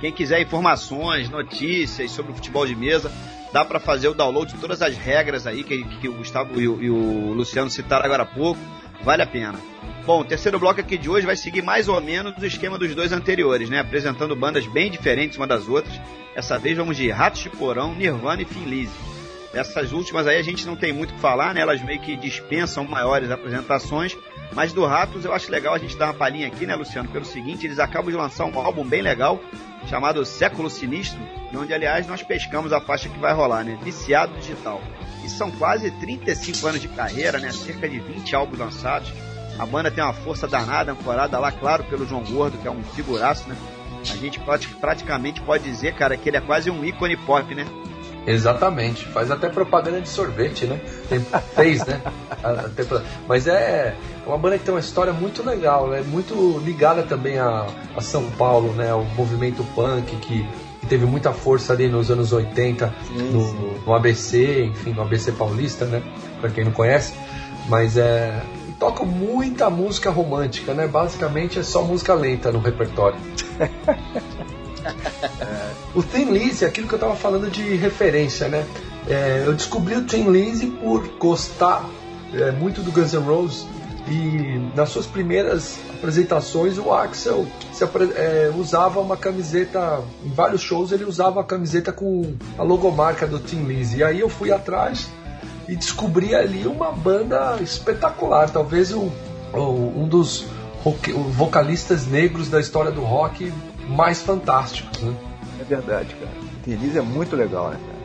Quem 0.00 0.12
quiser 0.12 0.40
informações, 0.40 1.30
notícias 1.30 2.10
sobre 2.10 2.32
o 2.32 2.34
futebol 2.34 2.66
de 2.66 2.74
mesa, 2.74 3.10
dá 3.52 3.64
para 3.64 3.80
fazer 3.80 4.08
o 4.08 4.14
download 4.14 4.52
de 4.52 4.58
todas 4.60 4.82
as 4.82 4.96
regras 4.96 5.46
aí 5.46 5.62
que, 5.64 5.82
que 5.84 6.08
o 6.08 6.12
Gustavo 6.12 6.60
e 6.60 6.68
o, 6.68 6.82
e 6.82 6.90
o 6.90 7.32
Luciano 7.32 7.70
citaram 7.70 8.04
agora 8.04 8.24
há 8.24 8.26
pouco. 8.26 8.60
Vale 9.02 9.22
a 9.22 9.26
pena. 9.26 9.54
Bom, 10.06 10.20
o 10.20 10.24
terceiro 10.24 10.56
bloco 10.56 10.80
aqui 10.80 10.96
de 10.96 11.10
hoje 11.10 11.26
vai 11.26 11.34
seguir 11.34 11.62
mais 11.62 11.88
ou 11.88 12.00
menos 12.00 12.32
o 12.40 12.46
esquema 12.46 12.78
dos 12.78 12.94
dois 12.94 13.10
anteriores, 13.10 13.68
né? 13.68 13.80
Apresentando 13.80 14.36
bandas 14.36 14.64
bem 14.68 14.88
diferentes 14.88 15.36
uma 15.36 15.48
das 15.48 15.66
outras. 15.66 16.00
Dessa 16.32 16.56
vez 16.60 16.76
vamos 16.76 16.96
de 16.96 17.10
Ratos 17.10 17.42
de 17.42 17.50
Porão, 17.50 17.92
Nirvana 17.92 18.42
e 18.42 18.44
Finlise. 18.44 18.94
Essas 19.52 19.90
últimas 19.90 20.28
aí 20.28 20.38
a 20.38 20.44
gente 20.44 20.64
não 20.64 20.76
tem 20.76 20.92
muito 20.92 21.10
o 21.10 21.14
que 21.14 21.20
falar, 21.20 21.52
né? 21.52 21.60
Elas 21.60 21.82
meio 21.82 21.98
que 21.98 22.16
dispensam 22.16 22.84
maiores 22.84 23.32
apresentações. 23.32 24.16
Mas 24.52 24.72
do 24.72 24.86
Ratos 24.86 25.24
eu 25.24 25.32
acho 25.32 25.50
legal 25.50 25.74
a 25.74 25.78
gente 25.78 25.96
dar 25.96 26.06
uma 26.06 26.14
palhinha 26.14 26.46
aqui, 26.46 26.66
né, 26.66 26.76
Luciano? 26.76 27.08
Pelo 27.08 27.24
seguinte, 27.24 27.66
eles 27.66 27.80
acabam 27.80 28.12
de 28.12 28.16
lançar 28.16 28.44
um 28.44 28.56
álbum 28.60 28.84
bem 28.84 29.02
legal, 29.02 29.40
chamado 29.88 30.24
Século 30.24 30.70
Sinistro, 30.70 31.18
onde, 31.52 31.74
aliás, 31.74 32.06
nós 32.06 32.22
pescamos 32.22 32.72
a 32.72 32.80
faixa 32.80 33.08
que 33.08 33.18
vai 33.18 33.34
rolar, 33.34 33.64
né? 33.64 33.76
Viciado 33.82 34.38
Digital. 34.38 34.80
E 35.24 35.28
são 35.28 35.50
quase 35.50 35.90
35 35.90 36.64
anos 36.64 36.80
de 36.80 36.86
carreira, 36.86 37.40
né? 37.40 37.50
Cerca 37.50 37.88
de 37.88 37.98
20 37.98 38.36
álbuns 38.36 38.60
lançados. 38.60 39.12
A 39.58 39.66
banda 39.66 39.90
tem 39.90 40.02
uma 40.04 40.12
força 40.12 40.46
danada, 40.46 40.92
ancorada 40.92 41.38
lá, 41.38 41.50
claro, 41.52 41.84
pelo 41.84 42.06
João 42.06 42.22
Gordo, 42.24 42.58
que 42.58 42.68
é 42.68 42.70
um 42.70 42.82
figuraço, 42.82 43.48
né? 43.48 43.56
A 44.02 44.16
gente 44.16 44.38
prati- 44.40 44.68
praticamente 44.80 45.40
pode 45.40 45.64
dizer, 45.64 45.94
cara, 45.94 46.16
que 46.16 46.28
ele 46.28 46.36
é 46.36 46.40
quase 46.40 46.70
um 46.70 46.84
ícone 46.84 47.16
pop, 47.16 47.54
né? 47.54 47.66
Exatamente, 48.26 49.04
faz 49.06 49.30
até 49.30 49.48
propaganda 49.48 50.00
de 50.00 50.08
sorvete, 50.08 50.64
né? 50.66 50.80
Tem, 51.08 51.20
fez, 51.54 51.84
né? 51.86 52.00
Mas 53.28 53.46
é 53.46 53.94
uma 54.26 54.36
banda 54.36 54.58
que 54.58 54.64
tem 54.64 54.74
uma 54.74 54.80
história 54.80 55.12
muito 55.12 55.44
legal, 55.44 55.88
né? 55.88 56.02
Muito 56.02 56.60
ligada 56.64 57.02
também 57.04 57.38
a, 57.38 57.66
a 57.96 58.00
São 58.00 58.28
Paulo, 58.32 58.72
né? 58.72 58.92
O 58.94 59.04
movimento 59.16 59.64
punk 59.76 60.16
que, 60.16 60.44
que 60.80 60.86
teve 60.88 61.06
muita 61.06 61.32
força 61.32 61.72
ali 61.72 61.88
nos 61.88 62.10
anos 62.10 62.32
80 62.32 62.92
no, 63.32 63.80
no 63.86 63.94
ABC, 63.94 64.64
enfim, 64.66 64.92
no 64.92 65.02
ABC 65.02 65.30
Paulista, 65.32 65.84
né? 65.84 66.02
Pra 66.40 66.50
quem 66.50 66.64
não 66.64 66.72
conhece. 66.72 67.14
Mas 67.68 67.96
é. 67.96 68.42
Tocam 68.78 69.06
muita 69.06 69.70
música 69.70 70.10
romântica, 70.10 70.74
né? 70.74 70.86
Basicamente 70.86 71.58
é 71.58 71.62
só 71.62 71.82
música 71.82 72.14
lenta 72.14 72.52
no 72.52 72.58
repertório. 72.58 73.18
O 75.94 76.02
Thin 76.02 76.26
Lizzy, 76.30 76.64
aquilo 76.64 76.86
que 76.86 76.94
eu 76.94 76.98
tava 76.98 77.16
falando 77.16 77.50
de 77.50 77.74
referência, 77.74 78.48
né? 78.48 78.64
É, 79.08 79.42
eu 79.46 79.52
descobri 79.54 79.96
o 79.96 80.04
Thin 80.04 80.30
Lizzy 80.30 80.66
por 80.66 81.08
gostar 81.18 81.88
é, 82.34 82.52
muito 82.52 82.82
do 82.82 82.92
Guns 82.92 83.12
N' 83.12 83.20
Roses 83.24 83.66
e 84.08 84.60
nas 84.76 84.90
suas 84.90 85.06
primeiras 85.06 85.78
apresentações 85.94 86.78
o 86.78 86.92
Axel 86.92 87.46
se 87.72 87.82
apre- 87.82 88.12
é, 88.14 88.52
usava 88.56 89.00
uma 89.00 89.16
camiseta, 89.16 90.00
em 90.24 90.28
vários 90.30 90.60
shows 90.60 90.92
ele 90.92 91.04
usava 91.04 91.40
a 91.40 91.44
camiseta 91.44 91.92
com 91.92 92.34
a 92.58 92.62
logomarca 92.62 93.26
do 93.26 93.38
Thin 93.40 93.64
Lizzy. 93.64 93.98
E 93.98 94.04
aí 94.04 94.20
eu 94.20 94.28
fui 94.28 94.52
atrás 94.52 95.08
e 95.68 95.76
descobri 95.76 96.34
ali 96.34 96.66
uma 96.66 96.92
banda 96.92 97.56
espetacular, 97.60 98.50
talvez 98.50 98.92
o- 98.92 99.10
um 99.54 100.06
dos 100.08 100.46
rock- 100.84 101.12
vocalistas 101.12 102.06
negros 102.06 102.48
da 102.48 102.60
história 102.60 102.90
do 102.90 103.00
rock 103.02 103.52
mais 103.88 104.20
fantásticos, 104.22 105.00
né? 105.02 105.14
É 105.60 105.64
verdade, 105.64 106.14
cara. 106.14 106.32
Denise 106.64 106.98
é 106.98 107.02
muito 107.02 107.34
legal, 107.36 107.70
né, 107.70 107.78
cara? 107.78 107.96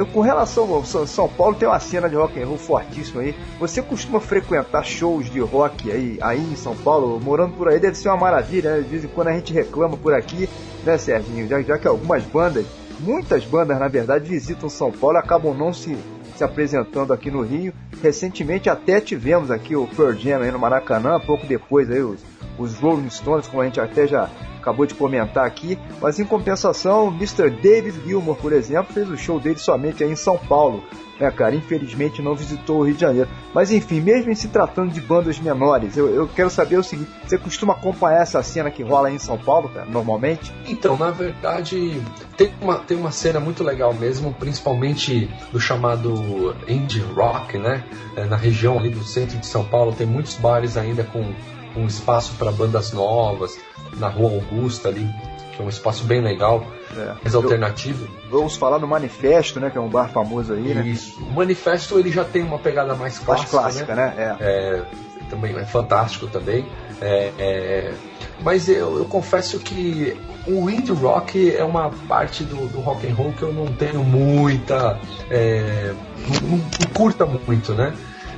É, 0.00 0.04
com 0.04 0.20
relação 0.20 0.72
ao 0.72 0.84
São, 0.84 1.04
São 1.06 1.28
Paulo, 1.28 1.56
tem 1.56 1.66
uma 1.68 1.80
cena 1.80 2.08
de 2.08 2.14
rock 2.14 2.40
and 2.40 2.46
roll 2.46 2.56
fortíssima 2.56 3.22
aí. 3.22 3.34
Você 3.58 3.82
costuma 3.82 4.20
frequentar 4.20 4.84
shows 4.84 5.28
de 5.28 5.40
rock 5.40 5.90
aí, 5.90 6.16
aí 6.22 6.38
em 6.40 6.54
São 6.54 6.76
Paulo? 6.76 7.20
Morando 7.20 7.54
por 7.54 7.68
aí 7.68 7.80
deve 7.80 7.96
ser 7.96 8.08
uma 8.08 8.16
maravilha, 8.16 8.76
né? 8.76 8.82
De 8.82 8.88
vez 8.88 9.04
em 9.04 9.08
quando 9.08 9.28
a 9.28 9.32
gente 9.32 9.52
reclama 9.52 9.96
por 9.96 10.14
aqui, 10.14 10.48
né, 10.84 10.96
Serginho? 10.96 11.48
Já, 11.48 11.60
já 11.60 11.76
que 11.76 11.88
algumas 11.88 12.22
bandas, 12.22 12.64
muitas 13.00 13.44
bandas, 13.44 13.78
na 13.78 13.88
verdade, 13.88 14.28
visitam 14.28 14.68
São 14.68 14.92
Paulo 14.92 15.16
e 15.16 15.18
acabam 15.18 15.52
não 15.52 15.72
se, 15.72 15.96
se 16.36 16.44
apresentando 16.44 17.12
aqui 17.12 17.30
no 17.30 17.42
Rio. 17.42 17.72
Recentemente 18.02 18.68
até 18.68 19.00
tivemos 19.00 19.50
aqui 19.50 19.74
o 19.76 19.86
Pearl 19.86 20.12
Jam 20.12 20.52
no 20.52 20.58
Maracanã, 20.58 21.18
pouco 21.20 21.46
depois 21.46 21.90
aí 21.90 22.02
os, 22.02 22.20
os 22.58 22.74
Rolling 22.78 23.10
Stones, 23.10 23.46
como 23.46 23.62
a 23.62 23.64
gente 23.64 23.80
até 23.80 24.06
já 24.06 24.28
acabou 24.64 24.86
de 24.86 24.94
comentar 24.94 25.44
aqui, 25.44 25.78
mas 26.00 26.18
em 26.18 26.24
compensação, 26.24 27.08
Mr. 27.08 27.50
David 27.50 28.00
Gilmour, 28.06 28.36
por 28.36 28.52
exemplo, 28.52 28.94
fez 28.94 29.08
o 29.10 29.16
show 29.16 29.38
dele 29.38 29.58
somente 29.58 30.02
aí 30.02 30.10
em 30.10 30.16
São 30.16 30.38
Paulo, 30.38 30.82
né, 31.20 31.30
cara? 31.30 31.54
Infelizmente 31.54 32.22
não 32.22 32.34
visitou 32.34 32.78
o 32.78 32.82
Rio 32.84 32.94
de 32.94 33.02
Janeiro. 33.02 33.28
Mas 33.52 33.70
enfim, 33.70 34.00
mesmo 34.00 34.30
em 34.30 34.34
se 34.34 34.48
tratando 34.48 34.90
de 34.90 35.00
bandas 35.00 35.38
menores, 35.38 35.96
eu, 35.96 36.08
eu 36.08 36.26
quero 36.26 36.48
saber 36.48 36.78
o 36.78 36.82
seguinte: 36.82 37.10
você 37.24 37.36
costuma 37.36 37.74
acompanhar 37.74 38.22
essa 38.22 38.42
cena 38.42 38.70
que 38.70 38.82
rola 38.82 39.08
aí 39.08 39.14
em 39.14 39.18
São 39.18 39.36
Paulo, 39.36 39.68
cara, 39.68 39.86
normalmente? 39.86 40.52
Então, 40.66 40.96
na 40.96 41.10
verdade, 41.10 42.02
tem 42.36 42.50
uma, 42.60 42.78
tem 42.78 42.96
uma 42.96 43.10
cena 43.10 43.38
muito 43.38 43.62
legal 43.62 43.92
mesmo, 43.92 44.32
principalmente 44.32 45.30
do 45.52 45.60
chamado 45.60 46.56
indie 46.66 47.00
rock, 47.00 47.58
né? 47.58 47.84
É, 48.16 48.24
na 48.24 48.36
região 48.36 48.78
ali 48.78 48.88
do 48.88 49.04
centro 49.04 49.38
de 49.38 49.46
São 49.46 49.64
Paulo, 49.64 49.92
tem 49.92 50.06
muitos 50.06 50.34
bares 50.36 50.76
ainda 50.76 51.04
com, 51.04 51.32
com 51.74 51.86
espaço 51.86 52.34
para 52.38 52.50
bandas 52.50 52.92
novas, 52.92 53.58
na 53.98 54.08
Rua 54.08 54.32
Augusta 54.32 54.88
ali, 54.88 55.08
que 55.56 55.62
é 55.62 55.64
um 55.64 55.68
espaço 55.68 56.04
bem 56.04 56.20
legal, 56.20 56.66
É. 56.96 57.14
mais 57.22 57.34
alternativo. 57.34 58.08
Vamos 58.30 58.56
falar 58.56 58.78
no 58.78 58.86
Manifesto, 58.88 59.60
né? 59.60 59.70
Que 59.70 59.78
é 59.78 59.80
um 59.80 59.88
bar 59.88 60.08
famoso 60.08 60.52
aí, 60.52 60.74
né? 60.74 60.82
Isso. 60.86 61.20
O 61.22 61.32
Manifesto 61.32 61.98
ele 61.98 62.10
já 62.10 62.24
tem 62.24 62.42
uma 62.42 62.58
pegada 62.58 62.94
mais 62.94 63.14
Mais 63.14 63.44
clássica, 63.44 63.50
clássica, 63.58 63.94
né? 63.94 64.14
É. 64.16 64.36
é, 64.40 64.82
também 65.30 65.56
é 65.56 65.64
fantástico 65.64 66.26
também. 66.26 66.64
É, 67.00 67.32
é, 67.38 67.94
mas 68.42 68.68
eu, 68.68 68.98
eu 68.98 69.04
confesso 69.06 69.58
que 69.58 70.16
o 70.46 70.68
indie 70.70 70.92
rock 70.92 71.54
é 71.56 71.64
uma 71.64 71.90
parte 72.08 72.44
do, 72.44 72.66
do 72.68 72.80
rock 72.80 73.06
and 73.08 73.14
roll 73.14 73.32
que 73.32 73.42
eu 73.42 73.52
não 73.52 73.66
tenho 73.66 74.02
muita, 74.04 74.98
é, 75.30 75.92
não, 76.28 76.48
não- 76.50 76.58
não 76.58 76.86
curta 76.94 77.24
muito, 77.26 77.72
né? 77.74 77.94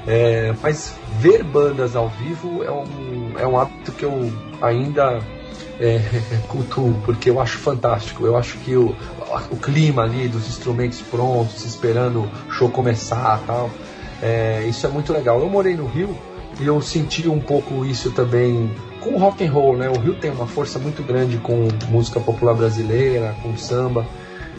É, 0.06 0.54
mas 0.62 0.94
ver 1.18 1.42
bandas 1.42 1.96
ao 1.96 2.08
vivo 2.08 2.62
é 2.62 2.70
um, 2.70 3.32
é 3.38 3.46
um 3.46 3.58
hábito 3.58 3.90
que 3.92 4.04
eu 4.04 4.32
ainda 4.62 5.20
é, 5.80 6.00
porque 7.04 7.30
eu 7.30 7.40
acho 7.40 7.58
fantástico. 7.58 8.26
Eu 8.26 8.36
acho 8.36 8.56
que 8.58 8.76
o, 8.76 8.94
o 9.50 9.56
clima 9.56 10.02
ali 10.02 10.28
dos 10.28 10.48
instrumentos 10.48 11.00
prontos, 11.02 11.64
esperando 11.64 12.20
o 12.48 12.50
show 12.52 12.68
começar 12.70 13.40
tal, 13.46 13.70
é, 14.22 14.64
isso 14.68 14.86
é 14.86 14.90
muito 14.90 15.12
legal. 15.12 15.40
Eu 15.40 15.48
morei 15.48 15.76
no 15.76 15.86
Rio 15.86 16.16
e 16.58 16.66
eu 16.66 16.80
senti 16.80 17.28
um 17.28 17.40
pouco 17.40 17.84
isso 17.84 18.10
também 18.12 18.70
com 19.00 19.10
o 19.10 19.18
rock 19.18 19.44
and 19.44 19.52
roll, 19.52 19.76
né? 19.76 19.88
O 19.88 19.98
Rio 19.98 20.14
tem 20.14 20.30
uma 20.30 20.46
força 20.46 20.78
muito 20.78 21.02
grande 21.02 21.36
com 21.38 21.68
música 21.88 22.18
popular 22.20 22.54
brasileira, 22.54 23.34
com 23.42 23.56
samba. 23.56 24.06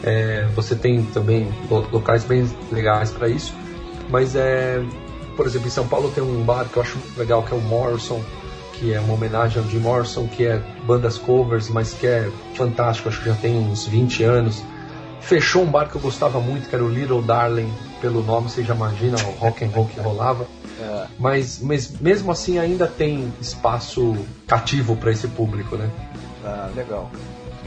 É, 0.02 0.46
você 0.54 0.76
tem 0.76 1.02
também 1.02 1.48
lo- 1.68 1.84
locais 1.92 2.22
bem 2.22 2.48
legais 2.70 3.10
para 3.10 3.28
isso, 3.28 3.52
mas 4.08 4.36
é, 4.36 4.80
por 5.36 5.44
exemplo, 5.44 5.66
em 5.66 5.70
São 5.72 5.88
Paulo 5.88 6.08
tem 6.14 6.22
um 6.22 6.44
bar 6.44 6.66
que 6.72 6.76
eu 6.76 6.82
acho 6.82 6.96
legal 7.16 7.42
que 7.42 7.52
é 7.52 7.56
o 7.56 7.60
Morrison, 7.60 8.22
que 8.78 8.94
é 8.94 9.00
uma 9.00 9.14
homenagem 9.14 9.62
ao 9.62 9.68
Jim 9.68 9.78
Morrison, 9.78 10.26
que 10.26 10.46
é 10.46 10.60
bandas 10.86 11.18
covers, 11.18 11.68
mas 11.68 11.92
que 11.92 12.06
é 12.06 12.30
fantástico, 12.54 13.08
acho 13.08 13.20
que 13.20 13.28
já 13.28 13.34
tem 13.34 13.56
uns 13.56 13.86
20 13.86 14.22
anos. 14.24 14.62
Fechou 15.20 15.62
um 15.62 15.66
bar 15.66 15.88
que 15.88 15.96
eu 15.96 16.00
gostava 16.00 16.40
muito, 16.40 16.68
que 16.68 16.74
era 16.74 16.84
o 16.84 16.88
Little 16.88 17.22
Darling, 17.22 17.72
pelo 18.00 18.22
nome, 18.22 18.48
você 18.48 18.62
já 18.62 18.74
imagina 18.74 19.16
o 19.18 19.30
rock 19.32 19.64
and 19.64 19.68
roll 19.68 19.86
que 19.86 20.00
rolava. 20.00 20.46
Mas, 21.18 21.58
mas 21.60 21.90
mesmo 22.00 22.30
assim 22.30 22.58
ainda 22.58 22.86
tem 22.86 23.32
espaço 23.40 24.16
cativo 24.46 24.96
para 24.96 25.10
esse 25.10 25.26
público, 25.26 25.76
né? 25.76 25.90
Ah, 26.44 26.70
legal. 26.74 27.10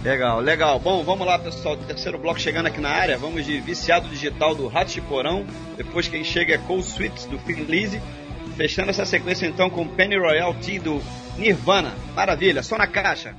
Legal, 0.04 0.40
legal. 0.40 0.80
Bom, 0.80 1.04
vamos 1.04 1.28
lá, 1.28 1.38
pessoal. 1.38 1.78
Terceiro 1.78 2.18
bloco 2.18 2.40
chegando 2.40 2.68
aqui 2.68 2.80
na 2.80 2.90
área. 2.90 3.18
Vamos 3.18 3.46
de 3.46 3.60
Viciado 3.60 4.08
Digital 4.08 4.56
do 4.56 4.68
Rato 4.68 4.92
de 4.92 5.02
Porão. 5.02 5.46
Depois 5.78 6.08
quem 6.08 6.24
chega 6.24 6.56
é 6.56 6.58
Cold 6.58 6.84
Sweets 6.84 7.26
do 7.26 7.38
Phil 7.40 7.66
Lizzy. 7.66 8.02
Fechando 8.62 8.92
essa 8.92 9.08
sequência 9.08 9.48
então 9.48 9.72
com 9.72 9.88
Penny 9.88 10.20
Royal 10.20 10.54
Tea 10.54 10.80
do 10.80 11.02
Nirvana. 11.36 11.96
Maravilha, 12.14 12.62
só 12.62 12.78
na 12.78 12.86
caixa. 12.86 13.34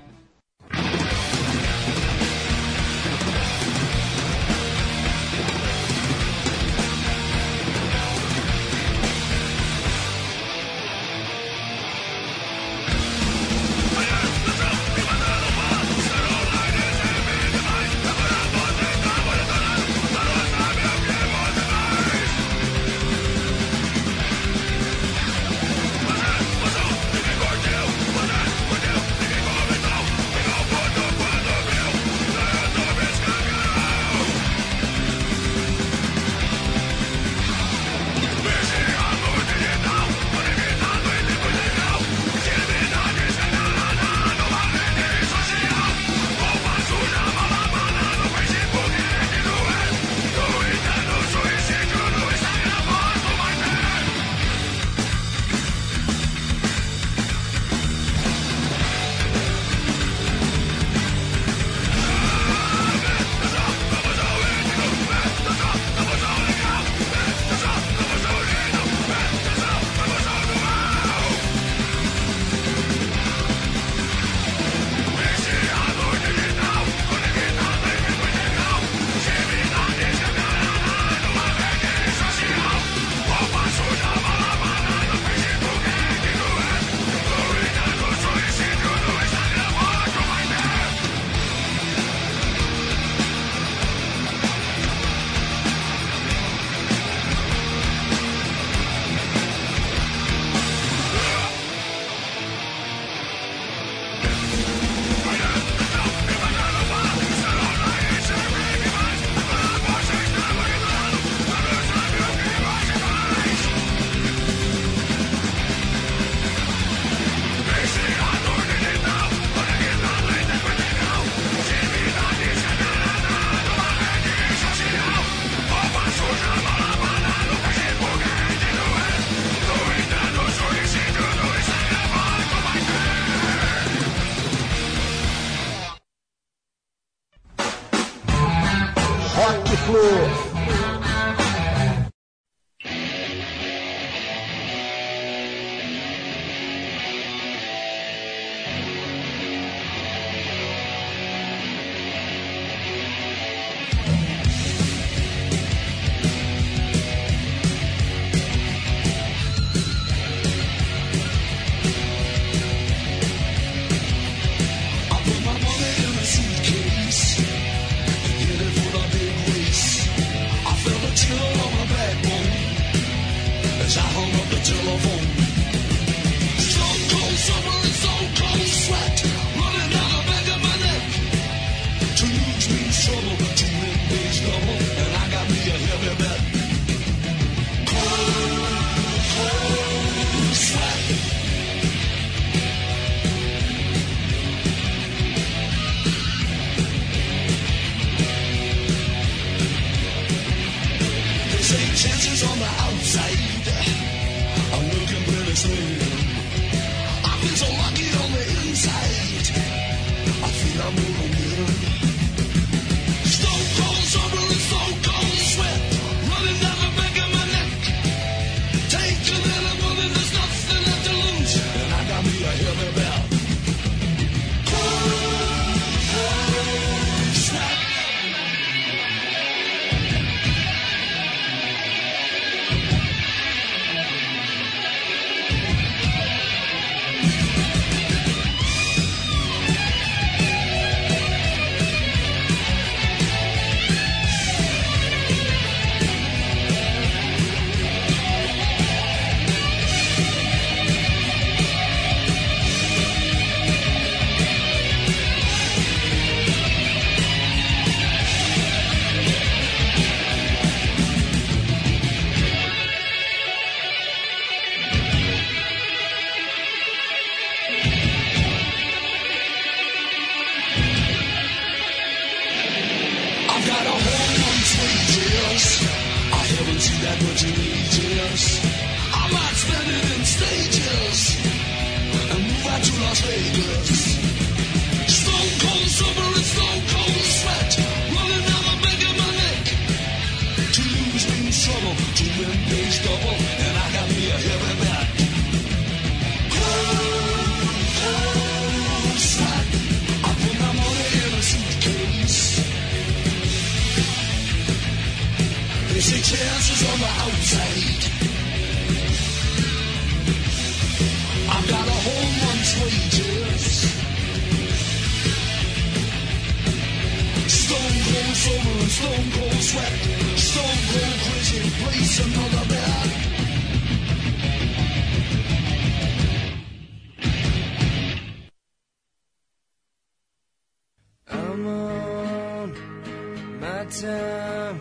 My 333.83 333.91
time 333.91 334.79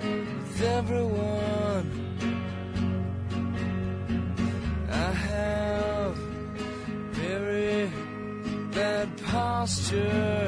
with 0.00 0.62
everyone. 0.62 1.86
I 4.90 5.10
have 5.28 6.16
very 7.12 7.90
bad 8.72 9.08
posture. 9.24 10.43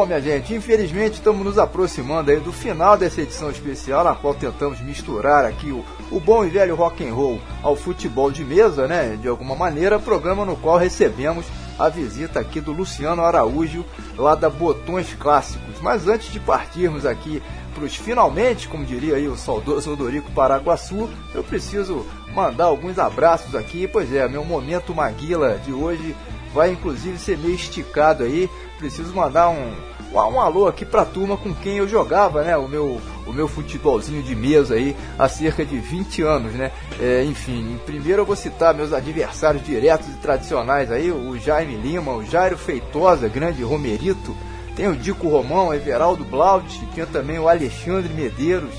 Bom, 0.00 0.06
minha 0.06 0.22
gente, 0.22 0.54
infelizmente 0.54 1.16
estamos 1.16 1.44
nos 1.44 1.58
aproximando 1.58 2.30
aí 2.30 2.40
do 2.40 2.54
final 2.54 2.96
dessa 2.96 3.20
edição 3.20 3.50
especial, 3.50 4.02
na 4.02 4.14
qual 4.14 4.32
tentamos 4.32 4.80
misturar 4.80 5.44
aqui 5.44 5.70
o, 5.72 5.84
o 6.10 6.18
bom 6.18 6.42
e 6.42 6.48
velho 6.48 6.74
rock 6.74 7.06
and 7.06 7.12
roll 7.12 7.38
ao 7.62 7.76
futebol 7.76 8.30
de 8.30 8.42
mesa, 8.42 8.88
né? 8.88 9.18
De 9.20 9.28
alguma 9.28 9.54
maneira, 9.54 9.98
programa 9.98 10.42
no 10.42 10.56
qual 10.56 10.78
recebemos 10.78 11.44
a 11.78 11.90
visita 11.90 12.40
aqui 12.40 12.62
do 12.62 12.72
Luciano 12.72 13.22
Araújo, 13.22 13.84
lá 14.16 14.34
da 14.34 14.48
Botões 14.48 15.12
Clássicos. 15.12 15.78
Mas 15.82 16.08
antes 16.08 16.32
de 16.32 16.40
partirmos 16.40 17.04
aqui 17.04 17.42
para 17.74 17.84
os 17.84 17.94
finalmente, 17.94 18.68
como 18.68 18.86
diria 18.86 19.16
aí 19.16 19.28
o 19.28 19.36
saudoso 19.36 19.92
Odorico 19.92 20.32
Paraguaçu, 20.32 21.10
eu 21.34 21.44
preciso 21.44 22.06
mandar 22.34 22.64
alguns 22.64 22.98
abraços 22.98 23.54
aqui. 23.54 23.86
Pois 23.86 24.10
é, 24.14 24.26
meu 24.26 24.46
momento 24.46 24.94
Maguila 24.94 25.60
de 25.62 25.74
hoje 25.74 26.16
vai 26.54 26.70
inclusive 26.70 27.18
ser 27.18 27.36
meio 27.36 27.54
esticado 27.54 28.24
aí. 28.24 28.48
Preciso 28.78 29.14
mandar 29.14 29.50
um, 29.50 29.74
um, 30.12 30.40
alô 30.40 30.66
aqui 30.66 30.84
pra 30.84 31.04
turma 31.04 31.36
com 31.36 31.54
quem 31.54 31.76
eu 31.76 31.88
jogava, 31.88 32.42
né? 32.42 32.56
O 32.56 32.66
meu, 32.66 33.00
o 33.26 33.32
meu 33.32 33.46
futebolzinho 33.46 34.22
de 34.22 34.34
mesa 34.34 34.74
aí 34.74 34.96
há 35.18 35.28
cerca 35.28 35.64
de 35.64 35.78
20 35.78 36.22
anos, 36.22 36.52
né? 36.52 36.72
É, 36.98 37.24
enfim, 37.24 37.78
primeiro 37.86 38.22
eu 38.22 38.26
vou 38.26 38.36
citar 38.36 38.74
meus 38.74 38.92
adversários 38.92 39.64
diretos 39.64 40.08
e 40.08 40.16
tradicionais 40.18 40.90
aí, 40.90 41.10
o 41.10 41.38
Jaime 41.38 41.76
Lima, 41.76 42.12
o 42.12 42.24
Jairo 42.24 42.58
Feitosa, 42.58 43.28
grande 43.28 43.62
Romerito, 43.62 44.36
tem 44.74 44.88
o 44.88 44.96
Dico 44.96 45.28
Romão, 45.28 45.72
Everaldo 45.72 46.24
Blaut, 46.24 46.68
tinha 46.92 47.06
também 47.06 47.38
o 47.38 47.48
Alexandre 47.48 48.12
Medeiros, 48.12 48.74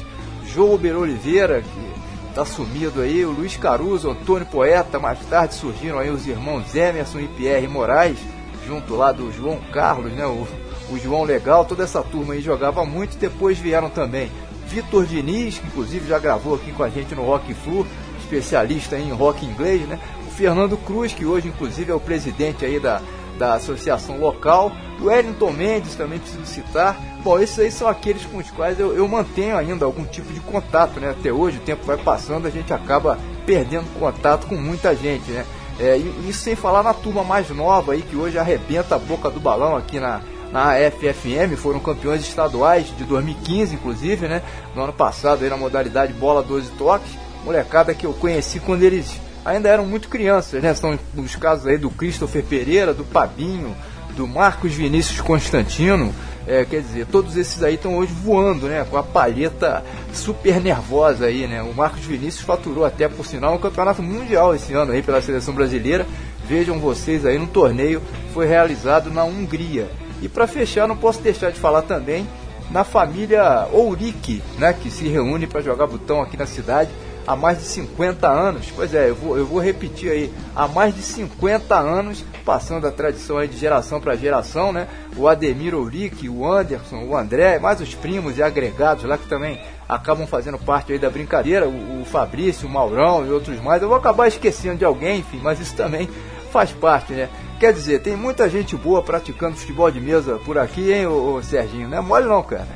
Jouber 0.46 0.98
Oliveira, 0.98 1.62
que 1.62 2.34
tá 2.34 2.44
sumido 2.44 3.02
aí, 3.02 3.26
o 3.26 3.32
Luiz 3.32 3.56
Caruso, 3.56 4.10
Antônio 4.10 4.46
Poeta, 4.48 5.00
mais 5.00 5.20
tarde 5.28 5.54
surgiram 5.54 6.00
aí 6.00 6.10
os 6.10 6.28
irmãos 6.28 6.76
Emerson 6.76 7.20
e 7.20 7.28
Pierre 7.28 7.68
Moraes, 7.68 8.18
junto 8.66 8.96
lá 8.96 9.12
do 9.12 9.32
João 9.32 9.60
Carlos, 9.72 10.12
né, 10.14 10.26
o, 10.26 10.48
o 10.92 11.00
João 11.00 11.24
Legal, 11.24 11.66
toda 11.66 11.84
essa 11.84 12.02
turma 12.02 12.34
aí 12.34 12.42
jogava 12.42 12.86
muito, 12.86 13.18
depois 13.18 13.58
vieram 13.58 13.90
também 13.90 14.30
Vitor 14.68 15.06
Diniz, 15.06 15.58
que 15.58 15.68
inclusive 15.68 16.08
já 16.08 16.18
gravou 16.20 16.56
aqui 16.56 16.72
com 16.72 16.84
a 16.84 16.90
gente 16.90 17.14
no 17.14 17.24
Rock 17.24 17.54
Flu, 17.54 17.86
especialista 18.20 18.98
em 18.98 19.12
rock 19.12 19.46
inglês, 19.46 19.82
né, 19.88 20.00
o 20.26 20.32
Fernando 20.32 20.78
Cruz, 20.78 21.14
que 21.14 21.26
hoje 21.26 21.50
inclusive 21.50 21.92
é 21.92 21.96
o 21.96 22.00
presidente 22.00 22.64
aí 22.64 22.80
da, 22.80 23.02
da 23.38 23.56
associação 23.56 24.18
local. 24.18 24.72
O 25.02 25.06
Wellington 25.06 25.52
Mendes 25.52 25.96
também 25.96 26.20
preciso 26.20 26.46
citar. 26.46 26.96
Bom, 27.24 27.40
esses 27.40 27.58
aí 27.60 27.72
são 27.72 27.88
aqueles 27.88 28.24
com 28.24 28.38
os 28.38 28.50
quais 28.52 28.80
eu, 28.80 28.96
eu 28.96 29.08
mantenho 29.08 29.58
ainda 29.58 29.84
algum 29.84 30.06
tipo 30.06 30.32
de 30.32 30.40
contato, 30.40 31.00
né? 31.00 31.10
Até 31.10 31.34
hoje, 31.34 31.58
o 31.58 31.62
tempo 31.62 31.84
vai 31.84 31.98
passando, 31.98 32.48
a 32.48 32.52
gente 32.52 32.72
acaba 32.72 33.18
perdendo 33.46 33.92
contato 34.00 34.48
com 34.48 34.56
muita 34.56 34.96
gente, 34.96 35.32
né? 35.32 35.46
É, 35.80 35.98
isso 35.98 36.40
sem 36.40 36.56
falar 36.56 36.84
na 36.84 36.94
turma 36.94 37.24
mais 37.24 37.50
nova 37.50 37.94
aí, 37.94 38.04
que 38.04 38.16
hoje 38.16 38.38
arrebenta 38.38 38.96
a 38.96 39.00
boca 39.00 39.30
do 39.30 39.40
balão 39.40 39.76
aqui 39.76 40.00
na, 40.00 40.22
na 40.52 40.74
FFM, 40.76 41.56
foram 41.56 41.80
campeões 41.80 42.22
estaduais 42.22 42.88
de 42.98 43.04
2015, 43.06 43.76
inclusive, 43.76 44.28
né? 44.28 44.42
No 44.76 44.84
ano 44.84 44.94
passado, 44.94 45.44
aí 45.44 45.50
na 45.50 45.58
modalidade 45.58 46.14
bola 46.14 46.44
12 46.44 46.72
toques. 46.72 47.12
Molecada 47.46 47.94
que 47.94 48.06
eu 48.06 48.14
conheci 48.14 48.60
quando 48.60 48.84
eles 48.84 49.20
ainda 49.46 49.70
eram 49.70 49.86
muito 49.86 50.10
crianças, 50.10 50.62
né? 50.62 50.74
São 50.74 51.00
os 51.16 51.36
casos 51.36 51.68
aí 51.68 51.78
do 51.78 51.90
Christopher 51.90 52.44
Pereira, 52.44 52.94
do 52.94 53.04
Pabinho, 53.04 53.76
do 54.16 54.28
Marcos 54.28 54.74
Vinícius 54.74 55.22
Constantino. 55.22 56.14
É, 56.46 56.66
quer 56.66 56.82
dizer, 56.82 57.06
todos 57.06 57.38
esses 57.38 57.62
aí 57.64 57.76
estão 57.76 57.98
hoje 57.98 58.12
voando, 58.12 58.68
né? 58.68 58.86
Com 58.90 58.98
a 58.98 59.04
palheta 59.04 59.84
super 60.12 60.60
nervosa 60.60 61.26
aí, 61.26 61.48
né? 61.48 61.62
O 61.62 61.74
Marcos 61.74 62.02
Vinícius 62.02 62.44
faturou 62.44 62.84
até, 62.84 63.08
por 63.08 63.26
sinal, 63.26 63.56
um 63.56 63.60
campeonato 63.60 64.02
mundial 64.02 64.54
esse 64.54 64.74
ano 64.74 64.92
aí 64.92 65.02
pela 65.02 65.22
seleção 65.22 65.54
brasileira. 65.54 66.06
Vejam 66.46 66.80
vocês 66.80 67.26
aí 67.26 67.38
no 67.38 67.48
torneio, 67.48 68.02
foi 68.34 68.48
realizado 68.48 69.10
na 69.10 69.24
Hungria. 69.24 69.88
E 70.22 70.30
para 70.30 70.48
fechar, 70.48 70.88
não 70.88 70.96
posso 70.96 71.22
deixar 71.22 71.52
de 71.52 71.60
falar 71.60 71.82
também 71.82 72.28
na 72.70 72.84
família 72.84 73.68
Ourique, 73.72 74.42
né? 74.58 74.74
Que 74.74 74.90
se 74.90 75.08
reúne 75.08 75.48
para 75.48 75.62
jogar 75.62 75.88
botão 75.88 76.22
aqui 76.22 76.38
na 76.38 76.46
cidade 76.46 76.90
há 77.26 77.36
mais 77.36 77.60
de 77.60 77.66
50 77.66 78.28
anos. 78.28 78.72
Pois 78.76 78.94
é, 78.94 79.10
eu 79.10 79.16
vou, 79.16 79.38
eu 79.38 79.46
vou 79.46 79.60
repetir 79.60 80.12
aí, 80.12 80.34
há 80.56 80.68
mais 80.68 80.96
de 80.96 81.02
50 81.02 81.76
anos, 81.76 82.24
passando 82.46 82.88
a 82.88 82.92
tradição 82.92 83.38
aí 83.38 83.48
de 83.48 83.58
geração 83.58 84.00
para 84.00 84.16
geração, 84.16 84.72
né? 84.72 84.88
O 85.16 85.28
Ademir 85.28 85.76
Ourique, 85.76 86.30
o 86.30 86.50
Anderson, 86.50 87.04
o 87.04 87.16
André, 87.16 87.60
mais 87.60 87.82
os 87.82 87.94
primos 87.94 88.38
e 88.38 88.44
agregados 88.44 89.04
lá 89.04 89.18
que 89.18 89.28
também 89.28 89.60
acabam 89.88 90.26
fazendo 90.26 90.58
parte 90.58 90.94
aí 90.94 91.00
da 91.00 91.10
brincadeira, 91.10 91.68
o, 91.68 92.02
o 92.02 92.06
Fabrício, 92.06 92.68
o 92.68 92.72
Maurão 92.72 93.26
e 93.26 93.32
outros 93.32 93.60
mais. 93.62 93.82
Eu 93.82 93.90
vou 93.90 93.98
acabar 93.98 94.28
esquecendo 94.28 94.78
de 94.78 94.86
alguém, 94.86 95.20
enfim, 95.20 95.40
mas 95.44 95.60
isso 95.60 95.76
também 95.76 96.10
faz 96.52 96.72
parte, 96.72 97.14
né? 97.14 97.30
Quer 97.62 97.74
dizer, 97.74 98.02
tem 98.02 98.16
muita 98.16 98.50
gente 98.50 98.76
boa 98.76 99.04
praticando 99.04 99.56
futebol 99.56 99.92
de 99.92 100.02
mesa 100.02 100.40
por 100.40 100.58
aqui, 100.58 100.92
hein, 100.92 101.06
ô, 101.06 101.36
ô 101.36 101.44
Serginho? 101.44 101.88
Não 101.88 102.00
é 102.00 102.02
mole 102.02 102.26
não, 102.26 102.42
cara. 102.42 102.68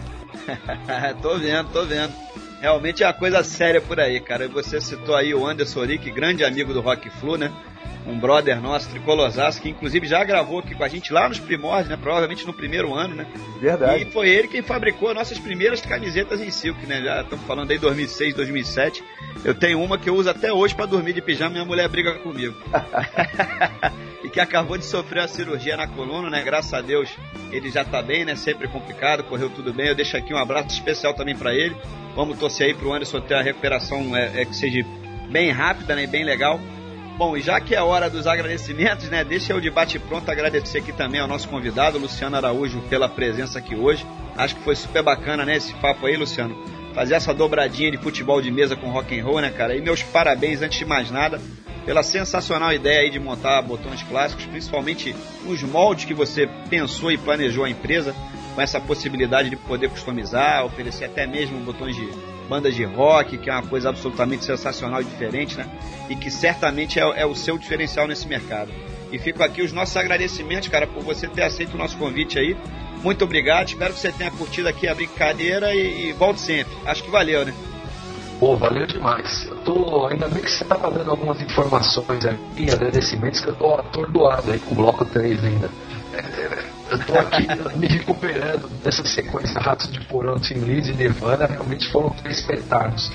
tô 1.23 1.39
vendo, 1.39 1.71
tô 1.71 1.83
vendo. 1.85 2.13
Realmente 2.61 3.01
é 3.03 3.07
uma 3.07 3.13
coisa 3.13 3.43
séria 3.43 3.81
por 3.81 3.99
aí, 3.99 4.19
cara. 4.19 4.47
Você 4.47 4.79
citou 4.79 5.15
aí 5.15 5.33
o 5.33 5.43
Anderson 5.43 5.79
Oric, 5.79 6.11
grande 6.11 6.45
amigo 6.45 6.71
do 6.71 6.81
Rock 6.81 7.09
Flu, 7.09 7.35
né? 7.35 7.51
Um 8.07 8.19
brother 8.19 8.61
nosso, 8.61 8.89
tricolorzaço, 8.89 9.61
que 9.61 9.69
inclusive 9.69 10.05
já 10.07 10.23
gravou 10.23 10.59
aqui 10.59 10.75
com 10.75 10.83
a 10.83 10.87
gente 10.87 11.11
lá 11.11 11.27
nos 11.27 11.39
primórdios, 11.39 11.89
né? 11.89 11.97
Provavelmente 11.97 12.45
no 12.45 12.53
primeiro 12.53 12.93
ano, 12.93 13.15
né? 13.15 13.25
Verdade. 13.59 14.03
E 14.03 14.05
foi 14.11 14.29
ele 14.29 14.47
quem 14.47 14.61
fabricou 14.61 15.13
nossas 15.13 15.39
primeiras 15.39 15.81
camisetas 15.81 16.39
em 16.39 16.51
silk, 16.51 16.85
né? 16.85 17.01
Já 17.01 17.21
estamos 17.21 17.45
falando 17.45 17.71
aí 17.71 17.79
2006, 17.79 18.35
2007. 18.35 19.03
Eu 19.43 19.55
tenho 19.55 19.81
uma 19.81 19.97
que 19.97 20.09
eu 20.09 20.15
uso 20.15 20.29
até 20.29 20.53
hoje 20.53 20.75
para 20.75 20.85
dormir 20.85 21.13
de 21.13 21.21
pijama 21.21 21.51
minha 21.51 21.65
mulher 21.65 21.87
briga 21.87 22.13
comigo. 22.15 22.55
e 24.23 24.29
que 24.29 24.39
acabou 24.39 24.77
de 24.77 24.85
sofrer 24.85 25.21
uma 25.21 25.27
cirurgia 25.27 25.75
na 25.75 25.87
coluna, 25.87 26.29
né? 26.29 26.43
Graças 26.43 26.73
a 26.73 26.81
Deus 26.81 27.09
ele 27.51 27.69
já 27.69 27.83
tá 27.83 28.01
bem, 28.01 28.25
né? 28.25 28.35
Sempre 28.35 28.67
complicado, 28.67 29.23
correu 29.23 29.49
tudo 29.49 29.73
bem. 29.73 29.87
Eu 29.87 29.95
deixo 29.95 30.17
aqui 30.17 30.33
um 30.33 30.37
abraço 30.37 30.69
especial 30.69 31.13
também 31.13 31.35
para 31.35 31.53
ele. 31.53 31.75
Vamos 32.15 32.37
torcer 32.37 32.67
aí 32.67 32.73
pro 32.73 32.93
Anderson 32.93 33.21
ter 33.21 33.35
a 33.35 33.41
recuperação 33.41 34.15
é, 34.15 34.41
é, 34.41 34.45
que 34.45 34.55
seja 34.55 34.85
bem 35.29 35.51
rápida, 35.51 35.95
né? 35.95 36.07
Bem 36.07 36.23
legal. 36.23 36.59
Bom, 37.17 37.37
e 37.37 37.41
já 37.41 37.61
que 37.61 37.73
é 37.73 37.81
hora 37.81 38.09
dos 38.09 38.27
agradecimentos, 38.27 39.09
né? 39.09 39.23
Deixa 39.23 39.53
eu 39.53 39.61
de 39.61 39.69
bate 39.69 39.97
pronto 39.97 40.29
agradecer 40.29 40.79
aqui 40.79 40.91
também 40.91 41.21
ao 41.21 41.27
nosso 41.29 41.47
convidado, 41.47 41.97
Luciano 41.97 42.35
Araújo, 42.35 42.81
pela 42.89 43.07
presença 43.07 43.57
aqui 43.57 43.73
hoje. 43.73 44.05
Acho 44.35 44.53
que 44.53 44.63
foi 44.63 44.75
super 44.75 45.01
bacana, 45.01 45.45
né? 45.45 45.55
Esse 45.55 45.73
papo 45.75 46.05
aí, 46.07 46.17
Luciano. 46.17 46.61
Fazer 46.93 47.13
essa 47.15 47.33
dobradinha 47.33 47.89
de 47.89 47.97
futebol 47.97 48.41
de 48.41 48.51
mesa 48.51 48.75
com 48.75 48.89
rock 48.89 49.17
and 49.17 49.23
roll, 49.23 49.39
né, 49.39 49.49
cara? 49.49 49.77
E 49.77 49.81
meus 49.81 50.03
parabéns, 50.03 50.61
antes 50.61 50.77
de 50.77 50.83
mais 50.83 51.09
nada, 51.09 51.39
pela 51.85 52.03
sensacional 52.03 52.73
ideia 52.73 52.99
aí 52.99 53.09
de 53.09 53.19
montar 53.19 53.61
botões 53.61 54.03
clássicos, 54.03 54.45
principalmente 54.47 55.15
os 55.47 55.63
moldes 55.63 56.03
que 56.03 56.13
você 56.13 56.49
pensou 56.69 57.13
e 57.13 57.17
planejou 57.17 57.63
a 57.63 57.69
empresa, 57.69 58.13
com 58.53 58.61
essa 58.61 58.81
possibilidade 58.81 59.49
de 59.49 59.55
poder 59.55 59.89
customizar, 59.89 60.65
oferecer 60.65 61.05
até 61.05 61.25
mesmo 61.25 61.59
botões 61.59 61.95
de 61.95 62.34
bandas 62.45 62.75
de 62.75 62.83
rock, 62.83 63.37
que 63.37 63.49
é 63.49 63.53
uma 63.53 63.63
coisa 63.63 63.89
absolutamente 63.89 64.45
sensacional 64.45 65.01
e 65.01 65.05
diferente, 65.05 65.57
né? 65.57 65.67
E 66.09 66.15
que 66.15 66.31
certamente 66.31 66.99
é, 66.99 67.03
é 67.21 67.25
o 67.25 67.35
seu 67.35 67.57
diferencial 67.57 68.07
nesse 68.07 68.27
mercado. 68.27 68.71
E 69.11 69.19
fico 69.19 69.43
aqui 69.43 69.61
os 69.61 69.71
nossos 69.71 69.95
agradecimentos, 69.97 70.67
cara, 70.67 70.87
por 70.87 71.03
você 71.03 71.27
ter 71.27 71.43
aceito 71.43 71.75
o 71.75 71.77
nosso 71.77 71.97
convite 71.97 72.39
aí. 72.39 72.55
Muito 73.03 73.23
obrigado, 73.23 73.67
espero 73.67 73.93
que 73.93 73.99
você 73.99 74.11
tenha 74.11 74.31
curtido 74.31 74.67
aqui 74.67 74.87
a 74.87 74.95
brincadeira 74.95 75.73
e, 75.73 76.09
e 76.09 76.13
volte 76.13 76.41
sempre. 76.41 76.73
Acho 76.85 77.03
que 77.03 77.11
valeu, 77.11 77.45
né? 77.45 77.53
Pô, 78.39 78.57
valeu 78.57 78.85
demais. 78.85 79.45
Eu 79.45 79.55
tô, 79.57 80.07
ainda 80.07 80.27
bem 80.27 80.43
que 80.43 80.51
você 80.51 80.65
tava 80.65 80.91
dando 80.91 81.11
algumas 81.11 81.41
informações 81.41 82.25
aqui, 82.25 82.69
agradecimentos, 82.69 83.39
que 83.39 83.47
eu 83.47 83.55
tô 83.55 83.75
atordoado 83.75 84.51
aí 84.51 84.59
com 84.59 84.71
o 84.71 84.75
bloco 84.75 85.05
3 85.05 85.43
ainda. 85.43 85.69
Eu 86.89 86.99
tô 86.99 87.17
aqui 87.17 87.47
me 87.77 87.87
recuperando 87.87 88.69
dessa 88.83 89.03
sequência 89.05 89.59
Ratos 89.59 89.91
de 89.91 89.99
Porão, 90.01 90.39
Team 90.39 90.65
Lead 90.65 90.91
e 90.91 90.93
Nirvana, 90.93 91.45
realmente 91.45 91.91
foram 91.91 92.09
três 92.11 92.39
espetáculos. 92.39 93.11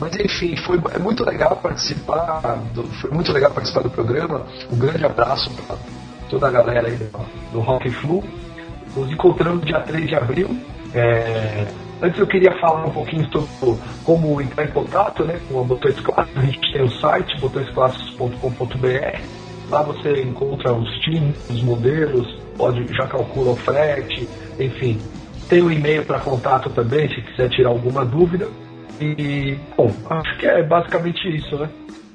Mas 0.00 0.16
enfim, 0.16 0.56
foi 0.56 0.80
é 0.92 0.98
muito 0.98 1.24
legal 1.24 1.56
participar, 1.56 2.40
do, 2.74 2.82
foi 3.00 3.10
muito 3.10 3.32
legal 3.32 3.52
participar 3.52 3.82
do 3.82 3.90
programa. 3.90 4.44
Um 4.70 4.76
grande 4.76 5.04
abraço 5.04 5.50
para 5.50 5.76
toda 6.28 6.48
a 6.48 6.50
galera 6.50 6.88
aí 6.88 6.96
do, 6.96 7.10
do 7.52 7.60
Rock 7.60 7.88
Flu. 7.90 8.24
Nos 8.96 9.10
encontramos 9.10 9.64
dia 9.64 9.80
3 9.80 10.08
de 10.08 10.14
abril. 10.16 10.56
É, 10.92 11.66
Antes 12.02 12.18
eu 12.18 12.26
queria 12.26 12.52
falar 12.60 12.86
um 12.86 12.90
pouquinho 12.90 13.30
sobre 13.30 13.80
como 14.04 14.40
entrar 14.40 14.64
em 14.64 14.72
contato 14.72 15.24
né, 15.24 15.40
com 15.48 15.60
a 15.60 15.64
Botões 15.64 15.98
Clássicos. 16.00 16.42
A 16.42 16.46
gente 16.46 16.72
tem 16.72 16.82
o 16.82 16.90
site 17.00 17.40
botõesclássicos.com.br. 17.40 19.43
Lá 19.70 19.82
você 19.82 20.22
encontra 20.22 20.72
os 20.72 20.90
times, 21.00 21.36
os 21.50 21.62
modelos, 21.62 22.26
pode 22.56 22.86
já 22.94 23.06
calcula 23.06 23.52
o 23.52 23.56
frete, 23.56 24.28
enfim. 24.58 25.00
Tem 25.48 25.60
o 25.62 25.66
um 25.66 25.70
e-mail 25.70 26.04
para 26.04 26.20
contato 26.20 26.70
também, 26.70 27.08
se 27.08 27.20
quiser 27.22 27.48
tirar 27.50 27.70
alguma 27.70 28.04
dúvida. 28.04 28.48
E, 29.00 29.58
bom, 29.76 29.90
acho 30.10 30.38
que 30.38 30.46
é 30.46 30.62
basicamente 30.62 31.28
isso, 31.28 31.56
né? 31.56 31.68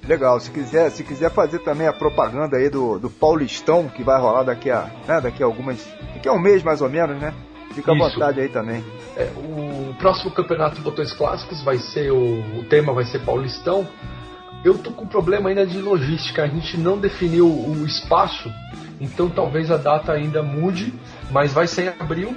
Legal, 0.08 0.40
se 0.40 0.50
quiser, 0.50 0.90
se 0.90 1.04
quiser 1.04 1.30
fazer 1.30 1.60
também 1.60 1.88
a 1.88 1.94
propaganda 1.94 2.58
aí 2.58 2.70
do, 2.70 2.98
do 2.98 3.10
Paulistão, 3.10 3.88
que 3.90 4.04
vai 4.04 4.20
rolar 4.20 4.44
daqui 4.44 4.72
a, 4.72 4.90
né, 5.08 5.22
daqui 5.22 5.44
a 5.44 5.46
algumas. 5.46 5.86
daqui 6.16 6.28
a 6.28 6.34
um 6.34 6.40
mês 6.40 6.64
mais 6.64 6.82
ou 6.82 6.90
menos, 6.90 7.20
né? 7.20 7.34
Fica 7.74 7.92
à 7.92 7.96
Isso. 7.96 8.10
vontade 8.10 8.40
aí 8.40 8.50
também. 8.50 8.84
É, 9.16 9.30
o 9.36 9.94
próximo 10.00 10.32
campeonato 10.32 10.78
de 10.78 10.82
botões 10.82 11.14
clássicos 11.14 11.62
vai 11.64 11.78
ser 11.78 12.12
o, 12.12 12.40
o 12.58 12.64
tema 12.64 12.94
vai 12.94 13.06
ser 13.06 13.20
Paulistão. 13.20 13.88
Eu 14.64 14.78
tô 14.78 14.92
com 14.92 15.06
problema 15.08 15.50
ainda 15.50 15.66
de 15.66 15.80
logística, 15.80 16.44
a 16.44 16.48
gente 16.48 16.78
não 16.78 16.98
definiu 16.98 17.48
o 17.48 17.86
espaço, 17.86 18.52
então 19.00 19.30
talvez 19.30 19.72
a 19.72 19.78
data 19.78 20.12
ainda 20.12 20.44
mude, 20.44 20.94
mas 21.32 21.54
vai 21.54 21.66
ser 21.68 21.86
em 21.98 22.02
abril. 22.02 22.36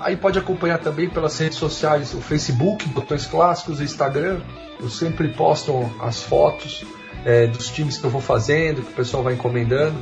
Aí 0.00 0.16
pode 0.16 0.38
acompanhar 0.38 0.78
também 0.78 1.08
pelas 1.10 1.36
redes 1.38 1.58
sociais, 1.58 2.14
o 2.14 2.20
Facebook, 2.20 2.88
Botões 2.88 3.26
Clássicos, 3.26 3.80
o 3.80 3.82
Instagram. 3.82 4.40
Eu 4.80 4.88
sempre 4.88 5.28
posto 5.28 5.90
as 6.00 6.22
fotos 6.22 6.84
é, 7.24 7.46
dos 7.48 7.68
times 7.68 7.98
que 7.98 8.04
eu 8.04 8.10
vou 8.10 8.20
fazendo, 8.20 8.80
que 8.82 8.92
o 8.92 8.94
pessoal 8.94 9.22
vai 9.24 9.34
encomendando. 9.34 9.96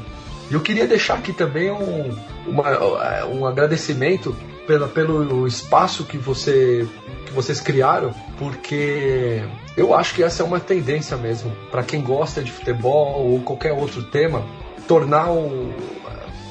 E 0.50 0.54
eu 0.54 0.60
queria 0.60 0.86
deixar 0.86 1.14
aqui 1.14 1.32
também 1.32 1.70
um, 1.72 2.14
uma- 2.46 3.24
um 3.24 3.46
agradecimento 3.46 4.36
pela, 4.66 4.86
pelo 4.86 5.46
espaço 5.46 6.04
que, 6.04 6.18
você, 6.18 6.86
que 7.24 7.32
vocês 7.32 7.58
criaram, 7.60 8.14
porque 8.38 9.42
eu 9.76 9.94
acho 9.94 10.14
que 10.14 10.22
essa 10.22 10.42
é 10.42 10.46
uma 10.46 10.60
tendência 10.60 11.16
mesmo. 11.16 11.52
Para 11.70 11.82
quem 11.82 12.00
gosta 12.00 12.42
de 12.42 12.50
futebol 12.50 13.26
ou 13.26 13.40
qualquer 13.40 13.72
outro 13.72 14.02
tema, 14.04 14.44
tornar 14.88 15.30
o, 15.30 15.72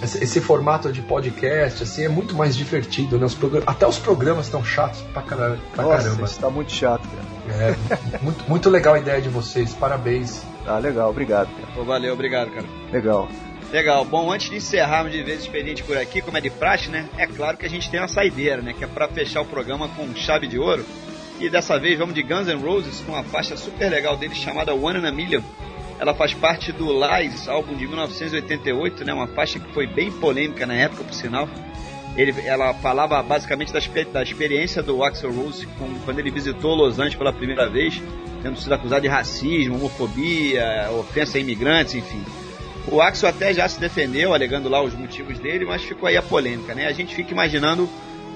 esse, 0.01 0.41
formato 0.41 0.91
de 0.91 1.01
podcast 1.01 1.83
assim 1.83 2.03
é 2.03 2.09
muito 2.09 2.35
mais 2.35 2.55
divertido. 2.55 3.17
Né? 3.17 3.25
Os 3.25 3.37
até 3.65 3.87
os 3.87 3.97
programas 3.97 4.45
estão 4.45 4.63
chatos 4.63 5.01
pra, 5.13 5.21
caramba. 5.21 5.57
Pra 5.73 5.83
Nossa, 5.83 6.03
caramba. 6.03 6.25
isso 6.25 6.39
tá 6.39 6.49
muito 6.49 6.71
chato, 6.71 7.03
cara. 7.07 7.35
É, 7.57 7.75
muito, 8.21 8.49
muito 8.49 8.69
legal 8.69 8.95
a 8.95 8.99
ideia 8.99 9.21
de 9.21 9.29
vocês, 9.29 9.73
parabéns. 9.73 10.43
Ah, 10.65 10.77
legal, 10.77 11.09
obrigado, 11.09 11.47
cara. 11.47 11.67
Pô, 11.73 11.83
valeu, 11.83 12.13
obrigado, 12.13 12.51
cara. 12.51 12.65
Legal. 12.91 13.27
Legal. 13.71 14.05
Bom, 14.05 14.31
antes 14.31 14.49
de 14.49 14.57
encerrarmos 14.57 15.11
de 15.11 15.23
vez 15.23 15.39
o 15.39 15.43
expediente 15.43 15.83
por 15.83 15.97
aqui, 15.97 16.21
como 16.21 16.37
é 16.37 16.41
de 16.41 16.49
praxe, 16.49 16.89
né? 16.89 17.07
É 17.17 17.27
claro 17.27 17.57
que 17.57 17.65
a 17.65 17.69
gente 17.69 17.89
tem 17.89 17.99
uma 17.99 18.07
saideira, 18.07 18.61
né? 18.61 18.73
Que 18.73 18.83
é 18.83 18.87
pra 18.87 19.07
fechar 19.07 19.41
o 19.41 19.45
programa 19.45 19.87
com 19.89 20.15
chave 20.15 20.47
de 20.47 20.59
ouro. 20.59 20.85
E 21.39 21.49
dessa 21.49 21.77
vez 21.77 21.97
vamos 21.99 22.15
de 22.15 22.23
Guns 22.23 22.47
N' 22.47 22.55
Roses 22.61 23.01
com 23.01 23.11
uma 23.11 23.23
faixa 23.23 23.57
super 23.57 23.89
legal 23.89 24.15
deles 24.15 24.37
chamada 24.37 24.73
One 24.73 24.99
in 24.99 25.05
a 25.05 25.11
Million. 25.11 25.41
Ela 25.99 26.13
faz 26.13 26.33
parte 26.33 26.71
do 26.71 26.87
Lies, 26.91 27.47
álbum 27.47 27.73
de 27.75 27.87
1988, 27.87 29.03
né? 29.05 29.13
Uma 29.13 29.27
faixa 29.27 29.59
que 29.59 29.71
foi 29.73 29.87
bem 29.87 30.11
polêmica 30.11 30.65
na 30.65 30.73
época, 30.73 31.03
por 31.03 31.13
sinal. 31.13 31.47
Ele, 32.17 32.33
ela 32.45 32.73
falava 32.75 33.21
basicamente 33.21 33.73
da, 33.73 33.79
da 34.11 34.23
experiência 34.23 34.81
do 34.81 35.03
Axel 35.03 35.31
Rose 35.33 35.65
com- 35.77 35.93
quando 36.05 36.19
ele 36.19 36.31
visitou 36.31 36.73
Los 36.73 36.97
Angeles 36.99 37.15
pela 37.15 37.33
primeira 37.33 37.69
vez, 37.69 38.01
tendo 38.41 38.57
sido 38.59 38.73
acusado 38.73 39.01
de 39.01 39.07
racismo, 39.09 39.75
homofobia, 39.75 40.89
ofensa 40.97 41.37
a 41.37 41.41
imigrantes, 41.41 41.95
enfim. 41.95 42.23
O 42.89 43.01
Axel 43.01 43.27
até 43.27 43.53
já 43.53 43.67
se 43.67 43.79
defendeu, 43.79 44.33
alegando 44.33 44.69
lá 44.69 44.81
os 44.81 44.93
motivos 44.93 45.39
dele, 45.39 45.65
mas 45.65 45.83
ficou 45.83 46.07
aí 46.07 46.15
a 46.15 46.21
polêmica, 46.21 46.73
né? 46.75 46.87
A 46.87 46.93
gente 46.93 47.13
fica 47.15 47.31
imaginando 47.31 47.89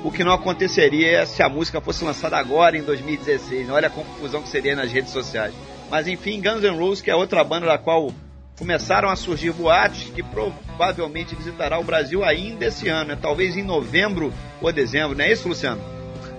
o 0.04 0.12
que 0.12 0.24
não 0.24 0.34
aconteceria 0.34 1.26
se 1.26 1.44
a 1.44 1.50
música 1.50 1.82
fosse 1.82 2.04
lançada 2.04 2.38
agora 2.38 2.78
em 2.78 2.84
2016. 2.84 3.68
né? 3.68 3.74
Olha 3.74 3.88
a 3.88 3.92
confusão 3.92 4.42
que 4.42 4.50
seria 4.50 4.76
nas 4.76 4.92
redes 4.92 5.12
sociais. 5.12 5.54
Mas 5.90 6.08
enfim, 6.08 6.42
Guns 6.42 6.62
N' 6.62 6.78
Roses, 6.78 7.02
que 7.02 7.12
é 7.12 7.16
outra 7.16 7.44
banda 7.44 7.66
da 7.66 7.78
qual 7.78 8.12
começaram 8.58 9.10
a 9.10 9.16
surgir 9.16 9.52
boatos 9.52 10.04
que 10.14 10.22
provavelmente 10.22 11.34
visitará 11.36 11.80
o 11.80 11.84
Brasil 11.84 12.24
ainda 12.24 12.66
esse 12.66 12.90
ano, 12.90 13.10
né? 13.10 13.18
talvez 13.20 13.56
em 13.56 13.64
novembro 13.64 14.34
ou 14.62 14.72
dezembro, 14.72 15.18
não 15.18 15.24
é 15.24 15.32
isso, 15.32 15.48
Luciano? 15.48 15.82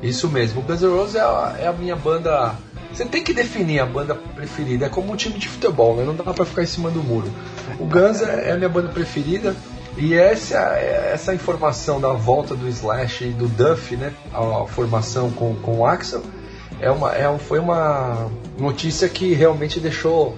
Isso 0.03 0.29
mesmo, 0.29 0.61
o 0.61 0.63
Guns 0.63 0.83
N' 0.83 0.89
Roses 0.89 1.15
é 1.17 1.21
a, 1.21 1.57
é 1.61 1.67
a 1.67 1.73
minha 1.73 1.97
banda. 1.97 2.55
Você 2.93 3.05
tem 3.05 3.23
que 3.23 3.33
definir 3.33 3.81
a 3.81 3.87
banda 3.87 4.15
preferida, 4.15 4.87
é 4.87 4.89
como 4.89 5.13
um 5.13 5.17
time 5.17 5.39
de 5.39 5.49
futebol, 5.49 5.97
né? 5.97 6.05
Não 6.05 6.15
dá 6.15 6.33
pra 6.33 6.45
ficar 6.45 6.63
em 6.63 6.67
cima 6.67 6.91
do 6.91 7.03
muro. 7.03 7.31
O 7.79 7.87
Guns 7.87 8.23
é, 8.23 8.49
é 8.49 8.53
a 8.53 8.57
minha 8.57 8.69
banda 8.69 8.89
preferida. 8.89 9.55
E 9.97 10.15
essa, 10.15 10.59
essa 10.79 11.35
informação 11.35 12.01
da 12.01 12.13
volta 12.13 12.55
do 12.55 12.69
Slash 12.69 13.25
e 13.25 13.31
do 13.31 13.49
Duff, 13.49 13.97
né? 13.97 14.13
A, 14.33 14.63
a 14.63 14.67
formação 14.67 15.31
com, 15.31 15.55
com 15.57 15.79
o 15.79 15.87
Axel, 15.87 16.23
é 16.81 16.91
uma, 16.91 17.15
é, 17.15 17.39
foi 17.39 17.59
uma 17.59 18.31
notícia 18.59 19.09
que 19.09 19.35
realmente 19.35 19.79
deixou 19.79 20.37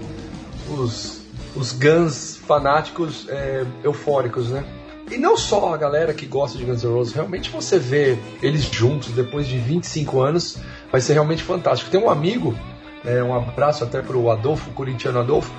os, 0.69 1.20
os 1.55 1.73
Guns 1.73 2.37
fanáticos 2.37 3.29
é, 3.29 3.65
eufóricos, 3.85 4.51
né? 4.51 4.65
E 5.11 5.19
não 5.19 5.37
só 5.37 5.74
a 5.74 5.77
galera 5.77 6.15
que 6.15 6.24
gosta 6.24 6.57
de 6.57 6.65
Guns 6.65 6.83
N' 6.83 6.91
Roses, 6.91 7.12
realmente 7.12 7.51
você 7.51 7.79
vê 7.79 8.19
eles 8.43 8.62
juntos 8.62 9.11
depois 9.11 9.47
de 9.47 9.59
25 9.59 10.20
anos, 10.20 10.59
vai 10.91 11.01
ser 11.01 11.12
realmente 11.12 11.43
fantástico. 11.43 11.91
Tem 11.91 12.01
um 12.01 12.09
amigo, 12.09 12.57
é, 13.05 13.23
um 13.23 13.35
abraço 13.35 13.85
até 13.85 14.01
pro 14.01 14.31
Adolfo, 14.31 14.70
o 14.70 14.73
corintiano 14.73 15.19
Adolfo, 15.19 15.53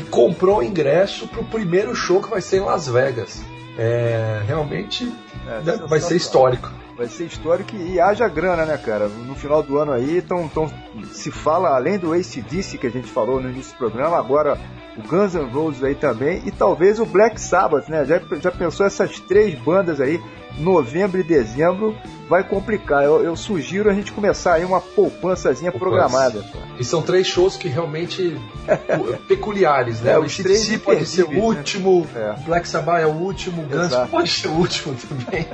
que 0.00 0.10
comprou 0.10 0.62
ingresso 0.62 1.26
pro 1.28 1.44
primeiro 1.44 1.94
show 1.94 2.22
que 2.22 2.30
vai 2.30 2.40
ser 2.40 2.58
em 2.58 2.64
Las 2.64 2.88
Vegas. 2.88 3.42
É, 3.78 4.42
realmente 4.46 5.12
É, 5.46 5.60
né, 5.62 5.80
vai 5.86 6.00
ser 6.00 6.16
histórico. 6.16 6.70
Vai 7.00 7.08
ser 7.08 7.24
histórico 7.24 7.74
e 7.76 7.98
haja 7.98 8.28
grana, 8.28 8.66
né, 8.66 8.76
cara? 8.76 9.08
No 9.08 9.34
final 9.34 9.62
do 9.62 9.78
ano 9.78 9.90
aí, 9.90 10.18
então, 10.18 10.42
então 10.44 10.70
se 11.10 11.30
fala, 11.30 11.74
além 11.74 11.98
do 11.98 12.12
ACDC 12.12 12.76
que 12.76 12.86
a 12.86 12.90
gente 12.90 13.10
falou 13.10 13.40
no 13.40 13.48
início 13.48 13.72
do 13.72 13.78
programa, 13.78 14.18
agora 14.18 14.58
o 14.98 15.08
Guns 15.08 15.32
N' 15.34 15.48
Roses 15.50 15.82
aí 15.82 15.94
também 15.94 16.42
e 16.44 16.50
talvez 16.50 17.00
o 17.00 17.06
Black 17.06 17.40
Sabbath, 17.40 17.88
né? 17.88 18.04
Já, 18.04 18.20
já 18.38 18.50
pensou 18.50 18.84
essas 18.84 19.18
três 19.18 19.58
bandas 19.58 19.98
aí, 19.98 20.20
novembro 20.58 21.18
e 21.18 21.22
dezembro, 21.22 21.96
vai 22.28 22.44
complicar. 22.44 23.02
Eu, 23.02 23.24
eu 23.24 23.34
sugiro 23.34 23.88
a 23.88 23.94
gente 23.94 24.12
começar 24.12 24.56
aí 24.56 24.64
uma 24.66 24.82
poupançazinha 24.82 25.72
Poupança. 25.72 25.90
programada. 25.90 26.44
E 26.78 26.84
são 26.84 27.00
três 27.00 27.26
shows 27.26 27.56
que 27.56 27.66
realmente 27.66 28.38
peculiares, 29.26 30.02
né? 30.02 30.12
É, 30.12 30.18
o 30.18 30.24
ACDC 30.24 30.80
pode 30.80 31.06
ser 31.06 31.22
o 31.22 31.30
né? 31.30 31.38
último, 31.40 32.06
É. 32.14 32.34
Black 32.44 32.68
Sabbath 32.68 33.00
é 33.00 33.06
o 33.06 33.14
último, 33.14 33.62
Guns 33.62 33.86
Exato. 33.86 34.10
pode 34.10 34.30
ser 34.30 34.48
o 34.48 34.52
último 34.52 34.94
também. 35.08 35.46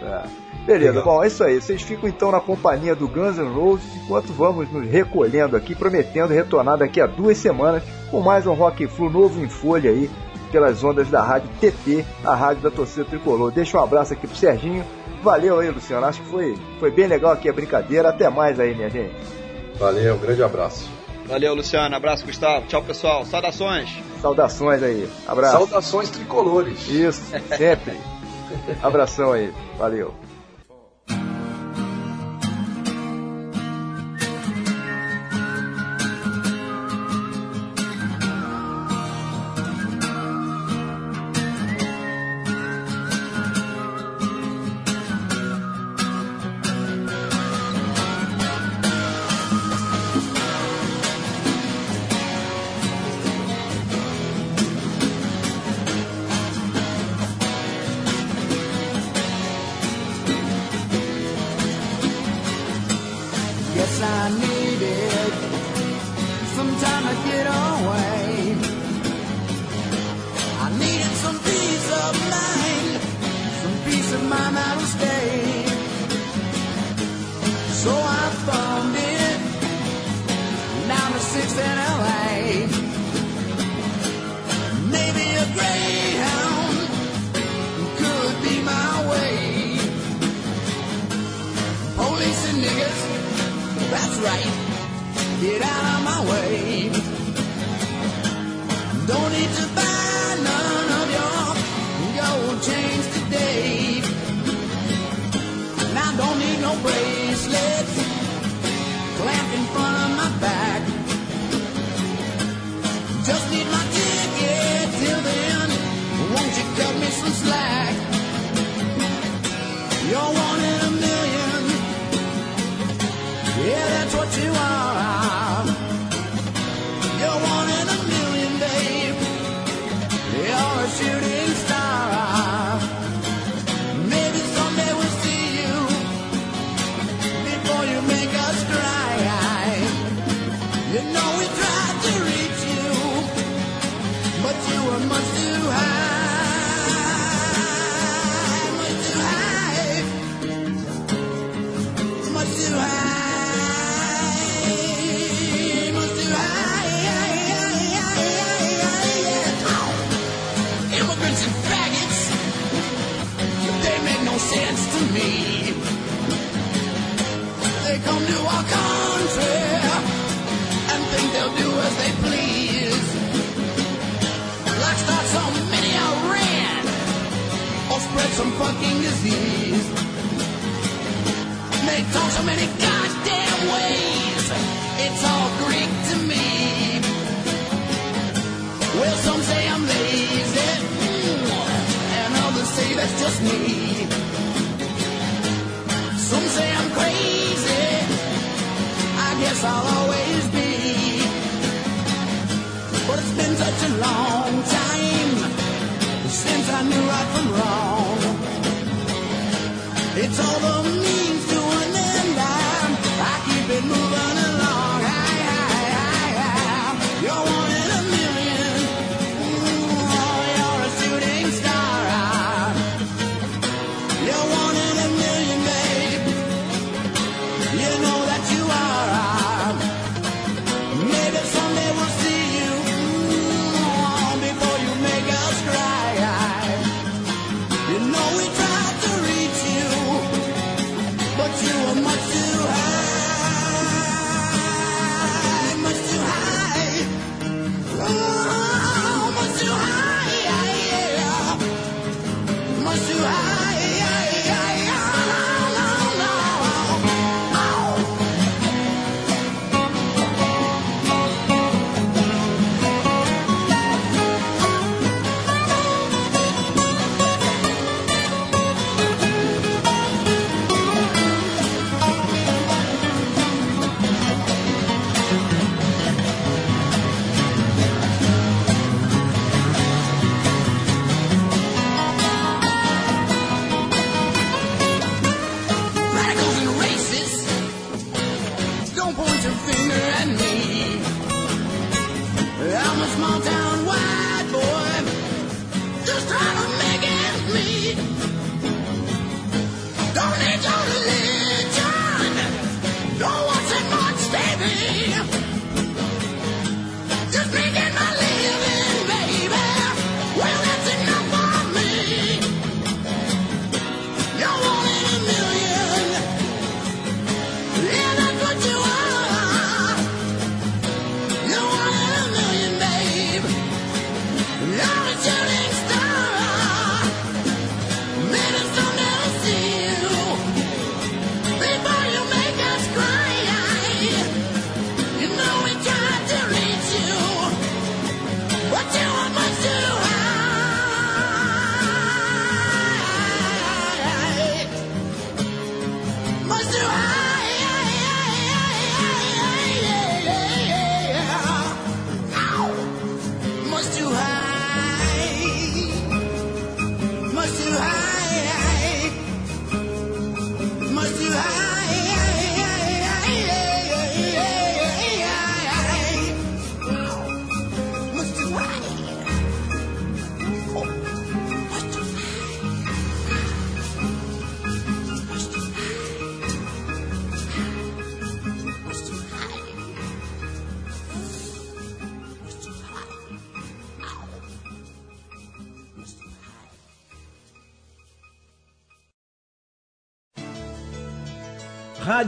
Tá. 0.00 0.24
Beleza, 0.64 0.98
Legal. 0.98 1.04
bom, 1.04 1.24
é 1.24 1.26
isso 1.26 1.44
aí. 1.44 1.60
Vocês 1.60 1.82
ficam 1.82 2.08
então 2.08 2.32
na 2.32 2.40
companhia 2.40 2.94
do 2.94 3.06
Guns 3.06 3.36
N' 3.38 3.52
Roses 3.52 3.94
enquanto 3.96 4.32
vamos 4.32 4.70
nos 4.70 4.88
recolhendo 4.88 5.56
aqui, 5.56 5.74
prometendo 5.74 6.32
retornar 6.32 6.78
daqui 6.78 7.00
a 7.00 7.06
duas 7.06 7.38
semanas 7.38 7.82
com 8.10 8.20
mais 8.20 8.46
um 8.46 8.54
Rock 8.54 8.86
Flu 8.88 9.10
novo 9.10 9.40
em 9.42 9.48
folha 9.48 9.90
aí, 9.90 10.10
pelas 10.50 10.82
ondas 10.82 11.08
da 11.08 11.22
rádio 11.22 11.48
TT, 11.60 12.04
a 12.24 12.34
rádio 12.34 12.62
da 12.62 12.70
torcida 12.70 13.04
tricolor. 13.04 13.50
Deixa 13.50 13.78
um 13.78 13.82
abraço 13.82 14.12
aqui 14.12 14.26
pro 14.26 14.36
Serginho. 14.36 14.84
Valeu 15.22 15.60
aí, 15.60 15.70
Luciano. 15.70 16.06
Acho 16.06 16.20
que 16.22 16.28
foi, 16.28 16.56
foi 16.78 16.90
bem 16.90 17.06
legal 17.06 17.32
aqui 17.32 17.48
a 17.48 17.52
brincadeira. 17.52 18.08
Até 18.08 18.28
mais 18.28 18.58
aí, 18.58 18.74
minha 18.74 18.88
gente. 18.88 19.14
Valeu, 19.78 20.18
grande 20.18 20.42
abraço. 20.42 20.88
Valeu, 21.26 21.54
Luciano. 21.54 21.94
Abraço, 21.94 22.26
Gustavo. 22.26 22.66
Tchau, 22.66 22.82
pessoal. 22.82 23.24
Saudações. 23.24 23.90
Saudações 24.20 24.82
aí. 24.82 25.08
Abraço. 25.26 25.56
Saudações 25.58 26.10
tricolores. 26.10 26.88
Isso, 26.88 27.22
sempre. 27.56 27.96
Abração 28.82 29.32
aí. 29.32 29.52
Valeu. 29.78 30.14